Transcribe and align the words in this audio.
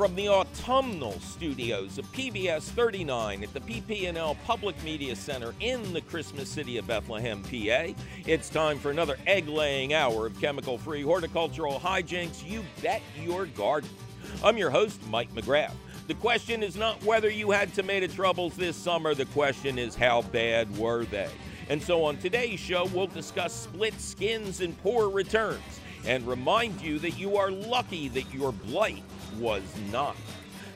From 0.00 0.14
the 0.14 0.30
autumnal 0.30 1.20
studios 1.20 1.98
of 1.98 2.10
PBS 2.12 2.62
39 2.62 3.42
at 3.42 3.52
the 3.52 3.60
PP&L 3.60 4.34
Public 4.46 4.82
Media 4.82 5.14
Center 5.14 5.54
in 5.60 5.92
the 5.92 6.00
Christmas 6.00 6.48
city 6.48 6.78
of 6.78 6.86
Bethlehem, 6.86 7.42
PA, 7.42 7.92
it's 8.26 8.48
time 8.48 8.78
for 8.78 8.90
another 8.90 9.18
egg-laying 9.26 9.92
hour 9.92 10.24
of 10.24 10.40
chemical-free 10.40 11.02
horticultural 11.02 11.78
hijinks. 11.78 12.42
You 12.48 12.64
bet 12.80 13.02
your 13.14 13.44
garden. 13.44 13.90
I'm 14.42 14.56
your 14.56 14.70
host, 14.70 15.06
Mike 15.10 15.34
McGrath. 15.34 15.74
The 16.06 16.14
question 16.14 16.62
is 16.62 16.76
not 16.76 17.04
whether 17.04 17.28
you 17.28 17.50
had 17.50 17.74
tomato 17.74 18.06
troubles 18.06 18.56
this 18.56 18.76
summer. 18.76 19.14
The 19.14 19.26
question 19.26 19.78
is 19.78 19.94
how 19.94 20.22
bad 20.22 20.74
were 20.78 21.04
they? 21.04 21.28
And 21.68 21.82
so 21.82 22.04
on 22.04 22.16
today's 22.16 22.58
show, 22.58 22.86
we'll 22.86 23.08
discuss 23.08 23.52
split 23.52 24.00
skins 24.00 24.62
and 24.62 24.82
poor 24.82 25.10
returns 25.10 25.80
and 26.06 26.26
remind 26.26 26.80
you 26.80 26.98
that 27.00 27.18
you 27.18 27.36
are 27.36 27.50
lucky 27.50 28.08
that 28.08 28.32
your 28.32 28.52
blight 28.52 29.02
was 29.38 29.62
not. 29.90 30.16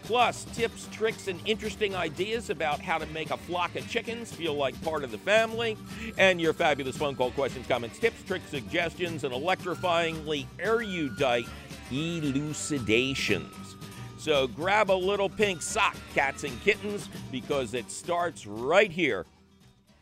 Plus, 0.04 0.44
tips, 0.54 0.86
tricks, 0.92 1.28
and 1.28 1.40
interesting 1.46 1.94
ideas 1.94 2.50
about 2.50 2.78
how 2.78 2.98
to 2.98 3.06
make 3.06 3.30
a 3.30 3.38
flock 3.38 3.74
of 3.74 3.88
chickens 3.88 4.30
feel 4.30 4.54
like 4.54 4.80
part 4.82 5.02
of 5.02 5.10
the 5.10 5.18
family, 5.18 5.78
and 6.18 6.40
your 6.40 6.52
fabulous 6.52 6.96
phone 6.96 7.16
call 7.16 7.30
questions, 7.30 7.66
comments, 7.66 7.98
tips, 7.98 8.22
tricks, 8.24 8.50
suggestions, 8.50 9.24
and 9.24 9.32
electrifyingly 9.32 10.46
erudite 10.58 11.46
elucidations. 11.90 13.76
So 14.18 14.46
grab 14.46 14.90
a 14.90 14.92
little 14.92 15.28
pink 15.30 15.62
sock, 15.62 15.96
cats 16.14 16.44
and 16.44 16.62
kittens, 16.62 17.08
because 17.32 17.72
it 17.72 17.90
starts 17.90 18.46
right 18.46 18.90
here, 18.90 19.24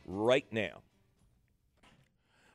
right 0.06 0.46
now. 0.50 0.80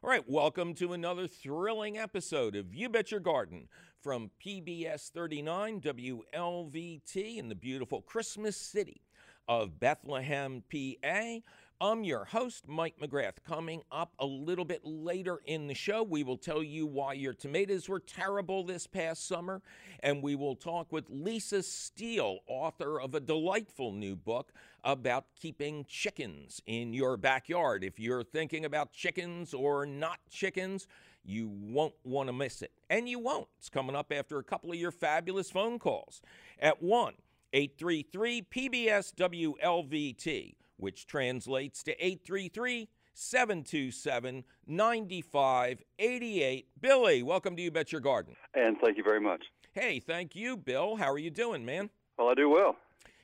All 0.03 0.09
right, 0.09 0.29
welcome 0.29 0.73
to 0.75 0.93
another 0.93 1.27
thrilling 1.27 1.97
episode 1.97 2.55
of 2.55 2.73
You 2.73 2.87
Bet 2.87 3.11
Your 3.11 3.19
Garden 3.19 3.67
from 4.07 4.31
PBS 4.41 5.09
39 5.11 5.81
WLVT 5.81 7.35
in 7.35 7.49
the 7.49 7.55
beautiful 7.55 8.01
Christmas 8.01 8.55
city 8.55 9.01
of 9.49 9.81
Bethlehem, 9.81 10.63
PA. 10.71 11.39
I'm 11.81 12.05
your 12.05 12.23
host, 12.23 12.69
Mike 12.69 12.95
McGrath. 13.01 13.43
Coming 13.45 13.81
up 13.91 14.13
a 14.17 14.25
little 14.25 14.63
bit 14.63 14.79
later 14.85 15.41
in 15.45 15.67
the 15.67 15.73
show, 15.73 16.03
we 16.03 16.23
will 16.23 16.37
tell 16.37 16.63
you 16.63 16.87
why 16.87 17.15
your 17.15 17.33
tomatoes 17.33 17.89
were 17.89 17.99
terrible 17.99 18.63
this 18.63 18.87
past 18.87 19.27
summer, 19.27 19.61
and 19.99 20.23
we 20.23 20.35
will 20.35 20.55
talk 20.55 20.89
with 20.89 21.09
Lisa 21.09 21.61
Steele, 21.61 22.39
author 22.47 23.01
of 23.01 23.13
a 23.13 23.19
delightful 23.19 23.91
new 23.91 24.15
book 24.15 24.53
about 24.85 25.25
keeping 25.35 25.83
chickens 25.85 26.61
in 26.65 26.93
your 26.93 27.17
backyard. 27.17 27.83
If 27.83 27.99
you're 27.99 28.23
thinking 28.23 28.63
about 28.63 28.93
chickens 28.93 29.53
or 29.53 29.85
not 29.85 30.19
chickens, 30.29 30.87
you 31.27 31.49
won't 31.49 31.93
want 32.03 32.29
to 32.29 32.33
miss 32.33 32.61
it. 32.61 32.71
And 32.89 33.07
you 33.07 33.19
won't. 33.19 33.47
It's 33.59 33.69
coming 33.69 33.95
up 33.95 34.11
after 34.11 34.39
a 34.39 34.43
couple 34.43 34.71
of 34.71 34.77
your 34.77 34.91
fabulous 34.91 35.51
phone 35.51 35.77
calls 35.77 36.21
at 36.59 36.81
1 36.81 37.13
833 37.53 38.47
PBS 38.49 39.13
WLVT 39.13 40.55
which 40.77 41.07
translates 41.07 41.83
to 41.83 41.91
833 41.93 42.87
727 43.13 44.43
9588. 44.67 46.67
Billy, 46.79 47.23
welcome 47.23 47.55
to 47.55 47.61
You 47.61 47.71
Bet 47.71 47.91
Your 47.91 48.01
Garden. 48.01 48.35
And 48.53 48.77
thank 48.83 48.97
you 48.97 49.03
very 49.03 49.19
much. 49.19 49.43
Hey, 49.73 49.99
thank 49.99 50.35
you, 50.35 50.55
Bill. 50.55 50.95
How 50.95 51.11
are 51.11 51.17
you 51.17 51.31
doing, 51.31 51.65
man? 51.65 51.89
Well, 52.17 52.29
I 52.29 52.35
do 52.35 52.49
well. 52.49 52.75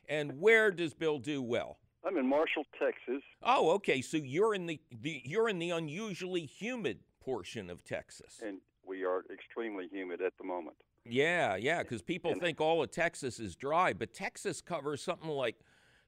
And 0.09 0.39
where 0.39 0.71
does 0.71 0.93
Bill 0.93 1.19
do 1.19 1.41
well? 1.41 1.77
I'm 2.05 2.17
in 2.17 2.27
Marshall, 2.27 2.65
Texas. 2.77 3.23
Oh, 3.43 3.71
okay. 3.75 4.01
So 4.01 4.17
you're 4.17 4.53
in 4.53 4.65
the, 4.65 4.81
the 5.01 5.21
you're 5.23 5.47
in 5.47 5.57
the 5.57 5.69
unusually 5.69 6.45
humid 6.45 6.99
portion 7.23 7.69
of 7.69 7.83
Texas. 7.83 8.41
And 8.45 8.59
we 8.85 9.03
are 9.03 9.23
extremely 9.31 9.87
humid 9.91 10.21
at 10.21 10.33
the 10.37 10.43
moment. 10.43 10.77
Yeah, 11.05 11.55
yeah, 11.55 11.83
because 11.83 12.01
people 12.01 12.31
and, 12.31 12.41
think 12.41 12.61
all 12.61 12.81
of 12.81 12.91
Texas 12.91 13.39
is 13.39 13.55
dry, 13.55 13.93
but 13.93 14.13
Texas 14.13 14.61
covers 14.61 15.01
something 15.01 15.29
like 15.29 15.55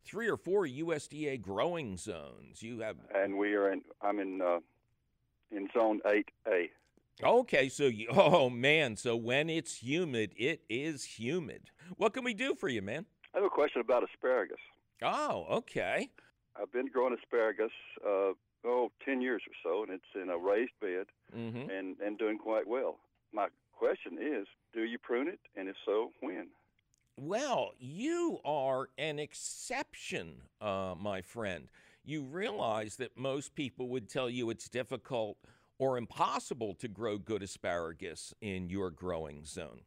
three 0.06 0.29
or 0.29 0.38
four 0.38 0.66
USDA 0.66 1.41
growing 1.41 1.97
zones. 1.97 2.62
You 2.62 2.79
have, 2.79 2.97
and 3.13 3.38
we 3.38 3.53
are 3.56 3.72
in. 3.72 3.81
I'm 4.01 4.19
in 4.19 4.41
uh, 4.41 4.59
in 5.51 5.67
zone 5.73 6.00
eight 6.06 6.29
A. 6.47 6.69
Okay, 7.23 7.68
so 7.68 7.84
you, 7.84 8.07
oh 8.12 8.50
man, 8.50 8.95
so 8.95 9.18
when 9.18 9.50
it's 9.50 9.84
humid, 9.84 10.34
it 10.38 10.62
is 10.69 11.03
humid. 11.03 11.72
What 11.97 12.13
can 12.13 12.23
we 12.23 12.34
do 12.34 12.56
for 12.56 12.69
you, 12.69 12.81
man? 12.81 13.06
I 13.34 13.39
have 13.39 13.45
a 13.45 13.50
question 13.50 13.81
about 13.81 14.03
asparagus. 14.03 14.59
Oh, 15.03 15.45
okay. 15.57 16.09
I've 16.56 16.72
been 16.72 16.88
growing 16.88 17.13
asparagus 17.13 17.72
uh, 18.07 18.31
oh 18.65 18.91
10 19.03 19.21
years 19.21 19.41
or 19.47 19.53
so, 19.63 19.83
and 19.83 19.91
it's 19.91 20.21
in 20.21 20.29
a 20.29 20.37
raised 20.37 20.71
bed 20.81 21.07
mm-hmm. 21.35 21.69
and 21.69 21.97
and 21.99 22.17
doing 22.17 22.37
quite 22.37 22.67
well. 22.67 22.97
My 23.33 23.47
question 23.77 24.17
is, 24.19 24.47
do 24.73 24.83
you 24.83 24.97
prune 24.97 25.27
it, 25.27 25.39
and 25.55 25.69
if 25.69 25.75
so, 25.85 26.11
when? 26.21 26.47
Well, 27.17 27.71
you 27.79 28.39
are 28.43 28.89
an 28.97 29.19
exception, 29.19 30.41
uh, 30.59 30.95
my 30.99 31.21
friend. 31.21 31.69
You 32.03 32.23
realize 32.23 32.97
that 32.97 33.17
most 33.17 33.55
people 33.55 33.87
would 33.89 34.09
tell 34.09 34.29
you 34.29 34.49
it's 34.49 34.67
difficult 34.67 35.37
or 35.79 35.97
impossible 35.97 36.73
to 36.75 36.87
grow 36.87 37.17
good 37.17 37.41
asparagus 37.41 38.33
in 38.41 38.69
your 38.69 38.91
growing 38.91 39.45
zone. 39.45 39.81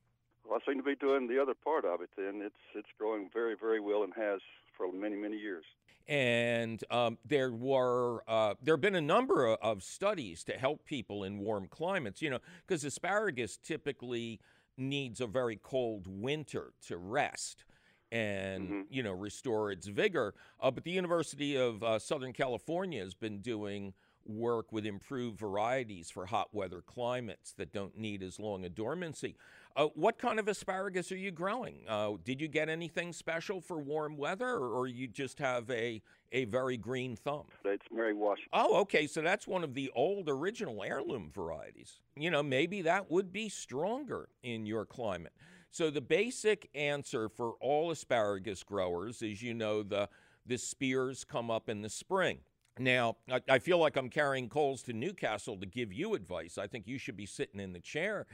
Well, 0.48 0.58
I 0.60 0.70
seem 0.70 0.78
to 0.78 0.84
be 0.84 0.94
doing 0.94 1.28
the 1.28 1.40
other 1.40 1.54
part 1.54 1.84
of 1.84 2.00
it. 2.00 2.10
Then 2.16 2.40
it's 2.42 2.56
it's 2.74 2.88
growing 2.98 3.28
very 3.32 3.54
very 3.54 3.80
well 3.80 4.02
and 4.02 4.12
has 4.14 4.40
for 4.76 4.90
many 4.92 5.16
many 5.16 5.36
years. 5.36 5.64
And 6.08 6.82
um, 6.91 7.19
there 7.24 7.52
were 7.52 8.22
uh, 8.26 8.54
there 8.62 8.74
have 8.74 8.80
been 8.80 8.94
a 8.94 9.00
number 9.00 9.46
of 9.46 9.82
studies 9.82 10.42
to 10.44 10.52
help 10.52 10.86
people 10.86 11.24
in 11.24 11.38
warm 11.38 11.69
climates. 11.69 12.22
You 12.22 12.30
know, 12.30 12.38
because 12.66 12.82
asparagus 12.84 13.58
typically 13.58 14.41
needs 14.78 15.20
a 15.20 15.26
very 15.26 15.56
cold 15.62 16.06
winter 16.08 16.72
to 16.86 16.96
rest 16.96 17.64
and 18.10 18.69
mm-hmm. 18.69 18.80
you 18.91 19.02
know 19.02 19.12
restore 19.12 19.70
its 19.70 19.86
vigor. 19.86 20.34
Uh, 20.60 20.70
but 20.70 20.84
the 20.84 20.91
University 20.91 21.56
of 21.56 21.82
uh, 21.82 21.98
Southern 21.98 22.32
California 22.32 23.02
has 23.02 23.14
been 23.14 23.41
doing 23.41 23.92
work 24.28 24.72
with 24.72 24.84
improved 24.84 25.38
varieties 25.38 26.10
for 26.10 26.26
hot 26.26 26.48
weather 26.52 26.82
climates 26.82 27.52
that 27.52 27.72
don't 27.72 27.96
need 27.96 28.22
as 28.22 28.38
long 28.38 28.64
a 28.64 28.69
dormancy. 28.69 29.36
Uh, 29.74 29.86
what 29.94 30.19
kind 30.19 30.38
of 30.38 30.48
asparagus 30.48 31.12
are 31.12 31.16
you 31.16 31.30
growing? 31.30 31.78
Uh, 31.88 32.12
did 32.24 32.41
you 32.41 32.48
get 32.48 32.69
anything 32.69 33.12
special 33.12 33.60
for 33.60 33.78
warm 33.78 34.16
weather, 34.16 34.48
or, 34.48 34.70
or 34.70 34.86
you 34.86 35.06
just 35.06 35.38
have 35.38 35.70
a 35.70 36.02
a 36.32 36.44
very 36.46 36.76
green 36.76 37.16
thumb? 37.16 37.44
It's 37.64 37.86
Mary 37.90 38.12
Washington. 38.12 38.50
Oh, 38.52 38.80
okay. 38.80 39.06
So 39.06 39.22
that's 39.22 39.46
one 39.46 39.64
of 39.64 39.75
the 39.75 39.90
old 39.94 40.28
original 40.28 40.82
heirloom 40.82 41.30
varieties. 41.32 42.00
You 42.16 42.30
know, 42.30 42.42
maybe 42.42 42.82
that 42.82 43.10
would 43.10 43.32
be 43.32 43.48
stronger 43.48 44.28
in 44.42 44.66
your 44.66 44.84
climate. 44.84 45.32
So 45.70 45.90
the 45.90 46.00
basic 46.00 46.68
answer 46.74 47.28
for 47.28 47.52
all 47.60 47.90
asparagus 47.90 48.62
growers 48.62 49.22
is, 49.22 49.42
you 49.42 49.54
know, 49.54 49.82
the 49.82 50.08
the 50.46 50.58
spears 50.58 51.24
come 51.24 51.50
up 51.50 51.68
in 51.68 51.82
the 51.82 51.90
spring. 51.90 52.38
Now, 52.78 53.16
I, 53.30 53.40
I 53.50 53.58
feel 53.58 53.78
like 53.78 53.96
I'm 53.96 54.08
carrying 54.08 54.48
coals 54.48 54.82
to 54.84 54.92
Newcastle 54.92 55.56
to 55.58 55.66
give 55.66 55.92
you 55.92 56.14
advice. 56.14 56.56
I 56.58 56.66
think 56.66 56.86
you 56.86 56.96
should 56.96 57.16
be 57.16 57.26
sitting 57.26 57.60
in 57.60 57.72
the 57.72 57.80
chair 57.80 58.26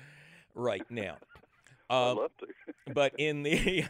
right 0.55 0.89
now. 0.91 1.17
Um, 1.91 1.99
I'd 1.99 2.17
love 2.17 2.31
to. 2.39 2.47
but 2.95 3.13
in 3.19 3.43
the 3.43 3.85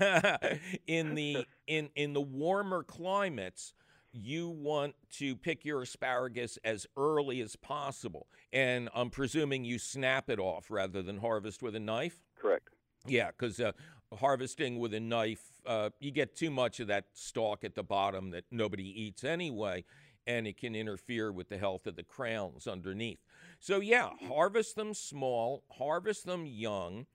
in 0.88 1.14
the 1.14 1.46
in 1.68 1.90
in 1.94 2.12
the 2.12 2.20
warmer 2.20 2.82
climates, 2.82 3.72
you 4.12 4.48
want 4.48 4.96
to 5.18 5.36
pick 5.36 5.64
your 5.64 5.82
asparagus 5.82 6.58
as 6.64 6.88
early 6.96 7.40
as 7.40 7.54
possible. 7.54 8.26
And 8.52 8.88
I'm 8.94 9.10
presuming 9.10 9.64
you 9.64 9.78
snap 9.78 10.28
it 10.28 10.40
off 10.40 10.70
rather 10.70 11.02
than 11.02 11.18
harvest 11.18 11.62
with 11.62 11.76
a 11.76 11.80
knife? 11.80 12.20
Correct. 12.36 12.73
Yeah, 13.06 13.28
because 13.28 13.60
uh, 13.60 13.72
harvesting 14.14 14.78
with 14.78 14.94
a 14.94 15.00
knife, 15.00 15.42
uh, 15.66 15.90
you 16.00 16.10
get 16.10 16.34
too 16.34 16.50
much 16.50 16.80
of 16.80 16.88
that 16.88 17.06
stalk 17.12 17.64
at 17.64 17.74
the 17.74 17.82
bottom 17.82 18.30
that 18.30 18.44
nobody 18.50 18.84
eats 18.84 19.24
anyway, 19.24 19.84
and 20.26 20.46
it 20.46 20.56
can 20.56 20.74
interfere 20.74 21.30
with 21.30 21.48
the 21.48 21.58
health 21.58 21.86
of 21.86 21.96
the 21.96 22.02
crowns 22.02 22.66
underneath. 22.66 23.18
So, 23.60 23.80
yeah, 23.80 24.10
harvest 24.28 24.76
them 24.76 24.94
small, 24.94 25.64
harvest 25.70 26.24
them 26.24 26.46
young. 26.46 27.06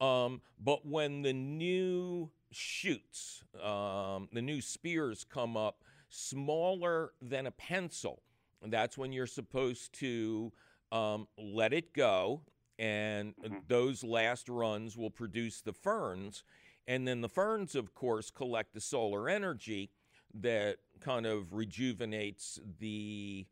Um, 0.00 0.40
but 0.62 0.84
when 0.84 1.22
the 1.22 1.32
new 1.32 2.30
shoots, 2.50 3.44
um, 3.62 4.28
the 4.32 4.42
new 4.42 4.60
spears 4.60 5.24
come 5.24 5.56
up, 5.56 5.82
smaller 6.08 7.12
than 7.22 7.46
a 7.46 7.50
pencil. 7.50 8.22
That's 8.62 8.98
when 8.98 9.12
you're 9.12 9.26
supposed 9.26 9.92
to 10.00 10.52
um, 10.92 11.28
let 11.38 11.72
it 11.72 11.92
go, 11.92 12.42
and 12.78 13.34
mm-hmm. 13.36 13.56
those 13.68 14.04
last 14.04 14.48
runs 14.48 14.96
will 14.96 15.10
produce 15.10 15.60
the 15.60 15.72
ferns. 15.72 16.44
And 16.88 17.06
then 17.06 17.20
the 17.20 17.28
ferns, 17.28 17.74
of 17.74 17.94
course, 17.94 18.30
collect 18.30 18.74
the 18.74 18.80
solar 18.80 19.28
energy 19.28 19.90
that 20.34 20.76
kind 21.00 21.26
of 21.26 21.52
rejuvenates 21.52 22.60
the 22.78 23.46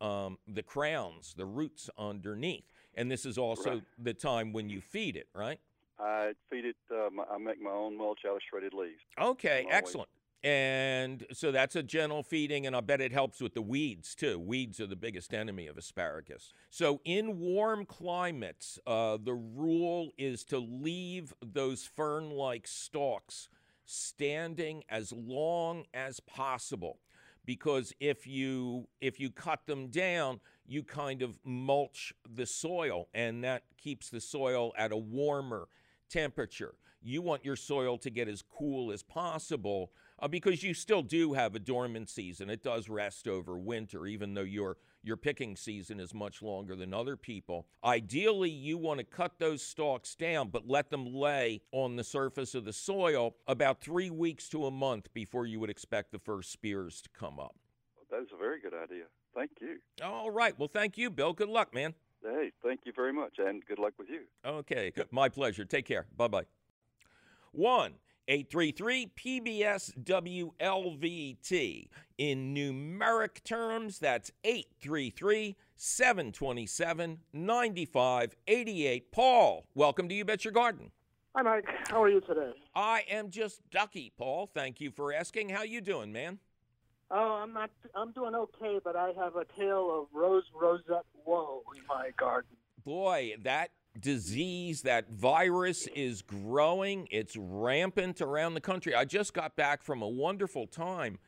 um, 0.00 0.38
the 0.48 0.62
crowns, 0.62 1.34
the 1.36 1.44
roots 1.44 1.90
underneath. 1.98 2.72
And 2.94 3.10
this 3.10 3.26
is 3.26 3.36
also 3.36 3.70
right. 3.70 3.82
the 3.98 4.14
time 4.14 4.52
when 4.52 4.70
you 4.70 4.80
feed 4.80 5.14
it, 5.14 5.28
right? 5.34 5.60
I 5.98 6.32
feed 6.48 6.64
it. 6.64 6.76
Uh, 6.90 7.08
I 7.30 7.36
make 7.38 7.60
my 7.60 7.70
own 7.70 7.96
mulch 7.96 8.20
out 8.26 8.36
of 8.36 8.42
shredded 8.48 8.72
leaves. 8.72 9.00
Okay, 9.20 9.66
excellent. 9.70 10.08
And 10.42 11.26
so 11.32 11.52
that's 11.52 11.76
a 11.76 11.82
gentle 11.82 12.22
feeding, 12.22 12.66
and 12.66 12.74
I 12.74 12.80
bet 12.80 13.02
it 13.02 13.12
helps 13.12 13.42
with 13.42 13.52
the 13.52 13.60
weeds 13.60 14.14
too. 14.14 14.38
Weeds 14.38 14.80
are 14.80 14.86
the 14.86 14.96
biggest 14.96 15.34
enemy 15.34 15.66
of 15.66 15.76
asparagus. 15.76 16.54
So, 16.70 17.02
in 17.04 17.38
warm 17.38 17.84
climates, 17.84 18.78
uh, 18.86 19.18
the 19.22 19.34
rule 19.34 20.12
is 20.16 20.44
to 20.44 20.58
leave 20.58 21.34
those 21.42 21.84
fern 21.84 22.30
like 22.30 22.66
stalks 22.66 23.48
standing 23.84 24.84
as 24.88 25.12
long 25.12 25.84
as 25.92 26.20
possible 26.20 27.00
because 27.44 27.92
if 27.98 28.26
you 28.26 28.86
if 29.00 29.18
you 29.18 29.30
cut 29.30 29.66
them 29.66 29.88
down 29.88 30.38
you 30.66 30.82
kind 30.84 31.22
of 31.22 31.38
mulch 31.44 32.14
the 32.32 32.46
soil 32.46 33.08
and 33.14 33.42
that 33.42 33.64
keeps 33.76 34.08
the 34.08 34.20
soil 34.20 34.72
at 34.76 34.92
a 34.92 34.96
warmer 34.96 35.66
temperature 36.08 36.74
you 37.02 37.22
want 37.22 37.44
your 37.44 37.56
soil 37.56 37.96
to 37.98 38.10
get 38.10 38.28
as 38.28 38.42
cool 38.42 38.92
as 38.92 39.02
possible 39.02 39.90
uh, 40.20 40.28
because 40.28 40.62
you 40.62 40.74
still 40.74 41.02
do 41.02 41.32
have 41.32 41.54
a 41.54 41.58
dormant 41.58 42.08
season. 42.08 42.50
It 42.50 42.62
does 42.62 42.88
rest 42.88 43.26
over 43.26 43.58
winter, 43.58 44.06
even 44.06 44.34
though 44.34 44.42
your 44.42 44.76
your 45.02 45.16
picking 45.16 45.56
season 45.56 45.98
is 45.98 46.12
much 46.12 46.42
longer 46.42 46.76
than 46.76 46.92
other 46.92 47.16
people. 47.16 47.66
Ideally, 47.82 48.50
you 48.50 48.76
want 48.76 48.98
to 48.98 49.04
cut 49.04 49.38
those 49.38 49.62
stalks 49.62 50.14
down, 50.14 50.48
but 50.50 50.68
let 50.68 50.90
them 50.90 51.06
lay 51.06 51.62
on 51.72 51.96
the 51.96 52.04
surface 52.04 52.54
of 52.54 52.66
the 52.66 52.72
soil 52.72 53.34
about 53.48 53.80
three 53.80 54.10
weeks 54.10 54.48
to 54.50 54.66
a 54.66 54.70
month 54.70 55.12
before 55.14 55.46
you 55.46 55.58
would 55.58 55.70
expect 55.70 56.12
the 56.12 56.18
first 56.18 56.52
spears 56.52 57.00
to 57.00 57.08
come 57.18 57.40
up. 57.40 57.56
That's 58.10 58.30
a 58.34 58.36
very 58.36 58.60
good 58.60 58.74
idea. 58.74 59.04
Thank 59.34 59.52
you. 59.60 59.78
All 60.04 60.30
right. 60.30 60.58
Well, 60.58 60.70
thank 60.72 60.98
you, 60.98 61.08
Bill. 61.08 61.32
Good 61.32 61.48
luck, 61.48 61.72
man. 61.72 61.94
Hey, 62.22 62.52
thank 62.62 62.80
you 62.84 62.92
very 62.94 63.12
much, 63.12 63.36
and 63.38 63.64
good 63.64 63.78
luck 63.78 63.94
with 63.98 64.08
you. 64.10 64.22
Okay. 64.44 64.92
My 65.10 65.30
pleasure. 65.30 65.64
Take 65.64 65.86
care. 65.86 66.06
Bye 66.16 66.28
bye. 66.28 66.44
1 67.52 67.94
833 68.30 69.10
PBS 69.16 69.92
WLVT. 70.04 71.88
In 72.16 72.54
numeric 72.54 73.42
terms, 73.42 73.98
that's 73.98 74.30
833 74.44 75.56
727 75.74 77.18
9588. 77.32 79.10
Paul, 79.10 79.66
welcome 79.74 80.08
to 80.08 80.14
You 80.14 80.24
Bet 80.24 80.44
Your 80.44 80.52
Garden. 80.52 80.92
Hi, 81.34 81.42
Mike. 81.42 81.64
How 81.88 82.04
are 82.04 82.08
you 82.08 82.20
today? 82.20 82.52
I 82.72 83.02
am 83.10 83.30
just 83.30 83.68
ducky, 83.72 84.12
Paul. 84.16 84.48
Thank 84.54 84.80
you 84.80 84.92
for 84.92 85.12
asking. 85.12 85.48
How 85.48 85.64
you 85.64 85.80
doing, 85.80 86.12
man? 86.12 86.38
Oh, 87.10 87.40
I'm 87.42 87.52
not. 87.52 87.70
I'm 87.96 88.12
doing 88.12 88.36
okay, 88.36 88.78
but 88.84 88.94
I 88.94 89.10
have 89.18 89.34
a 89.34 89.44
tale 89.58 89.90
of 90.02 90.06
rose 90.12 90.44
rosette 90.54 91.04
woe 91.26 91.64
in 91.76 91.82
my 91.88 92.10
garden. 92.16 92.56
Boy, 92.84 93.34
that 93.42 93.70
disease, 94.00 94.82
that 94.82 95.10
virus 95.10 95.86
is 95.88 96.22
growing. 96.22 97.08
It's 97.10 97.36
rampant 97.36 98.20
around 98.20 98.54
the 98.54 98.60
country. 98.60 98.94
I 98.94 99.04
just 99.04 99.34
got 99.34 99.56
back 99.56 99.82
from 99.82 100.02
a 100.02 100.08
wonderful 100.08 100.66
time 100.66 101.18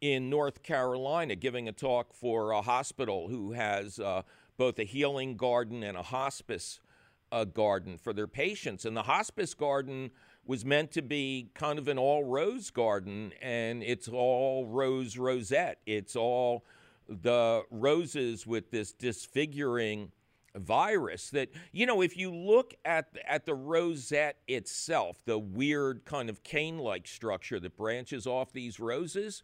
in 0.00 0.30
North 0.30 0.62
Carolina 0.62 1.34
giving 1.34 1.68
a 1.68 1.72
talk 1.72 2.12
for 2.14 2.52
a 2.52 2.62
hospital 2.62 3.28
who 3.28 3.52
has 3.52 3.98
uh, 3.98 4.22
both 4.56 4.78
a 4.78 4.84
healing 4.84 5.36
garden 5.36 5.82
and 5.82 5.96
a 5.96 6.02
hospice 6.02 6.80
uh, 7.32 7.44
garden 7.44 7.98
for 7.98 8.12
their 8.12 8.26
patients. 8.26 8.84
And 8.84 8.96
the 8.96 9.02
hospice 9.02 9.54
garden 9.54 10.10
was 10.46 10.64
meant 10.64 10.92
to 10.92 11.02
be 11.02 11.50
kind 11.54 11.78
of 11.78 11.88
an 11.88 11.98
all 11.98 12.24
rose 12.24 12.70
garden, 12.70 13.32
and 13.42 13.82
it's 13.82 14.08
all 14.08 14.66
rose 14.66 15.18
rosette. 15.18 15.78
It's 15.84 16.16
all 16.16 16.64
the 17.08 17.62
roses 17.70 18.46
with 18.46 18.70
this 18.70 18.92
disfiguring 18.92 20.12
virus 20.56 21.30
that 21.30 21.50
you 21.72 21.86
know 21.86 22.00
if 22.00 22.16
you 22.16 22.34
look 22.34 22.74
at 22.84 23.08
at 23.26 23.44
the 23.46 23.54
rosette 23.54 24.38
itself 24.48 25.18
the 25.24 25.38
weird 25.38 26.04
kind 26.04 26.28
of 26.28 26.42
cane-like 26.42 27.06
structure 27.06 27.60
that 27.60 27.76
branches 27.76 28.26
off 28.26 28.52
these 28.52 28.80
roses 28.80 29.42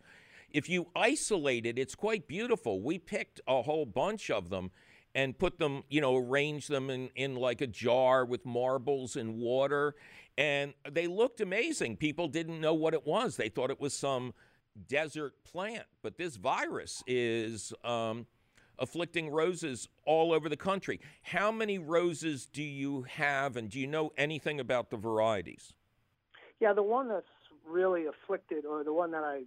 if 0.51 0.69
you 0.69 0.87
isolate 0.97 1.67
it 1.67 1.79
it's 1.79 1.95
quite 1.95 2.27
beautiful. 2.27 2.81
We 2.81 2.99
picked 2.99 3.41
a 3.47 3.63
whole 3.63 3.85
bunch 3.85 4.31
of 4.31 4.49
them 4.49 4.71
and 5.15 5.39
put 5.39 5.59
them 5.59 5.83
you 5.91 6.01
know 6.01 6.17
arrange 6.17 6.69
them 6.69 6.89
in 6.91 7.11
in 7.15 7.35
like 7.35 7.61
a 7.61 7.67
jar 7.67 8.25
with 8.25 8.47
marbles 8.47 9.17
and 9.17 9.37
water 9.37 9.95
and 10.37 10.75
they 10.91 11.07
looked 11.07 11.41
amazing. 11.41 11.97
People 11.97 12.29
didn't 12.29 12.61
know 12.61 12.75
what 12.75 12.95
it 12.95 13.07
was. 13.07 13.37
They 13.37 13.49
thought 13.49 13.71
it 13.71 13.81
was 13.81 13.95
some 13.95 14.35
desert 14.89 15.35
plant. 15.45 15.85
But 16.03 16.19
this 16.19 16.37
virus 16.37 17.05
is 17.07 17.73
um, 17.85 18.27
afflicting 18.79 19.31
roses 19.31 19.89
all 20.05 20.33
over 20.33 20.49
the 20.49 20.57
country. 20.57 21.01
How 21.23 21.51
many 21.51 21.79
roses 21.79 22.47
do 22.47 22.63
you 22.63 23.03
have, 23.03 23.57
and 23.57 23.71
do 23.71 23.79
you 23.79 23.87
know 23.87 24.13
anything 24.17 24.61
about 24.61 24.91
the 24.91 24.97
varieties? 24.97 25.73
Yeah, 26.61 26.73
the 26.73 26.83
one 26.83 27.09
that's 27.09 27.27
really 27.67 28.05
afflicted, 28.07 28.65
or 28.65 28.85
the 28.85 28.93
one 28.93 29.11
that 29.13 29.25
I 29.25 29.43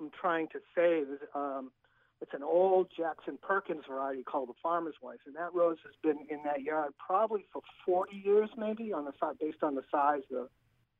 am 0.00 0.10
trying 0.18 0.48
to 0.48 0.60
save, 0.74 1.08
is 1.08 1.20
um, 1.34 1.70
it's 2.20 2.34
an 2.34 2.42
old 2.42 2.88
Jackson 2.96 3.38
Perkins 3.42 3.82
variety 3.88 4.22
called 4.22 4.48
the 4.48 4.54
Farmer's 4.62 4.94
Wife, 5.02 5.20
and 5.26 5.34
that 5.34 5.52
rose 5.52 5.78
has 5.84 5.94
been 6.02 6.24
in 6.30 6.42
that 6.44 6.62
yard 6.62 6.92
probably 7.04 7.44
for 7.52 7.62
40 7.84 8.16
years, 8.24 8.48
maybe 8.56 8.92
on 8.92 9.04
the 9.04 9.12
based 9.40 9.62
on 9.62 9.74
the 9.74 9.82
size 9.90 10.22
of 10.30 10.36
the 10.36 10.48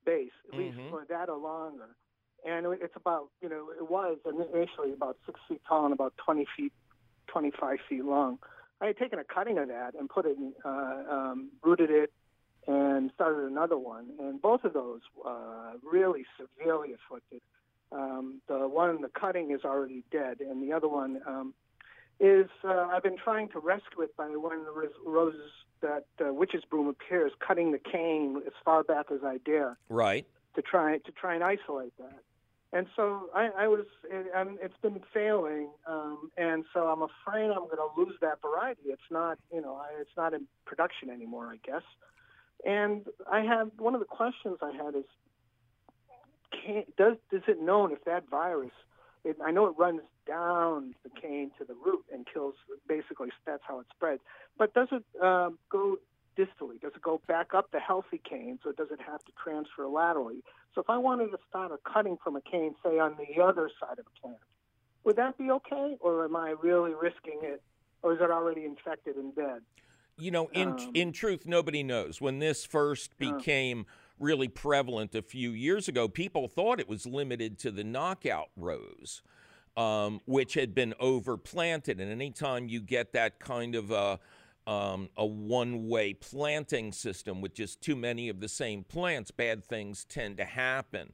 base, 0.04 0.30
at 0.48 0.58
mm-hmm. 0.58 0.78
least 0.78 0.90
for 0.90 1.06
that 1.08 1.28
or 1.28 1.38
longer. 1.38 1.96
And 2.44 2.66
it's 2.80 2.96
about, 2.96 3.28
you 3.40 3.48
know, 3.48 3.68
it 3.70 3.88
was 3.88 4.18
initially 4.26 4.92
about 4.92 5.16
six 5.24 5.38
feet 5.48 5.60
tall 5.68 5.84
and 5.84 5.94
about 5.94 6.12
20 6.24 6.44
feet 6.56 6.72
25 7.32 7.78
feet 7.88 8.04
long. 8.04 8.38
I 8.80 8.86
had 8.86 8.98
taken 8.98 9.18
a 9.18 9.24
cutting 9.24 9.58
of 9.58 9.68
that 9.68 9.94
and 9.98 10.08
put 10.08 10.26
it, 10.26 10.36
in, 10.36 10.52
uh, 10.64 11.02
um, 11.10 11.50
rooted 11.62 11.90
it, 11.90 12.12
and 12.66 13.10
started 13.14 13.50
another 13.50 13.78
one. 13.78 14.10
And 14.18 14.40
both 14.40 14.64
of 14.64 14.72
those 14.72 15.00
uh, 15.26 15.72
really 15.82 16.24
severely 16.38 16.90
afflicted. 16.92 17.40
Um, 17.90 18.40
the 18.48 18.68
one, 18.68 19.02
the 19.02 19.08
cutting 19.08 19.50
is 19.50 19.60
already 19.64 20.02
dead, 20.10 20.40
and 20.40 20.62
the 20.62 20.74
other 20.74 20.88
one 20.88 21.20
um, 21.26 21.54
is 22.20 22.46
uh, 22.64 22.88
I've 22.90 23.02
been 23.02 23.18
trying 23.18 23.48
to 23.50 23.58
rescue 23.58 24.02
it 24.02 24.16
by 24.16 24.26
one 24.28 24.58
of 24.58 24.64
the 24.64 24.90
roses 25.04 25.50
that 25.82 26.06
uh, 26.24 26.32
witch's 26.32 26.64
broom 26.64 26.88
appears, 26.88 27.32
cutting 27.46 27.72
the 27.72 27.78
cane 27.78 28.40
as 28.46 28.52
far 28.64 28.82
back 28.82 29.06
as 29.12 29.20
I 29.24 29.38
dare. 29.44 29.76
Right. 29.88 30.26
To 30.54 30.62
try 30.62 30.98
to 30.98 31.12
try 31.12 31.34
and 31.34 31.42
isolate 31.42 31.96
that 31.98 32.20
and 32.72 32.86
so 32.96 33.28
I, 33.34 33.50
I 33.58 33.68
was, 33.68 33.84
it, 34.10 34.26
it's 34.62 34.76
been 34.80 35.00
failing, 35.12 35.68
um, 35.86 36.30
and 36.38 36.64
so 36.72 36.86
I'm 36.88 37.02
afraid 37.02 37.50
I'm 37.50 37.66
going 37.66 37.76
to 37.76 37.88
lose 37.96 38.14
that 38.22 38.40
variety. 38.40 38.82
It's 38.86 39.10
not, 39.10 39.38
you 39.52 39.60
know, 39.60 39.76
I, 39.76 40.00
it's 40.00 40.16
not 40.16 40.32
in 40.32 40.46
production 40.64 41.10
anymore, 41.10 41.46
I 41.46 41.58
guess. 41.64 41.82
And 42.64 43.06
I 43.30 43.40
have 43.40 43.70
one 43.78 43.94
of 43.94 44.00
the 44.00 44.06
questions 44.06 44.58
I 44.62 44.72
had 44.72 44.94
is, 44.94 45.04
can, 46.50 46.84
does 46.96 47.16
does 47.30 47.42
it 47.46 47.60
known 47.60 47.92
if 47.92 48.04
that 48.04 48.28
virus? 48.30 48.70
It, 49.24 49.36
I 49.44 49.50
know 49.50 49.66
it 49.66 49.74
runs 49.78 50.00
down 50.26 50.94
the 51.04 51.10
cane 51.10 51.50
to 51.58 51.64
the 51.64 51.74
root 51.74 52.04
and 52.12 52.26
kills. 52.32 52.54
Basically, 52.88 53.28
that's 53.46 53.62
how 53.66 53.80
it 53.80 53.86
spreads. 53.94 54.20
But 54.58 54.74
does 54.74 54.88
it 54.92 55.04
um, 55.22 55.58
go 55.70 55.98
distally? 56.36 56.80
Does 56.80 56.92
it 56.94 57.02
go 57.02 57.20
back 57.26 57.54
up 57.54 57.70
the 57.70 57.80
healthy 57.80 58.20
canes, 58.28 58.60
or 58.64 58.72
does 58.72 58.88
it 58.90 59.00
have 59.06 59.22
to 59.24 59.32
transfer 59.42 59.86
laterally? 59.86 60.42
So 60.74 60.80
if 60.80 60.88
I 60.88 60.96
wanted 60.96 61.30
to 61.30 61.38
start 61.48 61.70
a 61.72 61.78
cutting 61.90 62.16
from 62.22 62.36
a 62.36 62.40
cane, 62.40 62.74
say 62.84 62.98
on 62.98 63.16
the 63.16 63.42
other 63.42 63.70
side 63.80 63.98
of 63.98 64.04
the 64.04 64.20
plant, 64.20 64.38
would 65.04 65.16
that 65.16 65.36
be 65.36 65.50
okay, 65.50 65.96
or 66.00 66.24
am 66.24 66.36
I 66.36 66.54
really 66.62 66.92
risking 66.94 67.40
it, 67.42 67.62
or 68.02 68.14
is 68.14 68.20
it 68.20 68.30
already 68.30 68.64
infected 68.64 69.16
and 69.16 69.34
dead? 69.34 69.60
You 70.18 70.30
know, 70.30 70.48
in 70.52 70.68
um, 70.68 70.90
in 70.94 71.12
truth, 71.12 71.46
nobody 71.46 71.82
knows. 71.82 72.20
When 72.20 72.38
this 72.38 72.64
first 72.64 73.18
became 73.18 73.80
uh, 73.80 73.92
really 74.18 74.48
prevalent 74.48 75.14
a 75.14 75.22
few 75.22 75.50
years 75.50 75.88
ago, 75.88 76.08
people 76.08 76.48
thought 76.48 76.78
it 76.78 76.88
was 76.88 77.06
limited 77.06 77.58
to 77.60 77.70
the 77.70 77.84
knockout 77.84 78.48
rose. 78.56 79.22
Um, 79.74 80.20
which 80.26 80.52
had 80.52 80.74
been 80.74 80.92
overplanted. 81.00 81.92
And 81.98 82.12
anytime 82.12 82.68
you 82.68 82.78
get 82.78 83.14
that 83.14 83.40
kind 83.40 83.74
of 83.74 83.90
a, 83.90 84.20
um, 84.66 85.08
a 85.16 85.26
one 85.26 85.88
way 85.88 86.14
planting 86.14 86.92
system 86.92 87.40
with 87.40 87.54
just 87.54 87.80
too 87.80 87.96
many 87.96 88.28
of 88.28 88.40
the 88.40 88.48
same 88.48 88.84
plants, 88.84 89.30
bad 89.30 89.64
things 89.64 90.04
tend 90.04 90.36
to 90.38 90.44
happen. 90.44 91.12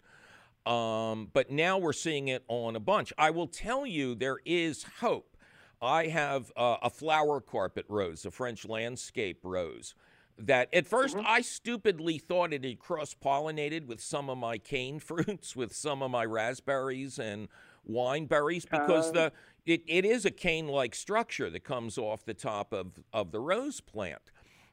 Um, 0.67 1.31
but 1.33 1.51
now 1.51 1.79
we're 1.79 1.95
seeing 1.95 2.29
it 2.29 2.45
on 2.49 2.77
a 2.77 2.81
bunch. 2.81 3.13
I 3.17 3.31
will 3.31 3.47
tell 3.47 3.87
you, 3.87 4.15
there 4.15 4.39
is 4.45 4.85
hope. 5.01 5.37
I 5.81 6.09
have 6.09 6.53
uh, 6.57 6.77
a 6.83 6.91
flower 6.91 7.41
carpet 7.41 7.87
rose, 7.89 8.27
a 8.27 8.31
French 8.31 8.67
landscape 8.67 9.39
rose, 9.45 9.95
that 10.37 10.69
at 10.75 10.85
1st 10.89 11.17
mm-hmm. 11.17 11.27
I 11.27 11.41
stupidly 11.41 12.19
thought 12.19 12.53
it 12.53 12.65
had 12.65 12.79
cross 12.79 13.15
pollinated 13.15 13.87
with 13.87 14.01
some 14.01 14.29
of 14.29 14.39
my 14.39 14.59
cane 14.59 14.99
fruits, 14.99 15.57
with 15.57 15.75
some 15.75 16.03
of 16.03 16.11
my 16.11 16.25
raspberries 16.25 17.19
and 17.19 17.49
wine 17.85 18.27
berries, 18.27 18.67
because 18.67 19.09
uh, 19.11 19.13
the 19.13 19.33
it, 19.69 19.83
it 19.87 20.05
is 20.07 20.25
a 20.25 20.31
cane-like 20.31 20.95
structure 20.95 21.51
that 21.51 21.63
comes 21.63 21.99
off 21.99 22.25
the 22.25 22.35
top 22.35 22.73
of, 22.73 23.01
of 23.13 23.33
the 23.33 23.39
rose 23.39 23.81
plant. 23.81 24.31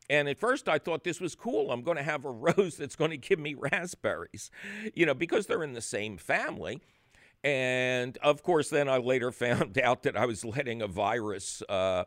And 0.10 0.30
at 0.30 0.40
first 0.40 0.70
I 0.70 0.78
thought 0.78 1.04
this 1.04 1.20
was 1.20 1.36
cool. 1.36 1.72
I'm 1.72 1.82
going 1.82 1.98
to 1.98 2.04
have 2.04 2.24
a 2.24 2.32
rose 2.32 2.78
that's 2.78 2.96
going 2.96 3.12
to 3.12 3.18
give 3.18 3.40
me 3.40 3.56
raspberries, 3.56 4.50
you 4.94 5.06
know, 5.06 5.14
because 5.14 5.48
they're 5.48 5.64
in 5.64 5.74
the 5.74 5.82
same 5.82 6.18
family. 6.18 6.82
And 7.44 8.18
of 8.24 8.42
course, 8.42 8.70
then 8.70 8.88
I 8.88 8.98
later 8.98 9.32
found 9.34 9.78
out 9.78 10.04
that 10.04 10.16
I 10.16 10.26
was 10.26 10.46
letting 10.46 10.82
a 10.82 10.88
virus 10.88 11.62
uh, 11.68 12.06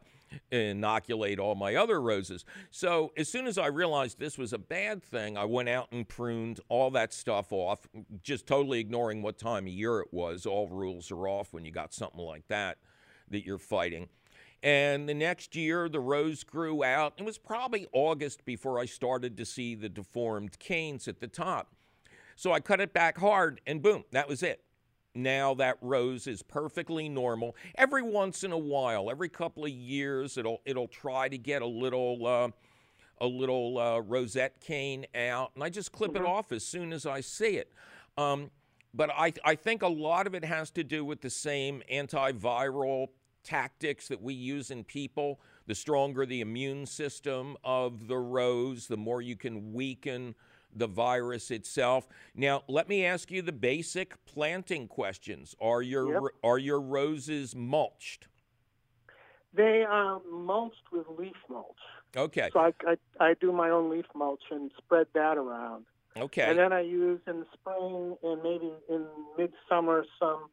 inoculate 0.50 1.38
all 1.38 1.54
my 1.54 1.74
other 1.74 2.00
roses. 2.00 2.44
So 2.70 3.12
as 3.16 3.28
soon 3.28 3.46
as 3.46 3.58
I 3.58 3.66
realized 3.66 4.18
this 4.18 4.38
was 4.38 4.52
a 4.52 4.58
bad 4.58 5.02
thing, 5.02 5.36
I 5.36 5.44
went 5.44 5.68
out 5.68 5.88
and 5.92 6.08
pruned 6.08 6.60
all 6.68 6.90
that 6.92 7.12
stuff 7.12 7.52
off, 7.52 7.88
just 8.22 8.46
totally 8.46 8.80
ignoring 8.80 9.22
what 9.22 9.38
time 9.38 9.66
of 9.66 9.72
year 9.72 10.00
it 10.00 10.12
was. 10.12 10.46
All 10.46 10.68
rules 10.68 11.10
are 11.10 11.28
off 11.28 11.52
when 11.52 11.64
you 11.64 11.70
got 11.70 11.94
something 11.94 12.20
like 12.20 12.46
that 12.48 12.78
that 13.30 13.44
you're 13.44 13.58
fighting. 13.58 14.08
And 14.62 15.08
the 15.08 15.14
next 15.14 15.54
year, 15.54 15.88
the 15.88 16.00
rose 16.00 16.42
grew 16.42 16.82
out. 16.82 17.14
It 17.16 17.24
was 17.24 17.38
probably 17.38 17.86
August 17.92 18.44
before 18.44 18.80
I 18.80 18.86
started 18.86 19.36
to 19.36 19.44
see 19.44 19.74
the 19.74 19.88
deformed 19.88 20.58
canes 20.58 21.06
at 21.06 21.20
the 21.20 21.28
top. 21.28 21.74
So 22.34 22.52
I 22.52 22.60
cut 22.60 22.80
it 22.80 22.92
back 22.92 23.18
hard, 23.18 23.60
and 23.66 23.82
boom, 23.82 24.04
that 24.12 24.28
was 24.28 24.42
it. 24.42 24.62
Now 25.18 25.54
that 25.54 25.76
rose 25.80 26.26
is 26.26 26.42
perfectly 26.42 27.08
normal. 27.08 27.56
Every 27.76 28.02
once 28.02 28.44
in 28.44 28.52
a 28.52 28.58
while, 28.58 29.10
every 29.10 29.28
couple 29.28 29.64
of 29.64 29.70
years, 29.70 30.38
it'll 30.38 30.60
it'll 30.64 30.88
try 30.88 31.28
to 31.28 31.36
get 31.36 31.62
a 31.62 31.66
little 31.66 32.26
uh, 32.26 32.48
a 33.20 33.26
little 33.26 33.78
uh, 33.78 33.98
rosette 33.98 34.60
cane 34.60 35.06
out, 35.14 35.50
and 35.54 35.64
I 35.64 35.70
just 35.70 35.92
clip 35.92 36.12
mm-hmm. 36.12 36.24
it 36.24 36.28
off 36.28 36.52
as 36.52 36.64
soon 36.64 36.92
as 36.92 37.04
I 37.04 37.20
see 37.20 37.56
it. 37.56 37.72
Um, 38.16 38.50
but 38.94 39.10
I, 39.10 39.32
I 39.44 39.54
think 39.54 39.82
a 39.82 39.88
lot 39.88 40.26
of 40.26 40.34
it 40.34 40.44
has 40.44 40.70
to 40.72 40.84
do 40.84 41.04
with 41.04 41.20
the 41.20 41.30
same 41.30 41.82
antiviral 41.92 43.08
tactics 43.44 44.08
that 44.08 44.20
we 44.20 44.34
use 44.34 44.70
in 44.70 44.84
people. 44.84 45.40
The 45.66 45.74
stronger 45.74 46.24
the 46.26 46.40
immune 46.40 46.86
system 46.86 47.56
of 47.62 48.08
the 48.08 48.16
rose, 48.18 48.86
the 48.86 48.96
more 48.96 49.20
you 49.20 49.36
can 49.36 49.72
weaken 49.72 50.34
the 50.74 50.86
virus 50.86 51.50
itself. 51.50 52.08
Now, 52.34 52.62
let 52.68 52.88
me 52.88 53.04
ask 53.04 53.30
you 53.30 53.42
the 53.42 53.52
basic 53.52 54.24
planting 54.26 54.88
questions. 54.88 55.54
Are 55.60 55.82
your 55.82 56.12
yep. 56.12 56.22
are 56.42 56.58
your 56.58 56.80
roses 56.80 57.54
mulched? 57.54 58.28
They 59.54 59.84
are 59.88 60.20
mulched 60.30 60.92
with 60.92 61.06
leaf 61.18 61.36
mulch. 61.48 61.66
Okay. 62.16 62.50
So 62.52 62.60
I, 62.60 62.72
I, 62.86 62.96
I 63.20 63.34
do 63.40 63.52
my 63.52 63.70
own 63.70 63.90
leaf 63.90 64.06
mulch 64.14 64.42
and 64.50 64.70
spread 64.78 65.06
that 65.14 65.36
around. 65.36 65.84
Okay. 66.16 66.42
And 66.42 66.58
then 66.58 66.72
I 66.72 66.80
use 66.80 67.20
in 67.26 67.40
the 67.40 67.46
spring 67.52 68.16
and 68.22 68.42
maybe 68.42 68.72
in 68.88 69.06
midsummer 69.36 70.04
some 70.18 70.48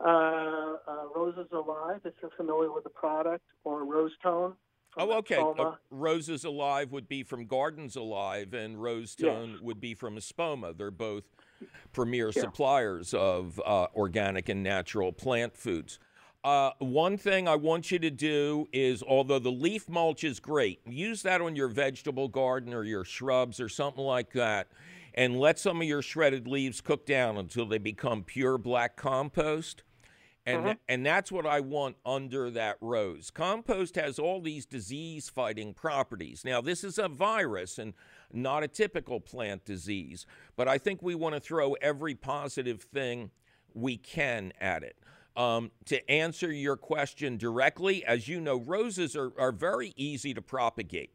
uh, 0.00 0.76
uh, 0.86 1.08
Roses 1.14 1.48
Alive, 1.52 2.00
if 2.04 2.14
you're 2.22 2.30
familiar 2.36 2.72
with 2.72 2.84
the 2.84 2.90
product, 2.90 3.44
or 3.64 3.84
Rose 3.84 4.12
Tone. 4.22 4.54
Oh, 4.98 5.18
okay. 5.18 5.36
Uh, 5.36 5.72
Roses 5.90 6.44
Alive 6.44 6.92
would 6.92 7.08
be 7.08 7.22
from 7.22 7.46
Gardens 7.46 7.96
Alive, 7.96 8.52
and 8.52 8.80
Rose 8.82 9.14
Tone 9.14 9.52
yes. 9.52 9.60
would 9.60 9.80
be 9.80 9.94
from 9.94 10.16
Espoma. 10.16 10.76
They're 10.76 10.90
both 10.90 11.24
premier 11.92 12.30
yeah. 12.34 12.42
suppliers 12.42 13.14
of 13.14 13.60
uh, 13.64 13.86
organic 13.94 14.48
and 14.48 14.62
natural 14.62 15.12
plant 15.12 15.56
foods. 15.56 15.98
Uh, 16.44 16.70
one 16.78 17.16
thing 17.16 17.48
I 17.48 17.56
want 17.56 17.90
you 17.90 17.98
to 17.98 18.10
do 18.10 18.68
is, 18.72 19.02
although 19.02 19.40
the 19.40 19.50
leaf 19.50 19.88
mulch 19.88 20.24
is 20.24 20.40
great, 20.40 20.80
use 20.86 21.22
that 21.22 21.40
on 21.40 21.56
your 21.56 21.68
vegetable 21.68 22.28
garden 22.28 22.72
or 22.72 22.84
your 22.84 23.04
shrubs 23.04 23.60
or 23.60 23.68
something 23.68 24.04
like 24.04 24.32
that, 24.32 24.68
and 25.14 25.38
let 25.38 25.58
some 25.58 25.80
of 25.80 25.86
your 25.86 26.00
shredded 26.00 26.46
leaves 26.46 26.80
cook 26.80 27.04
down 27.06 27.36
until 27.36 27.66
they 27.66 27.78
become 27.78 28.22
pure 28.22 28.56
black 28.56 28.96
compost. 28.96 29.82
And, 30.48 30.64
uh-huh. 30.64 30.74
and 30.88 31.04
that's 31.04 31.30
what 31.30 31.44
I 31.44 31.60
want 31.60 31.96
under 32.06 32.50
that 32.52 32.78
rose. 32.80 33.30
Compost 33.30 33.96
has 33.96 34.18
all 34.18 34.40
these 34.40 34.64
disease 34.64 35.28
fighting 35.28 35.74
properties. 35.74 36.42
Now, 36.42 36.62
this 36.62 36.84
is 36.84 36.96
a 36.96 37.06
virus 37.06 37.78
and 37.78 37.92
not 38.32 38.62
a 38.62 38.68
typical 38.68 39.20
plant 39.20 39.66
disease, 39.66 40.24
but 40.56 40.66
I 40.66 40.78
think 40.78 41.02
we 41.02 41.14
want 41.14 41.34
to 41.34 41.40
throw 41.40 41.74
every 41.74 42.14
positive 42.14 42.80
thing 42.82 43.30
we 43.74 43.98
can 43.98 44.54
at 44.58 44.82
it. 44.82 44.96
Um, 45.36 45.70
to 45.84 46.10
answer 46.10 46.50
your 46.50 46.78
question 46.78 47.36
directly, 47.36 48.02
as 48.06 48.26
you 48.26 48.40
know, 48.40 48.56
roses 48.56 49.14
are, 49.14 49.32
are 49.38 49.52
very 49.52 49.92
easy 49.96 50.32
to 50.32 50.40
propagate. 50.40 51.10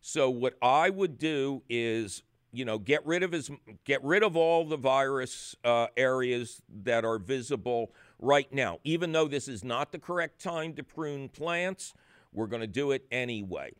So 0.00 0.30
what 0.30 0.54
I 0.62 0.88
would 0.88 1.18
do 1.18 1.62
is, 1.68 2.22
you 2.52 2.64
know, 2.64 2.78
get 2.78 3.04
rid 3.04 3.22
of 3.22 3.32
his, 3.32 3.50
get 3.84 4.02
rid 4.02 4.22
of 4.22 4.34
all 4.34 4.64
the 4.64 4.78
virus 4.78 5.54
uh, 5.62 5.88
areas 5.96 6.62
that 6.84 7.04
are 7.04 7.18
visible 7.18 7.92
right 8.22 8.50
now. 8.50 8.78
Even 8.84 9.12
though 9.12 9.28
this 9.28 9.48
is 9.48 9.62
not 9.62 9.92
the 9.92 9.98
correct 9.98 10.42
time 10.42 10.72
to 10.74 10.82
prune 10.82 11.28
plants, 11.28 11.92
we're 12.32 12.46
going 12.46 12.62
to 12.62 12.66
do 12.66 12.92
it 12.92 13.04
anyway. 13.10 13.72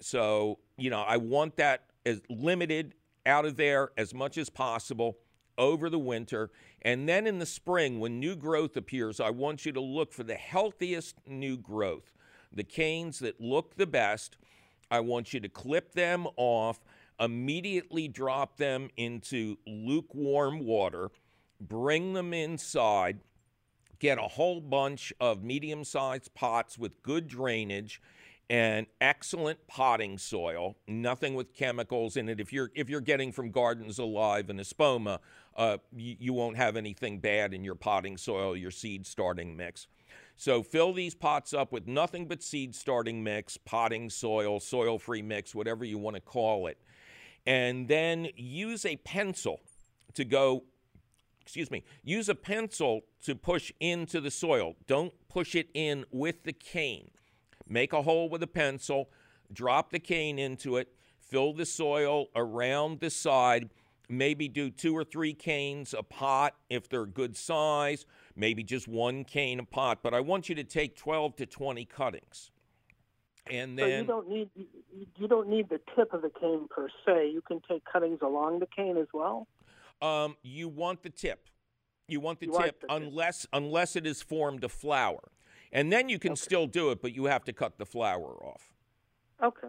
So 0.00 0.60
you 0.78 0.88
know, 0.88 1.02
I 1.02 1.18
want 1.18 1.56
that 1.56 1.82
as 2.06 2.22
limited 2.30 2.94
out 3.26 3.44
of 3.44 3.56
there 3.56 3.90
as 3.98 4.14
much 4.14 4.38
as 4.38 4.48
possible 4.48 5.18
over 5.58 5.90
the 5.90 5.98
winter. 5.98 6.50
And 6.82 7.08
then 7.08 7.26
in 7.26 7.40
the 7.40 7.46
spring, 7.46 7.98
when 7.98 8.20
new 8.20 8.36
growth 8.36 8.76
appears, 8.76 9.20
I 9.20 9.30
want 9.30 9.66
you 9.66 9.72
to 9.72 9.80
look 9.80 10.12
for 10.12 10.22
the 10.22 10.36
healthiest 10.36 11.16
new 11.26 11.58
growth, 11.58 12.14
the 12.52 12.64
canes 12.64 13.18
that 13.18 13.40
look 13.40 13.76
the 13.76 13.86
best. 13.86 14.38
I 14.90 15.00
want 15.00 15.34
you 15.34 15.40
to 15.40 15.48
clip 15.48 15.92
them 15.92 16.26
off, 16.36 16.78
immediately 17.20 18.08
drop 18.08 18.56
them 18.56 18.88
into 18.96 19.58
lukewarm 19.66 20.64
water, 20.64 21.10
bring 21.60 22.14
them 22.14 22.32
inside, 22.32 23.18
get 23.98 24.18
a 24.18 24.22
whole 24.22 24.60
bunch 24.60 25.12
of 25.20 25.42
medium 25.42 25.84
sized 25.84 26.34
pots 26.34 26.78
with 26.78 27.02
good 27.02 27.28
drainage 27.28 28.00
and 28.50 28.86
excellent 29.00 29.66
potting 29.66 30.16
soil, 30.16 30.76
nothing 30.86 31.34
with 31.34 31.52
chemicals 31.52 32.16
in 32.16 32.28
it. 32.28 32.40
If 32.40 32.52
you're 32.52 32.70
if 32.74 32.88
you're 32.88 33.00
getting 33.00 33.30
from 33.30 33.50
Gardens 33.50 33.98
Alive 33.98 34.48
and 34.48 34.58
Espoma, 34.58 35.18
uh, 35.56 35.78
you, 35.94 36.16
you 36.18 36.32
won't 36.32 36.56
have 36.56 36.76
anything 36.76 37.18
bad 37.18 37.52
in 37.52 37.62
your 37.62 37.74
potting 37.74 38.16
soil, 38.16 38.56
your 38.56 38.70
seed 38.70 39.06
starting 39.06 39.56
mix. 39.56 39.86
So 40.36 40.62
fill 40.62 40.92
these 40.92 41.14
pots 41.14 41.52
up 41.52 41.72
with 41.72 41.86
nothing 41.88 42.26
but 42.26 42.42
seed 42.42 42.74
starting 42.74 43.22
mix, 43.24 43.56
potting 43.56 44.08
soil, 44.08 44.60
soil 44.60 44.98
free 44.98 45.20
mix, 45.20 45.54
whatever 45.54 45.84
you 45.84 45.98
want 45.98 46.14
to 46.14 46.22
call 46.22 46.68
it. 46.68 46.78
And 47.44 47.88
then 47.88 48.28
use 48.36 48.86
a 48.86 48.96
pencil 48.96 49.60
to 50.14 50.24
go, 50.24 50.64
excuse 51.48 51.70
me, 51.70 51.82
use 52.04 52.28
a 52.28 52.34
pencil 52.34 53.02
to 53.24 53.34
push 53.34 53.72
into 53.80 54.20
the 54.20 54.30
soil. 54.30 54.76
Don't 54.86 55.12
push 55.28 55.54
it 55.54 55.68
in 55.74 56.04
with 56.10 56.44
the 56.44 56.52
cane 56.52 57.10
make 57.68 57.92
a 57.92 58.02
hole 58.02 58.28
with 58.28 58.42
a 58.42 58.46
pencil, 58.46 59.08
drop 59.52 59.90
the 59.90 59.98
cane 59.98 60.38
into 60.38 60.76
it, 60.76 60.92
fill 61.20 61.52
the 61.52 61.66
soil 61.66 62.26
around 62.34 63.00
the 63.00 63.10
side, 63.10 63.68
maybe 64.08 64.48
do 64.48 64.70
two 64.70 64.96
or 64.96 65.04
three 65.04 65.34
canes 65.34 65.94
a 65.94 66.02
pot 66.02 66.54
if 66.70 66.88
they're 66.88 67.06
good 67.06 67.36
size, 67.36 68.06
maybe 68.34 68.62
just 68.62 68.88
one 68.88 69.24
cane 69.24 69.60
a 69.60 69.64
pot, 69.64 69.98
but 70.02 70.14
I 70.14 70.20
want 70.20 70.48
you 70.48 70.54
to 70.56 70.64
take 70.64 70.96
12 70.96 71.36
to 71.36 71.46
20 71.46 71.84
cuttings. 71.84 72.50
And 73.50 73.78
then 73.78 73.88
so 73.88 73.96
you 73.96 74.04
don't 74.04 74.28
need 74.28 74.50
you 75.16 75.26
don't 75.26 75.48
need 75.48 75.70
the 75.70 75.80
tip 75.96 76.12
of 76.12 76.20
the 76.20 76.28
cane 76.28 76.66
per 76.68 76.88
se. 77.06 77.30
You 77.32 77.40
can 77.40 77.62
take 77.66 77.82
cuttings 77.90 78.18
along 78.20 78.58
the 78.58 78.66
cane 78.66 78.98
as 78.98 79.06
well. 79.14 79.46
Um, 80.00 80.36
you 80.42 80.68
want 80.68 81.02
the 81.02 81.10
tip. 81.10 81.48
You 82.06 82.20
want 82.20 82.40
the 82.40 82.46
you 82.46 82.58
tip 82.58 82.80
the 82.80 82.94
unless 82.94 83.42
tip. 83.42 83.50
unless 83.52 83.96
it 83.96 84.06
is 84.06 84.22
formed 84.22 84.64
a 84.64 84.68
flower. 84.68 85.30
And 85.72 85.92
then 85.92 86.08
you 86.08 86.18
can 86.18 86.32
okay. 86.32 86.40
still 86.40 86.66
do 86.66 86.90
it, 86.90 87.02
but 87.02 87.14
you 87.14 87.26
have 87.26 87.44
to 87.44 87.52
cut 87.52 87.78
the 87.78 87.84
flower 87.84 88.42
off. 88.42 88.72
Okay. 89.42 89.68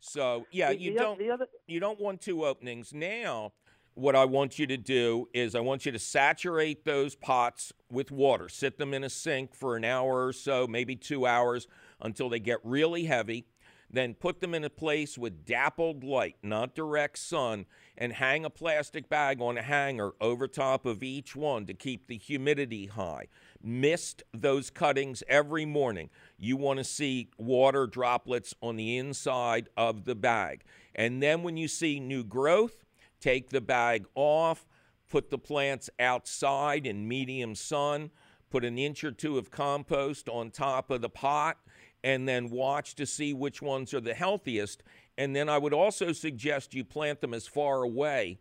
So 0.00 0.46
yeah, 0.50 0.70
you 0.70 0.92
the, 0.92 0.98
don't 0.98 1.30
other... 1.30 1.46
you 1.66 1.80
don't 1.80 2.00
want 2.00 2.20
two 2.20 2.44
openings. 2.44 2.92
Now, 2.92 3.52
what 3.94 4.16
I 4.16 4.24
want 4.24 4.58
you 4.58 4.66
to 4.66 4.76
do 4.76 5.28
is 5.34 5.54
I 5.54 5.60
want 5.60 5.84
you 5.84 5.92
to 5.92 5.98
saturate 5.98 6.84
those 6.84 7.14
pots 7.14 7.72
with 7.90 8.10
water. 8.10 8.48
Sit 8.48 8.78
them 8.78 8.94
in 8.94 9.04
a 9.04 9.10
sink 9.10 9.54
for 9.54 9.76
an 9.76 9.84
hour 9.84 10.26
or 10.26 10.32
so, 10.32 10.66
maybe 10.66 10.96
two 10.96 11.26
hours, 11.26 11.66
until 12.00 12.28
they 12.28 12.38
get 12.38 12.58
really 12.64 13.04
heavy. 13.04 13.46
Then 13.92 14.14
put 14.14 14.40
them 14.40 14.54
in 14.54 14.62
a 14.62 14.70
place 14.70 15.18
with 15.18 15.44
dappled 15.44 16.04
light, 16.04 16.36
not 16.42 16.76
direct 16.76 17.18
sun, 17.18 17.66
and 17.98 18.12
hang 18.12 18.44
a 18.44 18.50
plastic 18.50 19.08
bag 19.08 19.40
on 19.40 19.58
a 19.58 19.62
hanger 19.62 20.12
over 20.20 20.46
top 20.46 20.86
of 20.86 21.02
each 21.02 21.34
one 21.34 21.66
to 21.66 21.74
keep 21.74 22.06
the 22.06 22.16
humidity 22.16 22.86
high 22.86 23.26
mist 23.62 24.22
those 24.32 24.70
cuttings 24.70 25.22
every 25.28 25.64
morning. 25.64 26.10
You 26.38 26.56
want 26.56 26.78
to 26.78 26.84
see 26.84 27.28
water 27.38 27.86
droplets 27.86 28.54
on 28.62 28.76
the 28.76 28.96
inside 28.96 29.68
of 29.76 30.04
the 30.04 30.14
bag. 30.14 30.62
And 30.94 31.22
then 31.22 31.42
when 31.42 31.56
you 31.56 31.68
see 31.68 32.00
new 32.00 32.24
growth, 32.24 32.84
take 33.20 33.50
the 33.50 33.60
bag 33.60 34.06
off, 34.14 34.66
put 35.08 35.30
the 35.30 35.38
plants 35.38 35.90
outside 35.98 36.86
in 36.86 37.06
medium 37.06 37.54
sun, 37.54 38.10
put 38.50 38.64
an 38.64 38.78
inch 38.78 39.04
or 39.04 39.12
two 39.12 39.38
of 39.38 39.50
compost 39.50 40.28
on 40.28 40.50
top 40.50 40.90
of 40.90 41.02
the 41.02 41.08
pot, 41.08 41.58
and 42.02 42.28
then 42.28 42.50
watch 42.50 42.94
to 42.96 43.06
see 43.06 43.34
which 43.34 43.60
ones 43.62 43.92
are 43.94 44.00
the 44.00 44.14
healthiest. 44.14 44.82
And 45.18 45.34
then 45.34 45.48
I 45.48 45.58
would 45.58 45.74
also 45.74 46.12
suggest 46.12 46.74
you 46.74 46.84
plant 46.84 47.20
them 47.20 47.34
as 47.34 47.46
far 47.46 47.82
away 47.82 48.38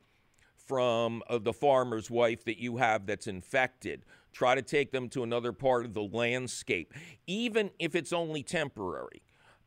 from 0.56 1.24
uh, 1.30 1.40
the 1.40 1.54
farmer's 1.54 2.10
wife 2.10 2.46
that 2.46 2.60
you 2.60 2.78
have 2.78 3.06
that's 3.06 3.28
infected 3.28 4.06
Try 4.32 4.56
to 4.56 4.62
take 4.62 4.92
them 4.92 5.10
to 5.10 5.24
another 5.24 5.52
part 5.52 5.86
of 5.86 5.94
the 5.94 6.04
landscape, 6.04 6.94
even 7.28 7.72
if 7.80 7.96
it's 7.96 8.14
only 8.14 8.44
temporary. 8.44 9.22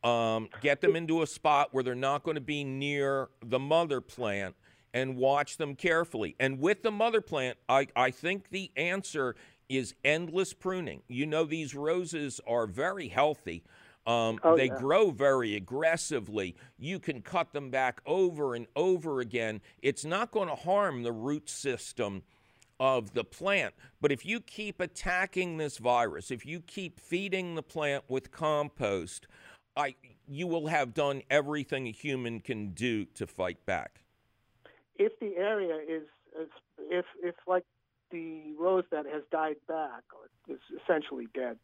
Um, 0.05 0.49
get 0.61 0.81
them 0.81 0.97
into 0.97 1.23
a 1.23 1.27
spot 1.27 1.69
where 1.73 1.85
they're 1.85 1.95
not 1.95 2.25
going 2.25 2.35
to 2.35 2.41
be 2.41 2.65
near 2.65 3.29
the 3.45 3.59
mother 3.59 4.01
plant 4.01 4.57
and 4.95 5.17
watch 5.17 5.59
them 5.59 5.75
carefully. 5.75 6.35
And 6.41 6.59
with 6.59 6.83
the 6.83 6.91
mother 6.91 7.21
plant, 7.21 7.57
I, 7.69 7.87
I 7.95 8.11
think 8.11 8.51
the 8.51 8.71
answer 8.77 9.37
is 9.69 9.95
endless 10.05 10.53
pruning. 10.53 11.03
You 11.09 11.27
know, 11.27 11.45
these 11.45 11.75
roses 11.75 12.41
are 12.47 12.67
very 12.67 13.09
healthy. 13.09 13.63
Um, 14.07 14.41
oh, 14.43 14.57
they 14.57 14.67
yeah. 14.67 14.79
grow 14.79 15.11
very 15.11 15.55
aggressively. 15.55 16.57
You 16.79 16.99
can 16.99 17.23
cut 17.23 17.53
them 17.53 17.71
back 17.71 18.01
over 18.05 18.55
and 18.55 18.67
over 18.75 19.21
again. 19.21 19.61
It's 19.81 20.05
not 20.05 20.33
going 20.33 20.49
to 20.49 20.57
harm 20.57 21.03
the 21.03 21.13
root 21.13 21.49
system 21.49 22.23
of 22.81 23.15
the 23.15 23.23
plant. 23.23 23.75
But 24.01 24.11
if 24.11 24.27
you 24.27 24.41
keep 24.41 24.81
attacking 24.81 25.57
this 25.57 25.79
virus, 25.79 26.33
if 26.33 26.45
you 26.45 26.61
keep 26.61 26.99
feeding 26.99 27.55
the 27.55 27.63
plant 27.63 28.03
with 28.09 28.33
compost, 28.33 29.29
I, 29.77 29.95
you 30.27 30.49
will 30.49 30.67
have 30.67 30.95
done 30.95 31.23
everything 31.31 31.87
a 31.87 31.93
human 31.93 32.41
can 32.41 32.71
do 32.71 33.05
to 33.15 33.27
fight 33.27 33.65
back. 33.67 34.01
If 34.97 35.19
the 35.21 35.37
area 35.37 35.77
is 35.77 36.09
It's 36.35 36.53
if 36.91 37.05
if 37.23 37.35
like 37.47 37.65
the 38.11 38.55
rose 38.59 38.85
that 38.91 39.07
has 39.07 39.23
died 39.31 39.57
back 39.69 40.03
or 40.13 40.55
is 40.55 40.61
essentially 40.83 41.29
dead. 41.35 41.59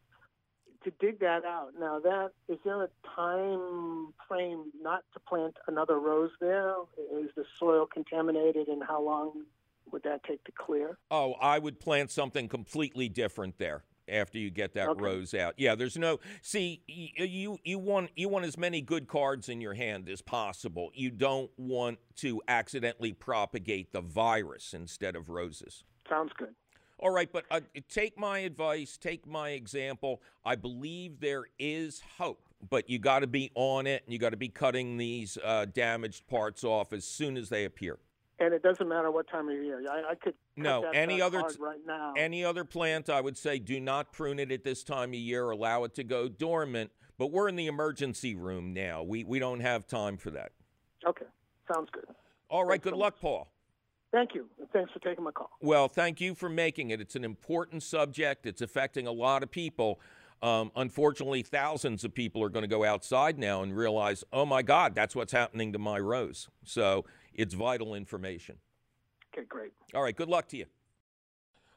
To 0.85 0.92
dig 1.00 1.18
that 1.20 1.44
out 1.44 1.73
now, 1.78 1.99
that 1.99 2.30
is 2.49 2.58
there 2.64 2.85
a 2.85 2.88
time 3.16 4.12
frame 4.28 4.70
not 4.80 5.02
to 5.12 5.20
plant 5.20 5.56
another 5.66 5.99
rose 5.99 6.30
there? 6.40 6.75
Is 7.12 7.30
the 7.37 7.44
soil 7.58 7.87
contaminated, 7.92 8.68
and 8.68 8.82
how 8.87 9.02
long 9.02 9.44
would 9.90 10.04
that 10.04 10.23
take 10.25 10.44
to 10.44 10.52
clear? 10.52 10.99
Oh, 11.11 11.32
I 11.40 11.58
would 11.58 11.80
plant 11.80 12.11
something 12.11 12.49
completely 12.49 13.08
different 13.08 13.58
there 13.58 13.82
after 14.08 14.38
you 14.38 14.50
get 14.50 14.75
that 14.75 14.88
okay. 14.88 15.02
rose 15.02 15.35
out. 15.35 15.54
Yeah, 15.56 15.75
there's 15.75 15.97
no 15.97 16.20
see 16.42 16.82
you 16.87 17.58
you 17.64 17.78
want 17.78 18.11
you 18.16 18.28
want 18.28 18.44
as 18.44 18.56
many 18.56 18.80
good 18.80 19.08
cards 19.08 19.49
in 19.49 19.61
your 19.61 19.75
hand 19.75 20.08
as 20.08 20.23
possible. 20.23 20.90
You 20.94 21.11
don't 21.11 21.50
want 21.56 21.99
to 22.16 22.40
accidentally 22.49 23.12
propagate 23.12 23.92
the 23.92 24.00
virus 24.00 24.75
instead 24.75 25.16
of 25.16 25.28
roses. 25.28 25.85
Sounds 26.08 26.32
good. 26.38 26.54
All 26.98 27.10
right, 27.10 27.30
but 27.32 27.44
uh, 27.50 27.60
take 27.88 28.18
my 28.18 28.40
advice, 28.40 28.96
take 28.96 29.26
my 29.26 29.50
example. 29.50 30.20
I 30.44 30.56
believe 30.56 31.20
there 31.20 31.44
is 31.58 32.02
hope, 32.18 32.48
but 32.68 32.90
you 32.90 32.98
got 32.98 33.20
to 33.20 33.28
be 33.28 33.52
on 33.54 33.86
it 33.86 34.02
and 34.04 34.12
you 34.12 34.18
got 34.18 34.30
to 34.30 34.36
be 34.36 34.48
cutting 34.48 34.96
these 34.96 35.38
uh, 35.44 35.66
damaged 35.66 36.26
parts 36.26 36.64
off 36.64 36.92
as 36.92 37.04
soon 37.04 37.36
as 37.36 37.48
they 37.48 37.64
appear. 37.64 37.98
And 38.40 38.54
it 38.54 38.62
doesn't 38.62 38.88
matter 38.88 39.10
what 39.10 39.28
time 39.28 39.48
of 39.48 39.54
year. 39.54 39.82
I, 39.90 40.12
I 40.12 40.14
could 40.14 40.34
no 40.56 40.90
any 40.94 41.20
other 41.20 41.42
right 41.58 41.80
now. 41.84 42.14
Any 42.16 42.44
other 42.44 42.64
plant, 42.64 43.10
I 43.10 43.20
would 43.20 43.36
say, 43.36 43.58
do 43.58 43.80
not 43.80 44.12
prune 44.12 44.38
it 44.38 44.52
at 44.52 44.62
this 44.62 44.84
time 44.84 45.10
of 45.10 45.16
year. 45.16 45.50
Allow 45.50 45.84
it 45.84 45.94
to 45.96 46.04
go 46.04 46.28
dormant. 46.28 46.90
But 47.18 47.32
we're 47.32 47.48
in 47.48 47.56
the 47.56 47.66
emergency 47.66 48.36
room 48.36 48.72
now. 48.72 49.02
We 49.02 49.24
we 49.24 49.40
don't 49.40 49.58
have 49.58 49.88
time 49.88 50.16
for 50.16 50.30
that. 50.30 50.52
Okay, 51.04 51.26
sounds 51.72 51.88
good. 51.92 52.06
All 52.48 52.64
right. 52.64 52.74
Thanks 52.74 52.84
good 52.84 52.92
so 52.92 52.98
luck, 52.98 53.14
much. 53.14 53.22
Paul. 53.22 53.52
Thank 54.12 54.34
you. 54.34 54.46
Thanks 54.72 54.90
for 54.92 55.00
taking 55.00 55.24
my 55.24 55.32
call. 55.32 55.50
Well, 55.60 55.88
thank 55.88 56.20
you 56.20 56.34
for 56.34 56.48
making 56.48 56.90
it. 56.90 57.00
It's 57.00 57.14
an 57.14 57.24
important 57.24 57.82
subject. 57.82 58.46
It's 58.46 58.62
affecting 58.62 59.06
a 59.06 59.12
lot 59.12 59.42
of 59.42 59.50
people. 59.50 60.00
Um, 60.40 60.70
unfortunately, 60.76 61.42
thousands 61.42 62.04
of 62.04 62.14
people 62.14 62.42
are 62.42 62.48
going 62.48 62.62
to 62.62 62.68
go 62.68 62.84
outside 62.84 63.38
now 63.38 63.62
and 63.62 63.76
realize, 63.76 64.24
oh 64.32 64.46
my 64.46 64.62
God, 64.62 64.94
that's 64.94 65.14
what's 65.14 65.32
happening 65.32 65.72
to 65.72 65.78
my 65.78 65.98
rose. 65.98 66.48
So 66.64 67.04
it's 67.34 67.54
vital 67.54 67.94
information. 67.94 68.56
Okay, 69.34 69.44
great. 69.46 69.72
All 69.94 70.02
right, 70.02 70.16
good 70.16 70.28
luck 70.28 70.48
to 70.48 70.56
you. 70.56 70.66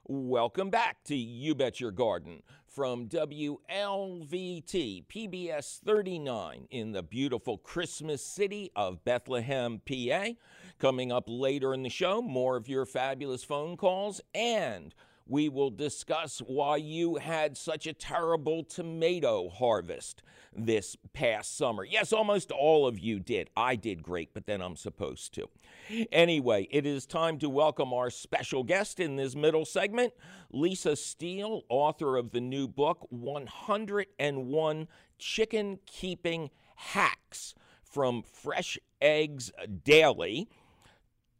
Welcome 0.07 0.71
back 0.71 1.03
to 1.05 1.15
You 1.15 1.53
Bet 1.53 1.79
Your 1.79 1.91
Garden 1.91 2.41
from 2.65 3.07
WLVT 3.07 3.59
PBS 5.05 5.79
39 5.79 6.67
in 6.71 6.91
the 6.91 7.03
beautiful 7.03 7.59
Christmas 7.59 8.25
city 8.25 8.71
of 8.75 9.03
Bethlehem, 9.05 9.79
PA. 9.87 10.29
Coming 10.79 11.11
up 11.11 11.25
later 11.27 11.71
in 11.71 11.83
the 11.83 11.89
show, 11.89 12.19
more 12.19 12.57
of 12.57 12.67
your 12.67 12.87
fabulous 12.87 13.43
phone 13.43 13.77
calls, 13.77 14.21
and 14.33 14.95
we 15.27 15.49
will 15.49 15.69
discuss 15.69 16.39
why 16.39 16.77
you 16.77 17.15
had 17.15 17.57
such 17.57 17.87
a 17.87 17.93
terrible 17.93 18.63
tomato 18.63 19.49
harvest 19.49 20.23
this 20.55 20.97
past 21.13 21.57
summer. 21.57 21.83
Yes, 21.83 22.11
almost 22.11 22.51
all 22.51 22.85
of 22.85 22.99
you 22.99 23.19
did. 23.19 23.49
I 23.55 23.75
did 23.75 24.03
great, 24.03 24.33
but 24.33 24.45
then 24.45 24.61
I'm 24.61 24.75
supposed 24.75 25.33
to. 25.35 25.47
Anyway, 26.11 26.67
it 26.71 26.85
is 26.85 27.05
time 27.05 27.37
to 27.39 27.49
welcome 27.49 27.93
our 27.93 28.09
special 28.09 28.63
guest 28.63 28.99
in 28.99 29.15
this 29.15 29.35
middle 29.35 29.65
segment, 29.65 30.13
Lisa 30.51 30.95
Steele, 30.95 31.63
author 31.69 32.17
of 32.17 32.31
the 32.31 32.41
new 32.41 32.67
book, 32.67 33.07
101 33.09 34.87
Chicken 35.17 35.79
Keeping 35.85 36.49
Hacks 36.75 37.53
from 37.83 38.23
Fresh 38.23 38.77
Eggs 39.01 39.51
Daily 39.83 40.47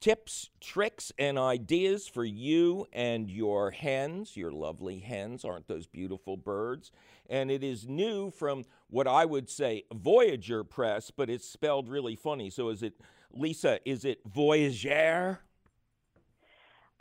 tips, 0.01 0.50
tricks, 0.59 1.11
and 1.18 1.40
ideas 1.40 2.07
for 2.07 2.25
you 2.25 2.87
and 2.92 3.29
your 3.29 3.72
hens, 3.72 4.35
your 4.35 4.51
lovely 4.51 5.00
hens. 5.00 5.46
Aren't 5.46 5.68
those 5.68 5.87
beautiful 5.87 6.35
birds? 6.35 6.92
And 7.29 7.50
it 7.50 7.64
is 7.64 7.87
new 7.87 8.31
from 8.31 8.66
what 8.90 9.07
I 9.07 9.24
would 9.24 9.50
say 9.50 9.83
Voyager 9.94 10.64
Press, 10.64 11.11
but 11.11 11.29
it's 11.29 11.48
spelled 11.48 11.87
really 11.87 12.16
funny. 12.16 12.50
So 12.50 12.70
is 12.70 12.83
it, 12.83 13.00
Lisa, 13.31 13.79
is 13.85 14.03
it 14.03 14.20
Voyager? 14.25 15.40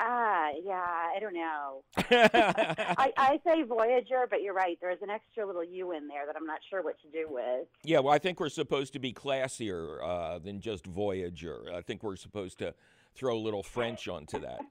Ah, 0.02 0.48
yeah, 0.64 0.82
I 1.14 1.18
don't 1.20 1.34
know. 1.34 1.84
I, 1.98 3.12
I 3.18 3.40
say 3.44 3.64
Voyager, 3.64 4.26
but 4.30 4.40
you're 4.40 4.54
right. 4.54 4.78
There's 4.80 5.02
an 5.02 5.10
extra 5.10 5.46
little 5.46 5.62
U 5.62 5.92
in 5.92 6.08
there 6.08 6.24
that 6.26 6.36
I'm 6.36 6.46
not 6.46 6.60
sure 6.70 6.82
what 6.82 6.96
to 7.02 7.08
do 7.10 7.26
with. 7.28 7.66
Yeah, 7.84 7.98
well, 7.98 8.14
I 8.14 8.18
think 8.18 8.40
we're 8.40 8.48
supposed 8.48 8.94
to 8.94 8.98
be 8.98 9.12
classier 9.12 10.02
uh, 10.02 10.38
than 10.38 10.60
just 10.60 10.86
Voyager. 10.86 11.64
I 11.74 11.82
think 11.82 12.02
we're 12.02 12.16
supposed 12.16 12.58
to 12.60 12.74
throw 13.14 13.36
a 13.36 13.38
little 13.38 13.62
French 13.62 14.08
onto 14.08 14.40
that. 14.40 14.60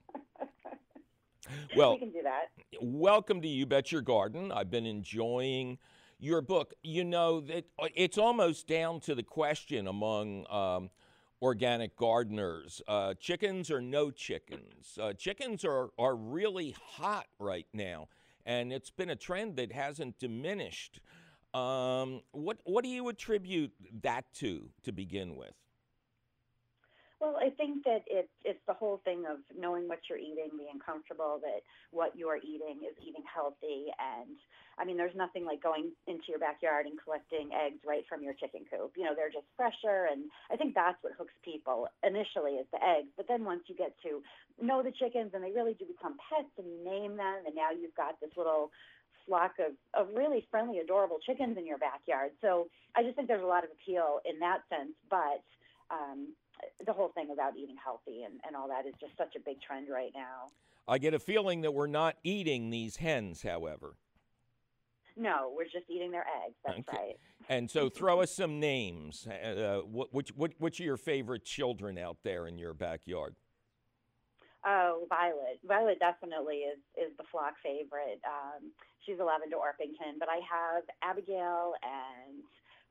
Well, 1.76 1.94
we 1.94 2.00
can 2.00 2.12
do 2.12 2.22
that. 2.24 2.50
Welcome 2.80 3.42
to 3.42 3.48
You 3.48 3.66
Bet 3.66 3.92
Your 3.92 4.04
Garden. 4.04 4.52
I've 4.52 4.70
been 4.70 4.86
enjoying 4.86 5.80
your 6.20 6.42
book. 6.42 6.76
You 6.84 7.04
know 7.04 7.40
that 7.42 7.66
uh, 7.80 7.88
it's 7.96 8.20
almost 8.20 8.68
down 8.68 9.00
to 9.02 9.16
the 9.16 9.24
question 9.24 9.88
among 9.88 10.46
um, 10.52 10.92
organic 11.42 11.96
gardeners. 11.96 12.82
Uh, 12.88 13.14
chickens 13.20 13.72
or 13.72 13.82
no 13.82 14.12
chickens? 14.12 14.98
Uh, 15.02 15.14
chickens 15.14 15.64
are, 15.64 15.90
are 15.98 16.16
really 16.16 16.76
hot 16.82 17.28
right 17.40 17.68
now, 17.74 18.08
and 18.46 18.74
it's 18.74 18.90
been 18.90 19.10
a 19.10 19.16
trend 19.16 19.56
that 19.58 19.72
hasn't 19.72 20.20
diminished. 20.20 21.02
Um, 21.54 22.22
what, 22.32 22.58
what 22.64 22.84
do 22.84 22.90
you 22.90 23.10
attribute 23.10 23.72
that 24.02 24.26
to, 24.36 24.70
to 24.84 24.92
begin 24.92 25.36
with? 25.36 25.54
Well, 27.20 27.36
I 27.36 27.50
think 27.52 27.84
that 27.84 28.08
it's 28.08 28.32
it's 28.46 28.64
the 28.66 28.74
whole 28.74 29.02
thing 29.04 29.26
of 29.28 29.44
knowing 29.52 29.90
what 29.90 30.00
you're 30.08 30.18
eating, 30.18 30.56
being 30.56 30.80
comfortable 30.80 31.40
that 31.44 31.68
what 31.92 32.16
you 32.16 32.30
are 32.32 32.40
eating 32.40 32.88
is 32.88 32.96
eating 33.04 33.28
healthy, 33.28 33.92
and 34.00 34.40
I 34.80 34.86
mean, 34.88 34.96
there's 34.96 35.16
nothing 35.16 35.44
like 35.44 35.62
going 35.62 35.92
into 36.08 36.32
your 36.32 36.40
backyard 36.40 36.88
and 36.88 36.96
collecting 36.96 37.52
eggs 37.52 37.84
right 37.84 38.08
from 38.08 38.24
your 38.24 38.32
chicken 38.40 38.64
coop. 38.72 38.96
You 38.96 39.04
know, 39.04 39.12
they're 39.12 39.30
just 39.36 39.52
fresher, 39.60 40.08
and 40.08 40.32
I 40.48 40.56
think 40.56 40.72
that's 40.74 40.96
what 41.04 41.12
hooks 41.20 41.36
people 41.44 41.92
initially 42.08 42.56
is 42.56 42.68
the 42.72 42.80
eggs. 42.80 43.12
But 43.20 43.28
then 43.28 43.44
once 43.44 43.68
you 43.68 43.76
get 43.76 43.92
to 44.08 44.24
know 44.64 44.80
the 44.80 44.96
chickens, 44.96 45.36
and 45.36 45.44
they 45.44 45.52
really 45.52 45.76
do 45.76 45.84
become 45.84 46.16
pets, 46.32 46.56
and 46.56 46.72
you 46.72 46.80
name 46.80 47.20
them, 47.20 47.44
and 47.44 47.52
now 47.52 47.76
you've 47.76 47.96
got 48.00 48.16
this 48.24 48.32
little 48.40 48.72
flock 49.28 49.60
of, 49.60 49.76
of 49.92 50.16
really 50.16 50.48
friendly, 50.50 50.80
adorable 50.80 51.20
chickens 51.20 51.58
in 51.60 51.68
your 51.68 51.78
backyard. 51.78 52.32
So 52.40 52.72
I 52.96 53.04
just 53.04 53.20
think 53.20 53.28
there's 53.28 53.44
a 53.44 53.52
lot 53.52 53.68
of 53.68 53.72
appeal 53.76 54.24
in 54.24 54.40
that 54.40 54.64
sense, 54.72 54.96
but 55.12 55.44
um, 55.92 56.32
the 56.86 56.94
whole 56.94 57.10
thing 57.10 57.30
about 57.32 57.58
eating 57.58 57.76
healthy 57.84 58.24
and, 58.24 58.40
and 58.46 58.56
all 58.56 58.68
that 58.68 58.86
is 58.86 58.94
just 59.00 59.18
such 59.18 59.36
a 59.36 59.40
big 59.40 59.62
trend 59.62 59.88
right 59.90 60.12
now. 60.14 60.50
I 60.88 60.98
get 60.98 61.14
a 61.14 61.20
feeling 61.20 61.62
that 61.62 61.74
we're 61.74 61.88
not 61.88 62.16
eating 62.24 62.70
these 62.70 62.98
hens, 62.98 63.44
however. 63.44 63.96
No, 65.16 65.54
we're 65.56 65.66
just 65.66 65.90
eating 65.90 66.12
their 66.12 66.26
eggs. 66.46 66.56
That's 66.66 66.80
okay. 66.80 66.98
right. 66.98 67.16
And 67.50 67.70
so, 67.70 67.90
throw 67.90 68.22
us 68.22 68.32
some 68.32 68.60
names. 68.60 69.28
Uh, 69.28 69.80
what, 69.80 70.14
which, 70.14 70.30
which, 70.30 70.54
which 70.60 70.80
are 70.80 70.84
your 70.84 70.98
favorite 70.98 71.44
children 71.44 71.98
out 71.98 72.18
there 72.24 72.48
in 72.48 72.58
your 72.58 72.74
backyard? 72.74 73.36
Oh, 74.66 75.06
Violet. 75.08 75.60
Violet 75.66 76.00
definitely 76.00 76.68
is 76.68 76.80
is 77.00 77.16
the 77.18 77.24
flock 77.32 77.54
favorite. 77.64 78.20
Um, 78.28 78.72
she's 79.06 79.20
a 79.20 79.24
Lavender 79.24 79.56
Orpington, 79.56 80.20
but 80.20 80.28
I 80.28 80.44
have 80.44 80.84
Abigail 81.02 81.74
and 81.80 82.44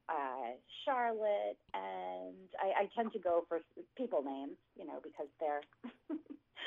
uh, 0.09 0.57
Charlotte, 0.85 1.61
and 1.75 2.49
I, 2.59 2.85
I 2.85 2.89
tend 2.97 3.13
to 3.13 3.19
go 3.19 3.45
for 3.49 3.61
people 3.97 4.23
names, 4.23 4.57
you 4.77 4.87
know, 4.87 5.01
because 5.03 5.29
they're 5.41 5.61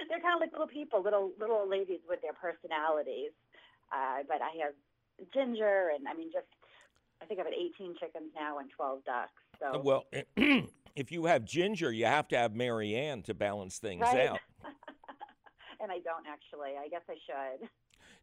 they're 0.10 0.22
kind 0.22 0.36
of 0.36 0.42
like 0.42 0.52
little 0.52 0.68
people, 0.68 1.02
little 1.02 1.32
little 1.40 1.68
ladies 1.68 2.00
with 2.08 2.22
their 2.22 2.34
personalities. 2.34 3.32
Uh, 3.92 4.24
but 4.28 4.42
I 4.42 4.64
have 4.64 4.74
Ginger, 5.34 5.92
and 5.96 6.08
I 6.08 6.14
mean, 6.14 6.30
just 6.32 6.48
I 7.22 7.26
think 7.26 7.40
I've 7.40 7.48
had 7.48 7.56
18 7.56 7.96
chickens 8.00 8.32
now 8.36 8.60
and 8.60 8.70
12 8.76 9.06
ducks. 9.06 9.32
So 9.60 9.80
uh, 9.80 9.82
well, 9.84 10.06
if 10.96 11.12
you 11.12 11.26
have 11.26 11.46
Ginger, 11.46 11.92
you 11.92 12.06
have 12.06 12.28
to 12.30 12.38
have 12.38 12.56
Mary 12.56 12.96
Ann 12.96 13.22
to 13.24 13.34
balance 13.34 13.78
things 13.78 14.02
right? 14.02 14.30
out. 14.30 14.40
and 15.82 15.92
I 15.92 16.00
don't 16.00 16.26
actually. 16.28 16.78
I 16.80 16.88
guess 16.90 17.02
I 17.10 17.16
should. 17.26 17.70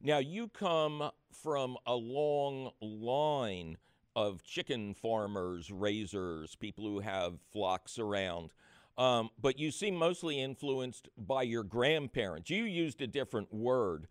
Now 0.01 0.19
you 0.19 0.49
come 0.49 1.11
from 1.33 1.77
a 1.87 1.95
long 1.95 2.71
line 2.81 3.79
of 4.19 4.43
chicken 4.43 4.95
farmers, 4.95 5.71
raisers, 5.71 6.57
people 6.57 6.85
who 6.85 6.99
have 6.99 7.35
flocks 7.53 8.01
around. 8.01 8.51
Um, 8.97 9.31
but 9.41 9.61
you 9.61 9.71
seem 9.71 9.95
mostly 9.95 10.43
influenced 10.43 11.09
by 11.17 11.43
your 11.43 11.63
grandparents. 11.63 12.51
You 12.51 12.65
used 12.65 13.01
a 13.01 13.07
different 13.07 13.55
word 13.55 14.09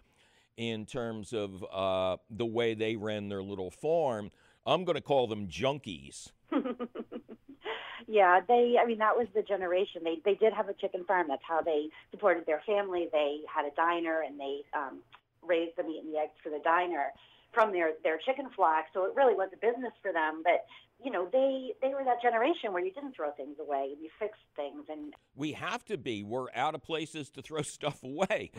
in 0.56 0.86
terms 0.86 1.34
of 1.34 1.62
uh, 1.74 2.15
the 2.30 2.46
way 2.46 2.74
they 2.74 2.96
ran 2.96 3.28
their 3.28 3.43
little 3.43 3.70
farm. 3.70 4.32
I'm 4.65 4.86
going 4.86 4.96
to 4.96 5.02
call 5.02 5.28
them 5.28 5.50
junkies. 5.50 6.32
yeah, 8.08 8.39
they. 8.48 8.78
I 8.82 8.86
mean, 8.86 9.00
that 9.00 9.17
was 9.17 9.28
the 9.36 9.41
generation. 9.41 10.04
They 10.06 10.22
they 10.24 10.36
did 10.36 10.54
have 10.54 10.70
a 10.70 10.74
chicken 10.74 11.04
farm. 11.04 11.28
That's 11.28 11.43
how 11.46 11.62
they 11.62 11.89
supported 12.12 12.46
their 12.46 12.62
family. 12.65 13.10
They 13.12 13.41
had 13.54 13.65
a 13.65 13.76
diner 13.76 14.24
and 14.26 14.39
they 14.39 14.62
um, 14.74 15.00
raised 15.46 15.76
the 15.76 15.84
meat 15.84 16.02
and 16.02 16.13
the 16.13 16.20
eggs 16.20 16.32
for 16.41 16.50
the 16.50 16.60
diner 16.63 17.12
from 17.58 17.72
their 17.72 17.93
their 18.04 18.20
chicken 18.20 18.46
flock. 18.56 18.86
So 18.93 19.06
it 19.06 19.13
really 19.15 19.34
was 19.34 19.50
a 19.52 19.58
business 19.58 19.93
for 20.04 20.13
them. 20.13 20.43
But 20.43 20.65
you 21.04 21.12
know, 21.12 21.28
they 21.32 21.74
they 21.82 21.93
were 21.93 22.04
that 22.04 22.22
generation 22.22 22.72
where 22.72 22.86
you 22.86 22.91
didn't 22.91 23.15
throw 23.15 23.32
things 23.32 23.58
away, 23.60 23.96
you 24.00 24.10
fixed 24.20 24.41
things, 24.56 24.86
and 24.89 25.13
we 25.36 25.54
have 25.54 25.84
to 25.86 25.98
be. 25.98 26.24
We're 26.24 26.52
out 26.56 26.76
of 26.76 26.84
places 26.84 27.32
to 27.32 27.41
throw 27.41 27.62
stuff 27.63 28.04
away. 28.04 28.52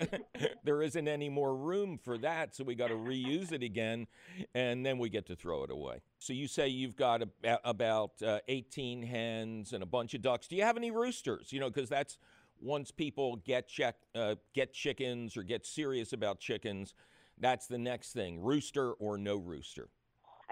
there 0.64 0.82
isn't 0.82 1.08
any 1.08 1.30
more 1.30 1.56
room 1.56 1.98
for 2.02 2.18
that, 2.18 2.54
so 2.54 2.64
we 2.64 2.74
got 2.74 2.88
to 2.88 2.94
reuse 2.94 3.52
it 3.52 3.62
again, 3.62 4.06
and 4.54 4.84
then 4.84 4.98
we 4.98 5.08
get 5.08 5.26
to 5.26 5.36
throw 5.36 5.64
it 5.64 5.70
away. 5.70 6.02
So 6.18 6.34
you 6.34 6.46
say 6.46 6.68
you've 6.68 6.96
got 6.96 7.22
a, 7.22 7.58
about 7.64 8.22
uh, 8.22 8.40
18 8.48 9.02
hens 9.02 9.72
and 9.72 9.82
a 9.82 9.86
bunch 9.86 10.12
of 10.12 10.20
ducks. 10.20 10.46
Do 10.46 10.56
you 10.56 10.62
have 10.62 10.76
any 10.76 10.90
roosters? 10.90 11.52
You 11.52 11.60
know, 11.60 11.70
because 11.70 11.88
that's 11.88 12.18
once 12.60 12.90
people 12.90 13.36
get 13.36 13.66
check 13.68 13.96
uh, 14.14 14.36
get 14.54 14.72
chickens 14.72 15.36
or 15.36 15.42
get 15.42 15.66
serious 15.66 16.12
about 16.12 16.38
chickens, 16.38 16.94
that's 17.42 17.66
the 17.66 17.78
next 17.78 18.12
thing: 18.12 18.40
rooster 18.40 18.92
or 18.92 19.18
no 19.18 19.36
rooster. 19.36 19.90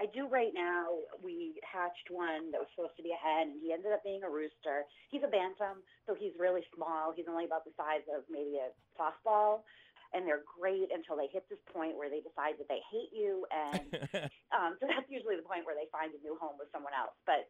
I 0.01 0.09
do 0.09 0.25
right 0.25 0.49
now. 0.49 0.89
We 1.21 1.61
hatched 1.61 2.09
one 2.09 2.49
that 2.49 2.57
was 2.57 2.65
supposed 2.73 2.97
to 2.97 3.05
be 3.05 3.13
a 3.13 3.21
hen, 3.21 3.53
and 3.53 3.61
he 3.61 3.69
ended 3.69 3.93
up 3.93 4.01
being 4.01 4.25
a 4.25 4.31
rooster. 4.33 4.89
He's 5.13 5.21
a 5.21 5.29
bantam, 5.29 5.85
so 6.09 6.17
he's 6.17 6.33
really 6.41 6.65
small. 6.73 7.13
He's 7.13 7.29
only 7.29 7.45
about 7.45 7.69
the 7.69 7.73
size 7.77 8.01
of 8.09 8.25
maybe 8.25 8.57
a 8.57 8.73
softball, 8.97 9.61
and 10.09 10.25
they're 10.25 10.41
great 10.41 10.89
until 10.89 11.21
they 11.21 11.29
hit 11.29 11.45
this 11.53 11.61
point 11.69 11.93
where 12.01 12.09
they 12.09 12.25
decide 12.25 12.57
that 12.57 12.65
they 12.65 12.81
hate 12.89 13.13
you, 13.13 13.45
and 13.53 13.85
um, 14.57 14.73
so 14.81 14.89
that's 14.89 15.05
usually 15.05 15.37
the 15.37 15.45
point 15.45 15.69
where 15.69 15.77
they 15.77 15.85
find 15.93 16.11
a 16.17 16.21
new 16.25 16.33
home 16.41 16.57
with 16.57 16.73
someone 16.73 16.97
else. 16.97 17.13
But 17.29 17.45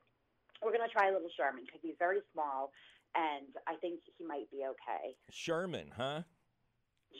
we're 0.59 0.75
gonna 0.75 0.91
try 0.91 1.07
a 1.07 1.13
little 1.15 1.31
Sherman 1.39 1.63
because 1.63 1.79
he's 1.79 1.95
very 1.95 2.19
small, 2.35 2.75
and 3.15 3.47
I 3.63 3.79
think 3.79 4.03
he 4.19 4.27
might 4.27 4.51
be 4.51 4.67
okay. 4.75 5.15
Sherman, 5.31 5.95
huh? 5.95 6.27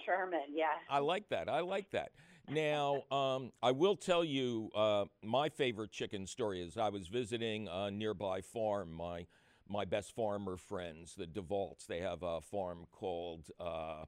Sherman, 0.06 0.42
yeah. 0.54 0.66
I 0.90 1.00
like 1.00 1.30
that. 1.30 1.50
I 1.50 1.62
like 1.62 1.92
that. 1.92 2.12
Now, 2.50 3.04
um, 3.12 3.52
I 3.62 3.72
will 3.72 3.96
tell 3.96 4.24
you 4.24 4.70
uh, 4.76 5.06
my 5.24 5.50
favorite 5.50 5.92
chicken 5.92 6.28
story 6.28 6.62
is 6.62 6.78
I 6.78 6.90
was 6.90 7.08
visiting 7.08 7.68
a 7.72 7.92
nearby 7.92 8.42
farm. 8.42 8.92
My 8.94 9.26
my 9.70 9.86
best 9.86 10.14
farmer 10.14 10.58
friends, 10.58 11.16
the 11.16 11.26
DeVaults, 11.26 11.88
they 11.88 12.00
have 12.00 12.24
a 12.24 12.42
farm 12.42 12.86
called 12.92 13.50
uh, 13.58 14.04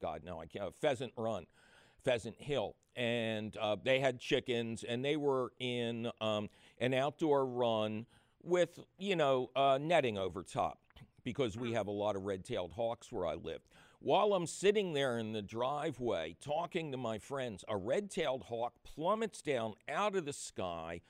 God, 0.00 0.22
no, 0.24 0.40
I 0.40 0.46
can't. 0.46 0.74
Pheasant 0.74 1.12
Run, 1.16 1.46
Pheasant 2.04 2.36
Hill, 2.40 2.74
and 2.96 3.56
uh, 3.56 3.76
they 3.82 4.00
had 4.00 4.18
chickens, 4.18 4.84
and 4.84 5.04
they 5.04 5.16
were 5.16 5.52
in 5.58 6.10
um, 6.20 6.48
an 6.78 6.94
outdoor 6.94 7.46
run 7.46 8.06
with 8.42 8.80
you 8.98 9.16
know 9.16 9.50
uh, 9.56 9.78
netting 9.80 10.18
over 10.18 10.42
top 10.42 10.78
because 11.24 11.56
we 11.56 11.72
have 11.72 11.88
a 11.88 11.92
lot 11.92 12.16
of 12.16 12.24
red-tailed 12.24 12.72
hawks 12.72 13.12
where 13.12 13.26
I 13.26 13.34
live. 13.34 13.60
While 14.00 14.32
I'm 14.32 14.46
sitting 14.46 14.92
there 14.92 15.18
in 15.18 15.32
the 15.32 15.42
driveway 15.42 16.36
talking 16.40 16.92
to 16.92 16.96
my 16.96 17.18
friends, 17.18 17.64
a 17.66 17.76
red 17.76 18.12
tailed 18.12 18.44
hawk 18.44 18.74
plummets 18.84 19.42
down 19.42 19.74
out 19.88 20.14
of 20.14 20.24
the 20.24 20.32
sky, 20.32 21.00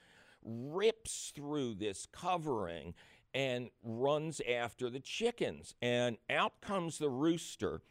rips 0.43 1.31
through 1.37 1.75
this 1.75 2.07
covering, 2.11 2.95
and 3.35 3.69
runs 3.83 4.41
after 4.49 4.89
the 4.89 5.01
chickens. 5.01 5.75
And 5.83 6.17
out 6.31 6.63
comes 6.63 6.97
the 6.97 7.11
rooster, 7.11 7.83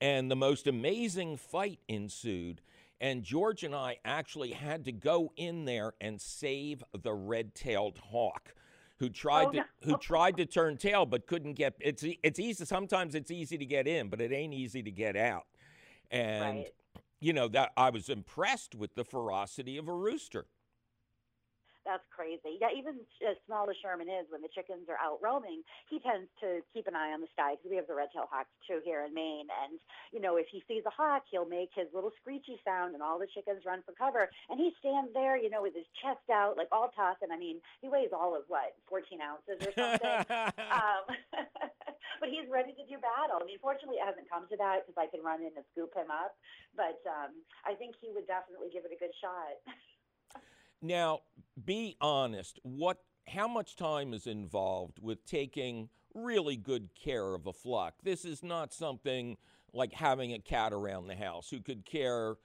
and 0.00 0.30
the 0.30 0.36
most 0.36 0.68
amazing 0.68 1.38
fight 1.38 1.80
ensued. 1.88 2.60
And 3.00 3.24
George 3.24 3.64
and 3.64 3.74
I 3.74 3.98
actually 4.04 4.52
had 4.52 4.84
to 4.84 4.92
go 4.92 5.32
in 5.36 5.64
there 5.64 5.94
and 6.00 6.20
save 6.20 6.84
the 6.92 7.14
red 7.14 7.56
tailed 7.56 7.98
hawk 7.98 8.54
who 8.98 9.06
oh, 9.06 9.10
tried 9.10 9.46
oh, 9.46 9.50
to 9.50 9.56
no. 9.58 9.64
who 9.82 9.98
tried 9.98 10.36
to 10.36 10.46
turn 10.46 10.76
tail 10.76 11.06
but 11.06 11.26
couldn't 11.26 11.54
get 11.54 11.74
it's 11.80 12.04
it's 12.22 12.38
easy 12.38 12.64
sometimes 12.64 13.14
it's 13.14 13.30
easy 13.30 13.58
to 13.58 13.66
get 13.66 13.86
in 13.86 14.08
but 14.08 14.20
it 14.20 14.32
ain't 14.32 14.54
easy 14.54 14.82
to 14.82 14.90
get 14.90 15.16
out 15.16 15.46
and 16.10 16.58
right. 16.58 16.74
you 17.20 17.32
know 17.32 17.48
that 17.48 17.72
I 17.76 17.90
was 17.90 18.08
impressed 18.08 18.74
with 18.74 18.94
the 18.94 19.04
ferocity 19.04 19.76
of 19.76 19.88
a 19.88 19.94
rooster 19.94 20.46
that's 21.86 22.04
crazy. 22.10 22.58
Yeah, 22.58 22.74
even 22.74 22.98
as 23.22 23.38
small 23.46 23.70
as 23.70 23.78
Sherman 23.78 24.10
is, 24.10 24.26
when 24.28 24.42
the 24.42 24.50
chickens 24.50 24.90
are 24.90 24.98
out 24.98 25.22
roaming, 25.22 25.62
he 25.88 26.02
tends 26.02 26.26
to 26.42 26.60
keep 26.74 26.90
an 26.90 26.98
eye 26.98 27.14
on 27.14 27.22
the 27.22 27.30
sky 27.30 27.54
because 27.54 27.70
we 27.70 27.78
have 27.78 27.86
the 27.86 27.94
red-tailed 27.94 28.28
hawks 28.28 28.50
too 28.66 28.82
here 28.82 29.06
in 29.06 29.14
Maine. 29.14 29.46
And 29.46 29.78
you 30.10 30.18
know, 30.18 30.36
if 30.36 30.50
he 30.50 30.66
sees 30.66 30.82
a 30.84 30.92
hawk, 30.92 31.22
he'll 31.30 31.48
make 31.48 31.70
his 31.72 31.86
little 31.94 32.10
screechy 32.20 32.58
sound, 32.66 32.98
and 32.98 33.02
all 33.02 33.22
the 33.22 33.30
chickens 33.30 33.62
run 33.62 33.86
for 33.86 33.94
cover. 33.94 34.28
And 34.50 34.58
he 34.58 34.74
stands 34.82 35.14
there, 35.14 35.38
you 35.38 35.48
know, 35.48 35.62
with 35.62 35.78
his 35.78 35.86
chest 36.02 36.26
out, 36.28 36.58
like 36.58 36.68
all 36.74 36.90
tough. 36.92 37.22
And 37.22 37.32
I 37.32 37.38
mean, 37.38 37.62
he 37.80 37.88
weighs 37.88 38.10
all 38.10 38.34
of 38.34 38.42
what, 38.50 38.74
14 38.90 39.22
ounces 39.22 39.62
or 39.62 39.72
something. 39.72 40.18
um, 40.74 41.06
but 42.20 42.28
he's 42.28 42.48
ready 42.50 42.72
to 42.74 42.84
do 42.88 42.98
battle. 42.98 43.40
I 43.40 43.46
mean, 43.46 43.60
fortunately, 43.60 44.00
it 44.00 44.06
hasn't 44.06 44.28
come 44.28 44.48
to 44.50 44.56
that 44.58 44.84
because 44.84 44.98
I 44.98 45.06
can 45.06 45.22
run 45.22 45.40
in 45.40 45.52
and 45.54 45.66
scoop 45.72 45.92
him 45.94 46.10
up. 46.10 46.34
But 46.74 47.00
um, 47.06 47.32
I 47.64 47.76
think 47.76 47.96
he 48.00 48.12
would 48.12 48.26
definitely 48.26 48.72
give 48.72 48.84
it 48.84 48.92
a 48.92 48.98
good 49.00 49.14
shot. 49.20 49.56
Now, 50.82 51.20
be 51.64 51.96
honest. 52.00 52.58
What? 52.62 52.98
How 53.28 53.48
much 53.48 53.74
time 53.74 54.14
is 54.14 54.28
involved 54.28 54.98
with 55.00 55.24
taking 55.26 55.88
really 56.14 56.56
good 56.56 56.90
care 56.94 57.34
of 57.34 57.46
a 57.46 57.52
flock? 57.52 57.94
This 58.04 58.24
is 58.24 58.42
not 58.42 58.72
something 58.72 59.36
like 59.72 59.92
having 59.92 60.32
a 60.32 60.38
cat 60.38 60.72
around 60.72 61.08
the 61.08 61.16
house 61.16 61.50
who 61.50 61.60
could 61.60 61.84
care 61.84 62.36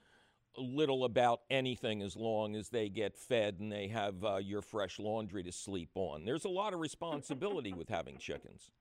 little 0.57 1.05
about 1.05 1.41
anything 1.49 2.01
as 2.01 2.15
long 2.15 2.55
as 2.55 2.69
they 2.69 2.89
get 2.89 3.17
fed 3.17 3.57
and 3.59 3.71
they 3.71 3.87
have 3.87 4.23
uh, 4.23 4.37
your 4.37 4.61
fresh 4.61 4.99
laundry 4.99 5.43
to 5.43 5.51
sleep 5.51 5.91
on. 5.95 6.25
There's 6.25 6.45
a 6.45 6.49
lot 6.49 6.73
of 6.73 6.79
responsibility 6.79 7.73
with 7.73 7.89
having 7.89 8.17
chickens. 8.17 8.71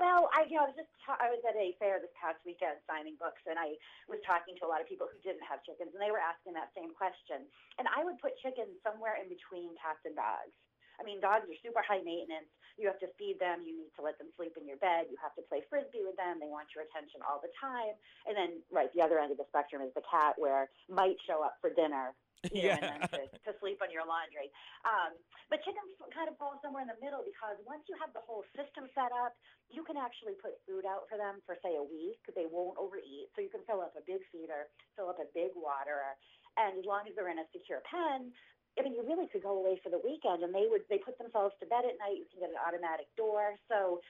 Well, 0.00 0.32
I 0.32 0.48
you 0.48 0.56
know 0.56 0.64
I 0.64 0.72
was 0.72 0.80
just 0.80 0.88
ta- 1.04 1.20
I 1.20 1.28
was 1.28 1.44
at 1.44 1.52
a 1.60 1.76
fair 1.76 2.00
this 2.00 2.08
past 2.16 2.40
weekend 2.48 2.80
signing 2.88 3.20
books, 3.20 3.44
and 3.44 3.60
I 3.60 3.76
was 4.08 4.16
talking 4.24 4.56
to 4.56 4.64
a 4.64 4.70
lot 4.72 4.80
of 4.80 4.88
people 4.88 5.04
who 5.04 5.20
didn't 5.20 5.44
have 5.44 5.60
chickens, 5.60 5.92
and 5.92 6.00
they 6.00 6.08
were 6.08 6.24
asking 6.24 6.56
that 6.56 6.72
same 6.72 6.96
question. 6.96 7.44
And 7.76 7.84
I 7.84 8.00
would 8.00 8.16
put 8.16 8.32
chickens 8.40 8.80
somewhere 8.80 9.20
in 9.20 9.28
between 9.28 9.76
cats 9.76 10.00
and 10.08 10.16
dogs. 10.16 10.56
I 10.98 11.06
mean, 11.06 11.20
dogs 11.20 11.46
are 11.46 11.60
super 11.62 11.84
high 11.84 12.02
maintenance. 12.02 12.50
You 12.80 12.88
have 12.88 12.98
to 13.04 13.10
feed 13.20 13.36
them. 13.36 13.62
You 13.62 13.76
need 13.76 13.92
to 13.96 14.02
let 14.02 14.16
them 14.16 14.32
sleep 14.34 14.56
in 14.56 14.64
your 14.64 14.80
bed. 14.80 15.12
You 15.12 15.20
have 15.20 15.36
to 15.36 15.44
play 15.46 15.60
frisbee 15.68 16.02
with 16.02 16.16
them. 16.16 16.40
They 16.40 16.48
want 16.48 16.72
your 16.72 16.88
attention 16.88 17.20
all 17.20 17.38
the 17.38 17.52
time. 17.60 17.92
And 18.24 18.32
then, 18.32 18.50
right, 18.72 18.88
the 18.96 19.04
other 19.04 19.20
end 19.20 19.30
of 19.30 19.38
the 19.38 19.48
spectrum 19.52 19.84
is 19.84 19.92
the 19.92 20.04
cat, 20.08 20.40
where 20.40 20.72
might 20.88 21.20
show 21.28 21.44
up 21.44 21.60
for 21.60 21.68
dinner, 21.68 22.16
you 22.48 22.64
know, 22.64 22.72
yeah. 22.72 22.80
and 22.80 22.84
then 22.88 23.00
to, 23.12 23.20
to 23.44 23.52
sleep 23.60 23.84
on 23.84 23.92
your 23.92 24.08
laundry. 24.08 24.48
Um, 24.88 25.12
but 25.52 25.60
chickens 25.60 25.92
kind 26.08 26.30
of 26.30 26.40
fall 26.40 26.56
somewhere 26.64 26.80
in 26.80 26.88
the 26.88 27.00
middle 27.04 27.20
because 27.20 27.60
once 27.68 27.84
you 27.90 27.98
have 28.00 28.14
the 28.16 28.24
whole 28.24 28.46
system 28.56 28.88
set 28.96 29.12
up, 29.12 29.36
you 29.68 29.84
can 29.84 30.00
actually 30.00 30.40
put 30.40 30.56
food 30.64 30.88
out 30.88 31.04
for 31.10 31.20
them 31.20 31.44
for 31.44 31.60
say 31.60 31.76
a 31.76 31.84
week. 31.84 32.22
They 32.32 32.48
won't 32.48 32.80
overeat, 32.80 33.28
so 33.36 33.44
you 33.44 33.52
can 33.52 33.60
fill 33.68 33.84
up 33.84 33.92
a 33.98 34.04
big 34.08 34.24
feeder, 34.32 34.72
fill 34.96 35.12
up 35.12 35.20
a 35.20 35.28
big 35.36 35.52
waterer, 35.52 36.16
and 36.56 36.80
as 36.80 36.86
long 36.86 37.06
as 37.06 37.12
they're 37.14 37.30
in 37.30 37.38
a 37.38 37.48
secure 37.52 37.82
pen, 37.86 38.32
I 38.80 38.82
mean, 38.82 38.96
you 38.96 39.04
really 39.04 39.28
could 39.28 39.44
go 39.44 39.60
away 39.60 39.76
for 39.84 39.92
the 39.92 40.00
weekend, 40.00 40.40
and 40.40 40.56
they 40.56 40.64
would 40.64 40.88
they 40.88 40.96
put 40.96 41.20
themselves 41.20 41.52
to 41.60 41.68
bed 41.68 41.84
at 41.84 42.00
night. 42.00 42.16
You 42.16 42.26
can 42.32 42.40
get 42.40 42.50
an 42.50 42.60
automatic 42.64 43.12
door, 43.20 43.60
so 43.68 44.00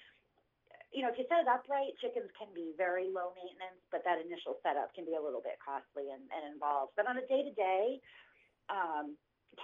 you 0.94 1.02
know, 1.02 1.10
if 1.10 1.18
you 1.18 1.26
set 1.30 1.42
it 1.42 1.50
up 1.50 1.66
right, 1.70 1.94
chickens 2.02 2.30
can 2.34 2.50
be 2.54 2.74
very 2.74 3.06
low 3.10 3.30
maintenance, 3.34 3.78
but 3.94 4.02
that 4.02 4.18
initial 4.18 4.58
setup 4.62 4.90
can 4.94 5.06
be 5.06 5.14
a 5.14 5.22
little 5.22 5.42
bit 5.42 5.54
costly 5.62 6.10
and, 6.10 6.22
and 6.34 6.50
involved. 6.50 6.98
But 6.98 7.06
on 7.06 7.14
a 7.14 7.24
day 7.30 7.46
to 7.46 7.54
day, 7.54 8.02
um, 8.66 9.14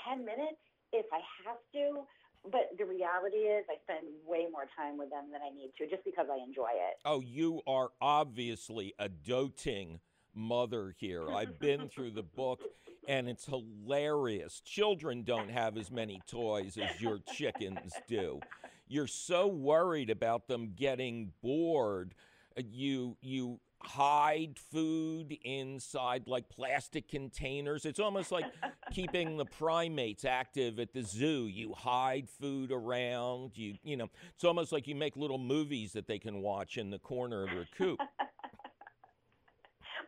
10 0.07 0.23
minutes 0.23 0.62
if 0.92 1.07
I 1.12 1.21
have 1.47 1.59
to. 1.75 2.07
But 2.47 2.71
the 2.79 2.85
reality 2.85 3.51
is, 3.51 3.66
I 3.66 3.75
spend 3.83 4.07
way 4.23 4.47
more 4.51 4.71
time 4.79 4.97
with 4.99 5.11
them 5.11 5.33
than 5.33 5.42
I 5.42 5.51
need 5.51 5.73
to 5.79 5.90
just 5.90 6.05
because 6.05 6.27
I 6.31 6.38
enjoy 6.38 6.71
it. 6.71 6.95
Oh, 7.05 7.19
you 7.19 7.61
are 7.66 7.90
obviously 8.01 8.95
a 9.01 9.09
doting 9.09 9.99
mother 10.37 10.94
here. 10.99 11.29
I've 11.31 11.59
been 11.59 11.88
through 11.88 12.12
the 12.12 12.22
book 12.22 12.61
and 13.09 13.29
it's 13.29 13.46
hilarious. 13.46 14.61
Children 14.61 15.22
don't 15.22 15.51
have 15.51 15.77
as 15.77 15.90
many 15.90 16.20
toys 16.27 16.77
as 16.77 17.01
your 17.01 17.18
chickens 17.33 17.92
do. 18.09 18.40
You're 18.88 19.07
so 19.07 19.46
worried 19.46 20.11
about 20.11 20.46
them 20.46 20.72
getting 20.77 21.33
bored. 21.42 22.14
Uh, 22.57 22.62
you 22.70 23.16
you 23.20 23.61
hide 23.83 24.59
food 24.70 25.37
inside 25.44 26.27
like 26.27 26.49
plastic 26.49 27.09
containers. 27.09 27.85
It's 27.85 28.01
almost 28.01 28.33
like 28.33 28.46
keeping 28.92 29.37
the 29.37 29.44
primates 29.44 30.25
active 30.25 30.79
at 30.79 30.92
the 30.92 31.03
zoo. 31.03 31.46
You 31.46 31.75
hide 31.75 32.29
food 32.29 32.70
around. 32.72 33.53
You 33.55 33.75
you 33.83 33.96
know, 33.96 34.09
it's 34.35 34.44
almost 34.44 34.72
like 34.72 34.87
you 34.87 34.94
make 34.94 35.16
little 35.16 35.38
movies 35.38 35.92
that 35.92 36.07
they 36.07 36.18
can 36.18 36.40
watch 36.40 36.79
in 36.79 36.90
the 36.90 36.99
corner 36.99 37.42
of 37.42 37.51
their 37.51 37.68
coop. 37.77 38.01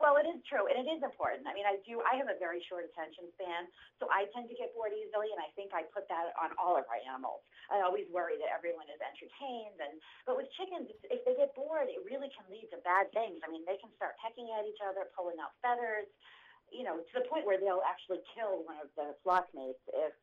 Well, 0.09 0.25
it 0.25 0.25
is 0.25 0.41
true, 0.49 0.65
and 0.65 0.81
it 0.81 0.89
is 0.89 1.05
important. 1.05 1.45
I 1.45 1.53
mean, 1.53 1.69
I 1.69 1.77
do. 1.85 2.01
I 2.01 2.17
have 2.17 2.33
a 2.33 2.39
very 2.41 2.65
short 2.65 2.89
attention 2.89 3.29
span, 3.37 3.69
so 4.01 4.09
I 4.09 4.25
tend 4.33 4.49
to 4.49 4.57
get 4.57 4.73
bored 4.73 4.97
easily, 4.97 5.29
and 5.37 5.37
I 5.37 5.53
think 5.53 5.77
I 5.77 5.85
put 5.85 6.09
that 6.09 6.33
on 6.33 6.57
all 6.57 6.81
of 6.81 6.89
our 6.89 6.97
animals. 7.05 7.45
I 7.69 7.85
always 7.85 8.09
worry 8.09 8.41
that 8.41 8.49
everyone 8.49 8.89
is 8.89 8.97
entertained, 9.05 9.77
and 9.77 10.01
but 10.25 10.41
with 10.41 10.49
chickens, 10.57 10.89
if 11.13 11.21
they 11.29 11.37
get 11.37 11.53
bored, 11.53 11.93
it 11.93 12.01
really 12.09 12.33
can 12.33 12.49
lead 12.49 12.73
to 12.73 12.81
bad 12.89 13.13
things. 13.13 13.45
I 13.45 13.53
mean, 13.53 13.69
they 13.69 13.77
can 13.77 13.93
start 14.01 14.17
pecking 14.17 14.49
at 14.57 14.65
each 14.65 14.81
other, 14.81 15.13
pulling 15.13 15.37
out 15.45 15.53
feathers, 15.61 16.09
you 16.73 16.89
know, 16.89 17.05
to 17.05 17.13
the 17.21 17.29
point 17.29 17.45
where 17.45 17.61
they'll 17.61 17.85
actually 17.85 18.25
kill 18.33 18.65
one 18.65 18.81
of 18.81 18.89
the 18.97 19.13
flock 19.21 19.53
mates 19.53 19.85
if 19.93 20.17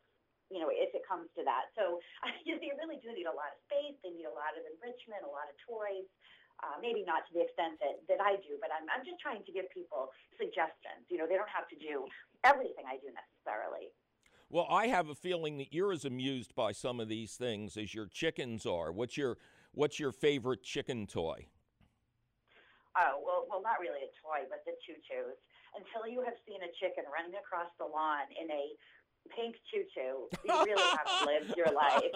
you 0.50 0.62
know, 0.62 0.70
if 0.70 0.94
it 0.94 1.02
comes 1.06 1.30
to 1.38 1.42
that. 1.46 1.74
So 1.78 2.02
you, 2.46 2.58
you 2.58 2.74
really 2.82 2.98
do 3.06 3.14
need 3.14 3.30
a 3.30 3.34
lot 3.34 3.54
of 3.54 3.62
space. 3.70 3.98
They 4.02 4.14
need 4.14 4.26
a 4.26 4.34
lot 4.34 4.58
of 4.58 4.66
enrichment, 4.66 5.26
a 5.26 5.30
lot 5.30 5.46
of 5.46 5.58
toys. 5.62 6.10
Uh, 6.64 6.80
maybe 6.80 7.04
not 7.04 7.28
to 7.28 7.32
the 7.36 7.44
extent 7.44 7.76
that, 7.84 8.00
that 8.08 8.24
I 8.24 8.40
do, 8.40 8.56
but 8.64 8.72
I'm, 8.72 8.88
I'm 8.88 9.04
just 9.04 9.20
trying 9.20 9.44
to 9.44 9.52
give 9.52 9.68
people 9.76 10.16
suggestions. 10.40 11.04
You 11.12 11.20
know, 11.20 11.28
they 11.28 11.36
don't 11.36 11.52
have 11.52 11.68
to 11.68 11.76
do 11.76 12.08
everything 12.48 12.88
I 12.88 12.96
do 12.96 13.12
necessarily. 13.12 13.92
Well, 14.50 14.68
I 14.70 14.88
have 14.88 15.10
a 15.10 15.16
feeling 15.16 15.58
that 15.58 15.74
you're 15.74 15.92
as 15.92 16.06
amused 16.06 16.56
by 16.56 16.72
some 16.72 17.00
of 17.00 17.10
these 17.10 17.36
things 17.36 17.76
as 17.76 17.94
your 17.94 18.08
chickens 18.08 18.66
are. 18.66 18.92
What's 18.92 19.18
your 19.18 19.38
What's 19.76 20.00
your 20.00 20.14
favorite 20.14 20.64
chicken 20.64 21.06
toy? 21.06 21.48
Oh 22.98 23.20
well, 23.20 23.46
well, 23.50 23.62
not 23.62 23.76
really 23.82 24.00
a 24.08 24.12
toy, 24.24 24.48
but 24.50 24.64
the 24.64 24.72
tutus. 24.88 25.36
Until 25.76 26.08
you 26.08 26.24
have 26.24 26.36
seen 26.48 26.64
a 26.64 26.72
chicken 26.80 27.04
running 27.12 27.36
across 27.36 27.68
the 27.78 27.84
lawn 27.84 28.32
in 28.32 28.48
a 28.48 28.72
pink 29.36 29.56
tutu, 29.68 30.32
you 30.48 30.64
really 30.64 30.82
haven't 30.96 31.28
lived 31.28 31.58
your 31.58 31.76
life. 31.76 32.16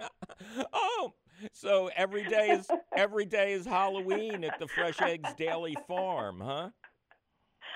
oh, 0.72 1.12
so 1.52 1.90
every 1.96 2.24
day 2.24 2.50
is 2.50 2.68
every 2.96 3.24
day 3.24 3.52
is 3.52 3.66
Halloween 3.66 4.44
at 4.44 4.58
the 4.58 4.66
Fresh 4.66 5.00
Eggs 5.02 5.30
Daily 5.36 5.76
Farm, 5.86 6.40
huh? 6.40 6.70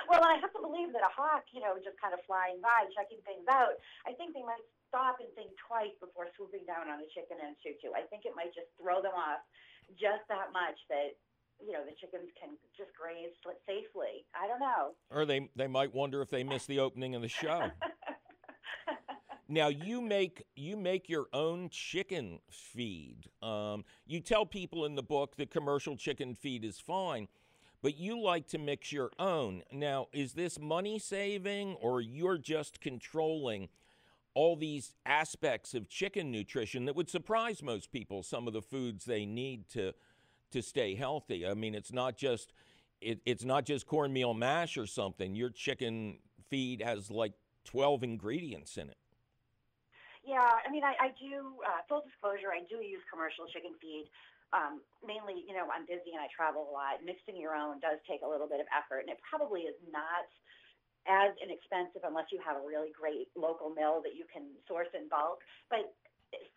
Well, 0.08 0.24
I 0.24 0.40
have 0.40 0.50
to 0.56 0.62
believe 0.64 0.90
that 0.96 1.04
a 1.04 1.12
hawk, 1.12 1.44
you 1.52 1.60
know, 1.60 1.76
just 1.78 2.00
kind 2.00 2.16
of 2.16 2.20
flying 2.26 2.58
by, 2.58 2.88
checking 2.96 3.20
things 3.22 3.44
out. 3.46 3.76
I 4.08 4.16
think 4.16 4.32
they 4.34 4.42
might 4.42 4.64
stop 4.88 5.22
and 5.22 5.28
think 5.38 5.54
twice 5.60 5.94
before 6.02 6.26
swooping 6.34 6.66
down 6.66 6.90
on 6.90 6.98
a 6.98 7.08
chicken 7.14 7.38
and 7.38 7.54
tutu. 7.62 7.94
I 7.94 8.08
think 8.10 8.26
it 8.26 8.34
might 8.34 8.50
just 8.50 8.72
throw 8.80 8.98
them 8.98 9.14
off 9.14 9.44
just 9.94 10.26
that 10.30 10.50
much 10.50 10.78
that 10.90 11.14
you 11.60 11.72
know 11.72 11.84
the 11.84 11.94
chickens 12.00 12.32
can 12.40 12.56
just 12.76 12.90
graze 12.96 13.36
safely. 13.68 14.24
I 14.34 14.48
don't 14.48 14.60
know. 14.60 14.96
Or 15.10 15.26
they 15.26 15.48
they 15.54 15.66
might 15.66 15.94
wonder 15.94 16.22
if 16.22 16.30
they 16.30 16.42
missed 16.42 16.66
the 16.66 16.80
opening 16.80 17.14
of 17.14 17.22
the 17.22 17.28
show. 17.28 17.70
Now 19.52 19.66
you 19.66 20.00
make 20.00 20.44
you 20.54 20.76
make 20.76 21.08
your 21.08 21.26
own 21.32 21.70
chicken 21.70 22.38
feed. 22.48 23.30
Um, 23.42 23.84
you 24.06 24.20
tell 24.20 24.46
people 24.46 24.84
in 24.84 24.94
the 24.94 25.02
book 25.02 25.34
that 25.38 25.50
commercial 25.50 25.96
chicken 25.96 26.36
feed 26.36 26.64
is 26.64 26.78
fine, 26.78 27.26
but 27.82 27.98
you 27.98 28.20
like 28.20 28.46
to 28.48 28.58
mix 28.58 28.92
your 28.92 29.10
own. 29.18 29.64
Now, 29.72 30.06
is 30.12 30.34
this 30.34 30.60
money 30.60 31.00
saving, 31.00 31.74
or 31.80 32.00
you're 32.00 32.38
just 32.38 32.80
controlling 32.80 33.70
all 34.34 34.54
these 34.54 34.94
aspects 35.04 35.74
of 35.74 35.88
chicken 35.88 36.30
nutrition 36.30 36.84
that 36.84 36.94
would 36.94 37.10
surprise 37.10 37.60
most 37.60 37.90
people? 37.90 38.22
Some 38.22 38.46
of 38.46 38.52
the 38.52 38.62
foods 38.62 39.04
they 39.04 39.26
need 39.26 39.68
to 39.70 39.94
to 40.52 40.62
stay 40.62 40.94
healthy. 40.94 41.44
I 41.44 41.54
mean, 41.54 41.74
it's 41.74 41.92
not 41.92 42.16
just 42.16 42.52
it, 43.00 43.18
it's 43.26 43.44
not 43.44 43.64
just 43.64 43.84
cornmeal 43.84 44.32
mash 44.32 44.76
or 44.76 44.86
something. 44.86 45.34
Your 45.34 45.50
chicken 45.50 46.20
feed 46.48 46.82
has 46.82 47.10
like 47.10 47.32
twelve 47.64 48.04
ingredients 48.04 48.76
in 48.76 48.90
it. 48.90 48.96
Yeah, 50.20 50.44
I 50.44 50.68
mean, 50.68 50.84
I, 50.84 50.94
I 51.00 51.08
do, 51.16 51.58
uh, 51.64 51.80
full 51.88 52.04
disclosure, 52.04 52.52
I 52.52 52.62
do 52.68 52.84
use 52.84 53.00
commercial 53.08 53.48
chicken 53.48 53.72
feed. 53.80 54.06
Um, 54.52 54.82
mainly, 55.00 55.46
you 55.46 55.54
know, 55.54 55.70
I'm 55.70 55.86
busy 55.86 56.12
and 56.12 56.20
I 56.20 56.28
travel 56.28 56.66
a 56.66 56.72
lot. 56.74 57.00
Mixing 57.06 57.38
your 57.38 57.54
own 57.54 57.78
does 57.78 58.02
take 58.04 58.26
a 58.26 58.28
little 58.28 58.50
bit 58.50 58.58
of 58.58 58.66
effort, 58.74 59.06
and 59.06 59.10
it 59.10 59.22
probably 59.22 59.64
is 59.70 59.78
not 59.88 60.26
as 61.08 61.32
inexpensive 61.40 62.04
unless 62.04 62.28
you 62.28 62.42
have 62.44 62.60
a 62.60 62.64
really 62.66 62.92
great 62.92 63.32
local 63.38 63.72
mill 63.72 64.04
that 64.04 64.18
you 64.18 64.28
can 64.28 64.52
source 64.68 64.90
in 64.92 65.08
bulk. 65.08 65.40
But 65.72 65.94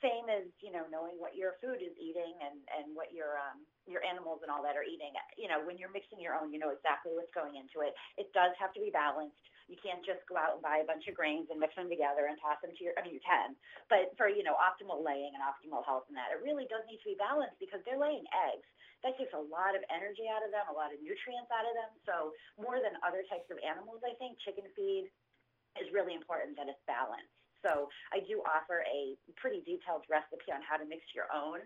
same 0.05 0.29
as 0.29 0.45
you 0.61 0.69
know 0.69 0.85
knowing 0.93 1.17
what 1.17 1.33
your 1.33 1.57
food 1.57 1.81
is 1.81 1.95
eating 1.97 2.37
and 2.43 2.61
and 2.77 2.93
what 2.93 3.09
your 3.09 3.41
um 3.41 3.65
your 3.89 4.05
animals 4.05 4.45
and 4.45 4.53
all 4.53 4.61
that 4.61 4.77
are 4.77 4.85
eating 4.85 5.11
you 5.33 5.49
know 5.49 5.57
when 5.65 5.81
you're 5.81 5.91
mixing 5.91 6.21
your 6.21 6.37
own 6.37 6.53
you 6.53 6.61
know 6.61 6.69
exactly 6.69 7.09
what's 7.15 7.33
going 7.33 7.57
into 7.57 7.81
it 7.81 7.97
it 8.21 8.29
does 8.37 8.53
have 8.61 8.69
to 8.69 8.81
be 8.83 8.93
balanced 8.93 9.41
you 9.67 9.79
can't 9.79 10.03
just 10.03 10.23
go 10.27 10.35
out 10.35 10.59
and 10.59 10.63
buy 10.63 10.83
a 10.83 10.87
bunch 10.87 11.07
of 11.07 11.15
grains 11.15 11.47
and 11.47 11.59
mix 11.59 11.75
them 11.75 11.87
together 11.87 12.27
and 12.27 12.35
toss 12.39 12.59
them 12.59 12.75
to 12.75 12.81
your, 12.83 12.95
I 12.99 13.03
mean, 13.03 13.15
you 13.15 13.23
can, 13.23 13.55
but 13.87 14.11
for, 14.19 14.27
you 14.27 14.43
know, 14.43 14.59
optimal 14.59 14.99
laying 14.99 15.31
and 15.35 15.43
optimal 15.43 15.83
health 15.87 16.07
and 16.11 16.17
that, 16.19 16.35
it 16.35 16.43
really 16.43 16.67
does 16.67 16.83
need 16.87 16.99
to 17.03 17.11
be 17.15 17.19
balanced 17.19 17.59
because 17.63 17.79
they're 17.87 17.99
laying 17.99 18.27
eggs. 18.51 18.67
That 19.03 19.19
takes 19.19 19.35
a 19.35 19.43
lot 19.43 19.75
of 19.75 19.83
energy 19.91 20.31
out 20.31 20.43
of 20.47 20.51
them, 20.55 20.63
a 20.71 20.75
lot 20.75 20.95
of 20.95 20.99
nutrients 21.03 21.51
out 21.51 21.67
of 21.67 21.75
them. 21.75 21.91
So 22.07 22.15
more 22.55 22.79
than 22.79 22.95
other 23.03 23.23
types 23.27 23.51
of 23.51 23.59
animals, 23.59 23.99
I 24.03 24.15
think 24.15 24.39
chicken 24.43 24.67
feed 24.75 25.11
is 25.75 25.91
really 25.91 26.15
important 26.15 26.55
that 26.55 26.71
it's 26.71 26.79
balanced. 26.87 27.42
So 27.63 27.87
I 28.11 28.19
do 28.27 28.43
offer 28.43 28.83
a 28.83 29.15
pretty 29.39 29.63
detailed 29.63 30.03
recipe 30.11 30.51
on 30.51 30.59
how 30.61 30.75
to 30.77 30.85
mix 30.85 31.01
your 31.15 31.31
own. 31.31 31.63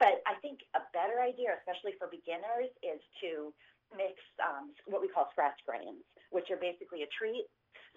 But 0.00 0.24
I 0.26 0.34
think 0.42 0.66
a 0.74 0.82
better 0.90 1.22
idea, 1.22 1.54
especially 1.62 1.94
for 2.00 2.10
beginners, 2.10 2.72
is 2.82 2.98
to 3.22 3.54
mix 3.94 4.18
um, 4.42 4.74
what 4.90 4.98
we 4.98 5.06
call 5.06 5.30
scratch 5.30 5.60
grains, 5.62 6.02
which 6.34 6.50
are 6.50 6.58
basically 6.58 7.06
a 7.06 7.10
treat. 7.14 7.46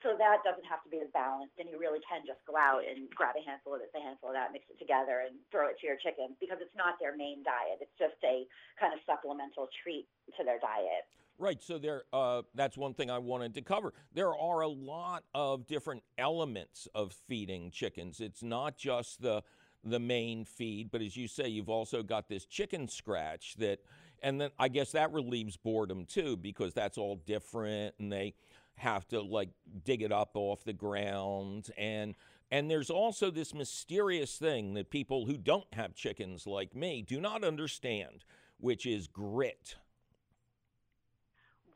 So 0.06 0.16
that 0.16 0.40
doesn't 0.48 0.64
have 0.64 0.80
to 0.88 0.92
be 0.92 1.04
as 1.04 1.12
balanced, 1.12 1.60
and 1.60 1.68
you 1.68 1.76
really 1.76 2.00
can 2.08 2.24
just 2.24 2.40
go 2.48 2.56
out 2.56 2.88
and 2.88 3.12
grab 3.12 3.36
a 3.36 3.44
handful 3.44 3.76
of 3.76 3.84
this, 3.84 3.92
a 3.92 4.00
handful 4.00 4.32
of 4.32 4.38
that, 4.40 4.56
mix 4.56 4.64
it 4.72 4.80
together, 4.80 5.28
and 5.28 5.36
throw 5.52 5.68
it 5.68 5.76
to 5.84 5.86
your 5.92 6.00
chickens 6.00 6.40
because 6.40 6.62
it's 6.64 6.76
not 6.80 6.96
their 7.04 7.20
main 7.20 7.44
diet. 7.44 7.84
It's 7.84 7.98
just 8.00 8.16
a 8.24 8.48
kind 8.80 8.96
of 8.96 9.04
supplemental 9.04 9.68
treat 9.84 10.08
to 10.40 10.48
their 10.48 10.62
diet. 10.64 11.04
Right. 11.40 11.62
So 11.62 11.78
there, 11.78 12.04
uh, 12.12 12.42
that's 12.54 12.78
one 12.78 12.94
thing 12.94 13.10
I 13.10 13.18
wanted 13.18 13.54
to 13.54 13.62
cover. 13.62 13.94
There 14.14 14.36
are 14.36 14.60
a 14.60 14.68
lot 14.68 15.24
of 15.34 15.68
different 15.68 16.04
elements 16.18 16.88
of 16.94 17.14
feeding 17.30 17.72
chickens. 17.72 18.20
It's 18.20 18.44
not 18.44 18.78
just 18.78 19.22
the 19.22 19.42
the 19.82 20.00
main 20.00 20.44
feed, 20.44 20.92
but 20.92 21.02
as 21.02 21.16
you 21.16 21.30
say, 21.30 21.48
you've 21.48 21.70
also 21.70 22.04
got 22.04 22.28
this 22.28 22.46
chicken 22.46 22.90
scratch 22.90 23.56
that 23.60 23.80
and 24.22 24.42
then 24.42 24.50
I 24.60 24.68
guess 24.68 24.92
that 24.92 25.14
relieves 25.14 25.56
boredom 25.56 26.06
too 26.06 26.36
because 26.36 26.74
that's 26.74 26.98
all 26.98 27.16
different 27.26 27.96
and 27.98 28.12
they 28.12 28.34
have 28.76 29.08
to 29.08 29.22
like 29.22 29.48
dig 29.86 30.02
it 30.02 30.12
up 30.12 30.32
off 30.34 30.66
the 30.66 30.74
ground 30.74 31.70
and 31.78 32.16
and 32.52 32.70
there's 32.70 32.90
also 32.90 33.32
this 33.32 33.54
mysterious 33.54 34.36
thing 34.38 34.74
that 34.74 34.90
people 34.90 35.26
who 35.26 35.38
don't 35.38 35.72
have 35.74 35.94
chickens 35.94 36.48
like 36.48 36.76
me 36.76 37.02
do 37.02 37.22
not 37.22 37.44
understand, 37.44 38.26
which 38.60 38.86
is 38.86 39.08
grit. 39.08 39.76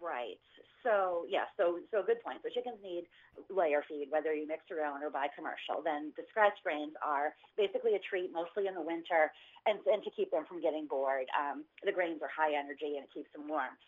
Right. 0.03 0.35
So 0.83 1.23
yeah, 1.31 1.47
so 1.55 1.79
so 1.95 2.03
good 2.03 2.19
point. 2.19 2.43
So 2.43 2.51
chickens 2.51 2.75
need 2.83 3.07
layer 3.47 3.87
feed, 3.87 4.11
whether 4.11 4.35
you 4.35 4.43
mix 4.43 4.67
your 4.67 4.83
own 4.83 4.99
or 4.99 5.07
buy 5.07 5.31
commercial. 5.31 5.79
Then 5.79 6.11
the 6.19 6.27
scratch 6.27 6.59
grains 6.59 6.91
are 6.99 7.31
basically 7.55 7.95
a 7.95 8.03
treat, 8.03 8.35
mostly 8.35 8.67
in 8.67 8.75
the 8.75 8.83
winter, 8.83 9.31
and 9.63 9.79
and 9.87 10.03
to 10.03 10.11
keep 10.11 10.27
them 10.35 10.43
from 10.43 10.59
getting 10.59 10.85
bored. 10.91 11.31
Um, 11.31 11.63
the 11.87 11.95
grains 11.95 12.19
are 12.19 12.27
high 12.27 12.51
energy 12.51 12.99
and 12.99 13.07
it 13.07 13.15
keeps 13.15 13.31
them 13.31 13.47
warm. 13.47 13.79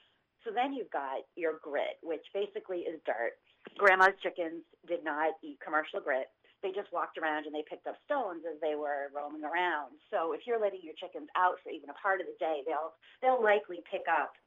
So 0.48 0.56
then 0.56 0.72
you've 0.72 0.94
got 0.94 1.28
your 1.36 1.60
grit, 1.60 2.00
which 2.00 2.24
basically 2.32 2.88
is 2.88 3.04
dirt. 3.04 3.36
Grandma's 3.76 4.16
chickens 4.24 4.64
did 4.88 5.04
not 5.04 5.36
eat 5.44 5.60
commercial 5.60 6.00
grit. 6.00 6.32
They 6.64 6.72
just 6.72 6.94
walked 6.96 7.18
around 7.20 7.44
and 7.46 7.54
they 7.54 7.66
picked 7.68 7.92
up 7.92 8.00
stones 8.08 8.48
as 8.48 8.56
they 8.62 8.80
were 8.80 9.12
roaming 9.12 9.44
around. 9.44 10.00
So 10.10 10.32
if 10.32 10.48
you're 10.48 10.62
letting 10.62 10.82
your 10.82 10.96
chickens 10.96 11.28
out 11.36 11.60
for 11.60 11.76
even 11.76 11.92
a 11.92 11.98
part 12.00 12.22
of 12.24 12.30
the 12.30 12.38
day, 12.40 12.64
they'll 12.64 12.96
they'll 13.20 13.44
likely 13.44 13.84
pick 13.90 14.08
up 14.08 14.38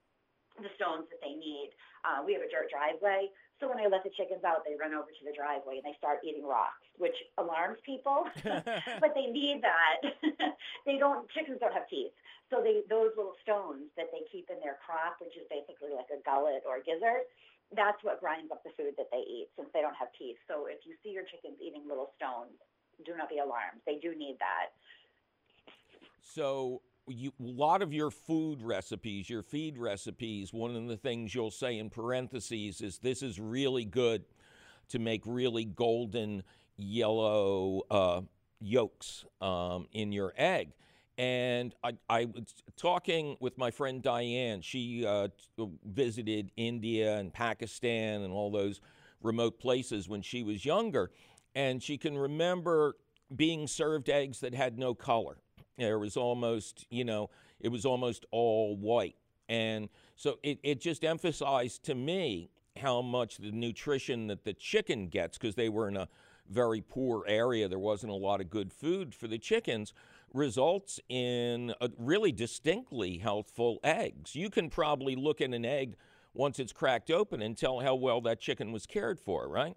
the 0.62 0.72
stones 0.76 1.06
that 1.10 1.20
they 1.22 1.34
need. 1.34 1.74
Uh, 2.06 2.22
we 2.22 2.32
have 2.32 2.42
a 2.42 2.50
dirt 2.50 2.70
driveway, 2.70 3.28
so 3.58 3.66
when 3.66 3.82
I 3.82 3.90
let 3.90 4.06
the 4.06 4.14
chickens 4.14 4.46
out, 4.46 4.62
they 4.62 4.78
run 4.78 4.94
over 4.94 5.10
to 5.10 5.24
the 5.26 5.34
driveway 5.34 5.82
and 5.82 5.86
they 5.86 5.98
start 5.98 6.22
eating 6.22 6.46
rocks, 6.46 6.86
which 6.94 7.16
alarms 7.38 7.82
people. 7.82 8.30
but 9.02 9.12
they 9.18 9.26
need 9.26 9.62
that. 9.66 9.98
they 10.86 10.96
don't. 10.96 11.26
Chickens 11.34 11.58
don't 11.58 11.74
have 11.74 11.90
teeth, 11.90 12.14
so 12.50 12.62
they 12.62 12.86
those 12.86 13.10
little 13.18 13.34
stones 13.42 13.90
that 13.98 14.14
they 14.14 14.22
keep 14.30 14.46
in 14.46 14.62
their 14.62 14.78
crop, 14.78 15.18
which 15.18 15.34
is 15.34 15.46
basically 15.50 15.90
like 15.90 16.10
a 16.14 16.22
gullet 16.22 16.62
or 16.62 16.78
a 16.78 16.82
gizzard. 16.86 17.26
That's 17.74 17.98
what 18.06 18.22
grinds 18.22 18.48
up 18.54 18.64
the 18.64 18.72
food 18.78 18.96
that 18.96 19.10
they 19.12 19.26
eat 19.26 19.50
since 19.58 19.68
they 19.74 19.82
don't 19.82 19.96
have 19.98 20.08
teeth. 20.16 20.40
So 20.48 20.70
if 20.70 20.86
you 20.86 20.96
see 21.02 21.12
your 21.12 21.26
chickens 21.28 21.60
eating 21.60 21.84
little 21.84 22.14
stones, 22.16 22.56
do 23.04 23.12
not 23.12 23.28
be 23.28 23.44
alarmed. 23.44 23.84
They 23.84 23.98
do 24.00 24.16
need 24.16 24.38
that. 24.40 24.72
So 26.22 26.80
you, 27.10 27.32
a 27.40 27.42
lot 27.42 27.82
of 27.82 27.92
your 27.92 28.10
food 28.10 28.62
recipes, 28.62 29.28
your 29.28 29.42
feed 29.42 29.78
recipes, 29.78 30.52
one 30.52 30.74
of 30.76 30.86
the 30.88 30.96
things 30.96 31.34
you'll 31.34 31.50
say 31.50 31.78
in 31.78 31.90
parentheses 31.90 32.80
is 32.80 32.98
this 32.98 33.22
is 33.22 33.38
really 33.40 33.84
good 33.84 34.24
to 34.88 34.98
make 34.98 35.22
really 35.26 35.64
golden 35.64 36.42
yellow 36.76 37.82
uh, 37.90 38.20
yolks 38.60 39.24
um, 39.40 39.86
in 39.92 40.12
your 40.12 40.32
egg. 40.36 40.72
And 41.16 41.74
I, 41.82 41.94
I, 42.08 42.24
was 42.26 42.54
talking 42.76 43.36
with 43.40 43.58
my 43.58 43.72
friend 43.72 44.00
Diane. 44.00 44.60
She 44.60 45.04
uh, 45.04 45.28
visited 45.84 46.52
India 46.56 47.16
and 47.16 47.32
Pakistan 47.32 48.22
and 48.22 48.32
all 48.32 48.52
those 48.52 48.80
remote 49.20 49.58
places 49.58 50.08
when 50.08 50.22
she 50.22 50.44
was 50.44 50.64
younger. 50.64 51.10
And 51.56 51.82
she 51.82 51.98
can 51.98 52.16
remember 52.16 52.94
being 53.34 53.66
served 53.66 54.08
eggs 54.08 54.40
that 54.40 54.54
had 54.54 54.78
no 54.78 54.94
color 54.94 55.38
there 55.78 55.98
was 55.98 56.16
almost, 56.16 56.86
you 56.90 57.04
know, 57.04 57.30
it 57.60 57.68
was 57.68 57.84
almost 57.84 58.26
all 58.30 58.76
white. 58.76 59.16
And 59.48 59.88
so 60.16 60.38
it, 60.42 60.58
it 60.62 60.80
just 60.80 61.04
emphasized 61.04 61.84
to 61.84 61.94
me 61.94 62.50
how 62.76 63.00
much 63.00 63.38
the 63.38 63.50
nutrition 63.50 64.26
that 64.26 64.44
the 64.44 64.52
chicken 64.52 65.08
gets, 65.08 65.38
because 65.38 65.54
they 65.54 65.68
were 65.68 65.88
in 65.88 65.96
a 65.96 66.08
very 66.50 66.80
poor 66.80 67.24
area, 67.26 67.68
there 67.68 67.78
wasn't 67.78 68.12
a 68.12 68.16
lot 68.16 68.40
of 68.40 68.50
good 68.50 68.72
food 68.72 69.14
for 69.14 69.26
the 69.26 69.38
chickens, 69.38 69.92
results 70.32 71.00
in 71.08 71.74
really 71.98 72.32
distinctly 72.32 73.18
healthful 73.18 73.80
eggs. 73.82 74.34
You 74.34 74.50
can 74.50 74.68
probably 74.68 75.16
look 75.16 75.40
at 75.40 75.52
an 75.54 75.64
egg 75.64 75.96
once 76.34 76.58
it's 76.58 76.72
cracked 76.72 77.10
open 77.10 77.42
and 77.42 77.56
tell 77.56 77.80
how 77.80 77.94
well 77.94 78.20
that 78.22 78.38
chicken 78.38 78.70
was 78.70 78.86
cared 78.86 79.18
for, 79.18 79.48
right? 79.48 79.76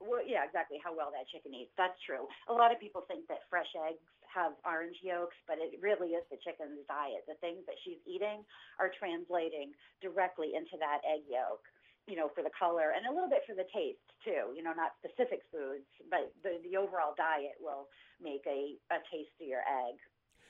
Well, 0.00 0.20
yeah, 0.26 0.44
exactly 0.44 0.78
how 0.82 0.96
well 0.96 1.12
that 1.12 1.28
chicken 1.30 1.54
eats. 1.54 1.70
That's 1.78 1.98
true. 2.04 2.26
A 2.48 2.52
lot 2.52 2.72
of 2.72 2.80
people 2.80 3.04
think 3.06 3.28
that 3.28 3.40
fresh 3.48 3.68
eggs 3.88 4.02
have 4.34 4.56
orange 4.64 4.96
yolks, 5.04 5.36
but 5.46 5.60
it 5.60 5.76
really 5.80 6.16
is 6.16 6.24
the 6.32 6.40
chicken's 6.40 6.80
diet. 6.88 7.28
The 7.28 7.38
things 7.44 7.62
that 7.68 7.76
she's 7.84 8.00
eating 8.08 8.42
are 8.80 8.90
translating 8.96 9.76
directly 10.00 10.56
into 10.56 10.80
that 10.80 11.04
egg 11.04 11.28
yolk 11.28 11.60
you 12.08 12.16
know, 12.16 12.28
for 12.34 12.42
the 12.42 12.50
color 12.58 12.92
and 12.96 13.06
a 13.06 13.12
little 13.12 13.28
bit 13.28 13.42
for 13.46 13.54
the 13.54 13.66
taste 13.72 14.02
too. 14.24 14.52
You 14.56 14.62
know, 14.62 14.72
not 14.72 14.92
specific 14.98 15.40
foods, 15.52 15.86
but 16.10 16.32
the 16.42 16.58
the 16.68 16.76
overall 16.76 17.14
diet 17.16 17.54
will 17.60 17.86
make 18.20 18.42
a 18.46 18.74
a 18.90 18.98
tastier 19.10 19.60
egg. 19.60 19.96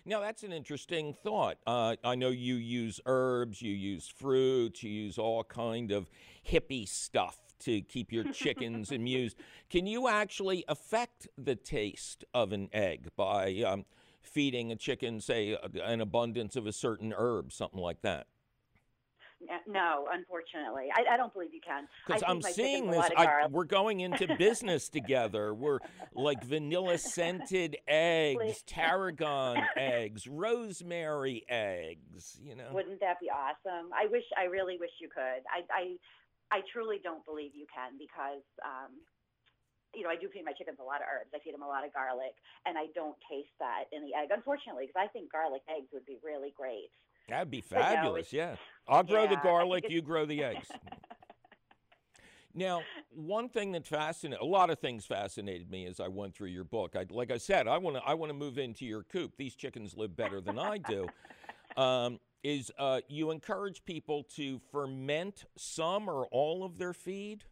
Now 0.05 0.21
that's 0.21 0.43
an 0.43 0.53
interesting 0.53 1.15
thought. 1.23 1.59
Uh, 1.67 1.97
I 2.03 2.15
know 2.15 2.31
you 2.31 2.55
use 2.55 3.01
herbs, 3.07 3.63
you 3.63 3.73
use 3.73 4.09
fruits, 4.09 4.83
you 4.83 4.91
use 4.91 5.19
all 5.19 5.45
kind 5.45 5.93
of 5.93 6.09
hippie 6.47 6.89
stuff 6.89 7.39
to 7.65 7.81
keep 7.83 8.13
your 8.13 8.25
chickens 8.33 8.91
amused. 8.93 9.37
Can 9.71 9.87
you 9.87 10.09
actually 10.09 10.65
affect 10.69 11.29
the 11.37 11.55
taste 11.55 12.25
of 12.35 12.53
an 12.53 12.69
egg 12.73 13.09
by 13.17 13.63
um, 13.67 13.85
feeding 14.23 14.73
a 14.73 14.77
chicken, 14.77 15.21
say, 15.21 15.57
an 15.83 16.01
abundance 16.01 16.57
of 16.57 16.67
a 16.67 16.73
certain 16.73 17.13
herb, 17.17 17.53
something 17.53 17.81
like 17.81 18.03
that? 18.03 18.27
No, 19.67 20.07
unfortunately, 20.13 20.89
I, 20.95 21.15
I, 21.15 21.17
don't 21.17 21.33
believe 21.33 21.53
you 21.53 21.61
can. 21.61 21.89
Because 22.07 22.23
I'm 22.27 22.43
seeing 22.43 22.91
this. 22.91 23.09
I, 23.17 23.47
we're 23.51 23.65
going 23.65 24.01
into 24.01 24.37
business 24.39 24.89
together. 24.89 25.55
We're 25.55 25.79
like 26.15 26.45
vanilla 26.45 26.99
scented 26.99 27.77
eggs, 27.89 28.63
tarragon 28.67 29.63
eggs, 29.77 30.27
rosemary 30.27 31.45
eggs. 31.49 32.39
You 32.43 32.57
know, 32.57 32.69
wouldn't 32.73 33.01
that 33.01 33.21
be 33.21 33.29
awesome? 33.31 33.91
I 33.93 34.07
wish. 34.11 34.25
I 34.39 34.45
really 34.45 34.77
wish 34.79 34.91
you 35.01 35.09
could. 35.09 35.21
I, 35.23 35.63
I, 35.73 35.97
I 36.53 36.61
truly 36.73 37.01
don't 37.03 37.25
believe 37.25 37.57
you 37.57 37.67
can 37.73 37.97
because. 37.99 38.45
Um, 38.61 39.01
you 39.95 40.03
know, 40.05 40.09
I 40.09 40.17
do 40.17 40.27
feed 40.33 40.45
my 40.45 40.53
chickens 40.57 40.79
a 40.81 40.83
lot 40.83 41.05
of 41.05 41.07
herbs. 41.13 41.29
I 41.35 41.39
feed 41.45 41.53
them 41.53 41.61
a 41.61 41.69
lot 41.69 41.85
of 41.85 41.93
garlic, 41.93 42.33
and 42.65 42.79
I 42.79 42.87
don't 42.95 43.17
taste 43.29 43.53
that 43.61 43.93
in 43.93 44.01
the 44.01 44.15
egg, 44.17 44.31
unfortunately, 44.33 44.89
because 44.89 44.97
I 44.97 45.13
think 45.13 45.31
garlic 45.31 45.61
eggs 45.69 45.89
would 45.93 46.07
be 46.07 46.17
really 46.25 46.55
great. 46.57 46.89
That'd 47.29 47.51
be 47.51 47.61
fabulous. 47.61 48.33
yeah. 48.33 48.57
I'll 48.89 49.03
grow 49.03 49.25
yeah, 49.25 49.31
the 49.31 49.37
garlic, 49.37 49.91
you 49.91 50.03
grow 50.03 50.27
the 50.27 50.43
eggs. 50.45 50.69
now, 52.55 52.83
one 53.11 53.49
thing 53.49 53.73
that 53.73 53.87
fascinated 53.87 54.41
a 54.41 54.47
lot 54.47 54.71
of 54.71 54.79
things 54.79 55.07
fascinated 55.07 55.71
me 55.71 55.87
as 55.87 56.01
I 56.01 56.09
went 56.09 56.35
through 56.35 56.49
your 56.49 56.65
book. 56.65 56.97
I, 56.97 57.05
like 57.11 57.31
I 57.31 57.39
said, 57.39 57.69
I 57.69 57.79
want 57.79 57.97
to 57.97 58.03
I 58.03 58.15
want 58.15 58.31
to 58.31 58.35
move 58.35 58.59
into 58.59 58.85
your 58.85 59.05
coop. 59.05 59.37
These 59.37 59.55
chickens 59.55 59.97
live 59.97 60.17
better 60.17 60.41
than 60.41 60.59
I 60.59 60.79
do. 60.79 61.07
Um, 61.75 62.21
is 62.43 62.73
uh, 62.79 63.01
you 63.09 63.31
encourage 63.31 63.85
people 63.85 64.25
to 64.37 64.61
ferment 64.71 65.45
some 65.57 66.09
or 66.09 66.27
all 66.31 66.65
of 66.65 66.79
their 66.79 66.93
feed? 66.93 67.45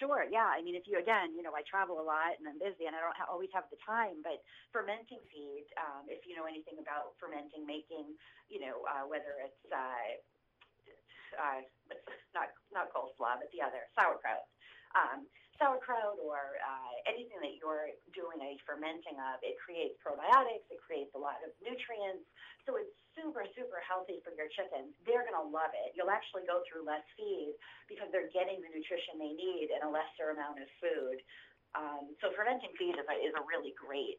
Sure, 0.00 0.24
yeah. 0.32 0.48
I 0.48 0.64
mean, 0.64 0.72
if 0.72 0.88
you 0.88 0.96
again, 0.96 1.36
you 1.36 1.44
know, 1.44 1.52
I 1.52 1.60
travel 1.68 2.00
a 2.00 2.06
lot 2.06 2.32
and 2.40 2.48
I'm 2.48 2.56
busy 2.56 2.88
and 2.88 2.96
I 2.96 3.04
don't 3.04 3.12
ha- 3.12 3.28
always 3.28 3.52
have 3.52 3.68
the 3.68 3.76
time. 3.84 4.24
But 4.24 4.40
fermenting 4.72 5.20
feed, 5.28 5.68
um, 5.76 6.08
if 6.08 6.24
you 6.24 6.32
know 6.32 6.48
anything 6.48 6.80
about 6.80 7.20
fermenting, 7.20 7.68
making, 7.68 8.16
you 8.48 8.64
know, 8.64 8.80
uh, 8.88 9.04
whether 9.04 9.36
it's 9.44 9.60
uh, 9.68 10.16
uh, 11.36 11.60
not 12.36 12.48
not 12.72 12.88
coleslaw, 12.96 13.36
but 13.36 13.52
the 13.52 13.60
other 13.60 13.84
sauerkraut. 13.92 14.48
Um, 14.94 15.26
sauerkraut 15.60 16.16
or 16.24 16.56
uh, 16.64 16.94
anything 17.04 17.36
that 17.44 17.60
you're 17.60 17.92
doing 18.16 18.40
a 18.40 18.56
fermenting 18.64 19.20
of, 19.20 19.36
it 19.44 19.60
creates 19.60 19.92
probiotics, 20.00 20.64
it 20.72 20.80
creates 20.80 21.12
a 21.12 21.20
lot 21.20 21.36
of 21.44 21.52
nutrients. 21.60 22.24
So 22.64 22.80
it's 22.80 22.90
super, 23.12 23.44
super 23.52 23.76
healthy 23.84 24.24
for 24.24 24.32
your 24.32 24.48
chickens. 24.56 24.96
They're 25.04 25.22
going 25.28 25.36
to 25.36 25.48
love 25.52 25.76
it. 25.76 25.92
You'll 25.92 26.10
actually 26.12 26.48
go 26.48 26.64
through 26.64 26.88
less 26.88 27.04
feed 27.12 27.52
because 27.92 28.08
they're 28.08 28.32
getting 28.32 28.64
the 28.64 28.72
nutrition 28.72 29.20
they 29.20 29.36
need 29.36 29.68
in 29.68 29.84
a 29.84 29.90
lesser 29.92 30.32
amount 30.32 30.64
of 30.64 30.68
food. 30.80 31.20
Um, 31.76 32.16
so 32.24 32.32
fermenting 32.32 32.72
feed 32.80 32.96
is 32.96 33.04
a, 33.04 33.16
is 33.20 33.36
a 33.36 33.44
really 33.44 33.76
great, 33.76 34.18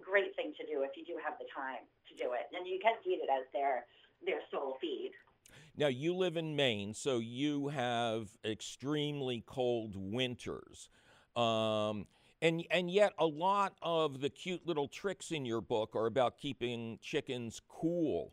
great 0.00 0.32
thing 0.40 0.56
to 0.56 0.64
do 0.64 0.82
if 0.88 0.96
you 0.96 1.04
do 1.04 1.20
have 1.20 1.36
the 1.36 1.46
time 1.52 1.84
to 2.08 2.12
do 2.16 2.32
it. 2.32 2.48
And 2.56 2.64
you 2.64 2.80
can 2.80 2.96
feed 3.04 3.20
it 3.20 3.28
as 3.28 3.44
their, 3.52 3.84
their 4.24 4.40
sole 4.48 4.80
feed. 4.80 5.12
Now, 5.76 5.88
you 5.88 6.14
live 6.14 6.36
in 6.36 6.56
Maine, 6.56 6.94
so 6.94 7.18
you 7.18 7.68
have 7.68 8.28
extremely 8.44 9.42
cold 9.46 9.94
winters. 9.96 10.88
Um, 11.36 12.06
and, 12.40 12.64
and 12.70 12.90
yet, 12.90 13.12
a 13.18 13.26
lot 13.26 13.74
of 13.82 14.20
the 14.20 14.30
cute 14.30 14.66
little 14.66 14.88
tricks 14.88 15.30
in 15.32 15.44
your 15.44 15.60
book 15.60 15.94
are 15.94 16.06
about 16.06 16.38
keeping 16.38 16.98
chickens 17.02 17.60
cool 17.68 18.32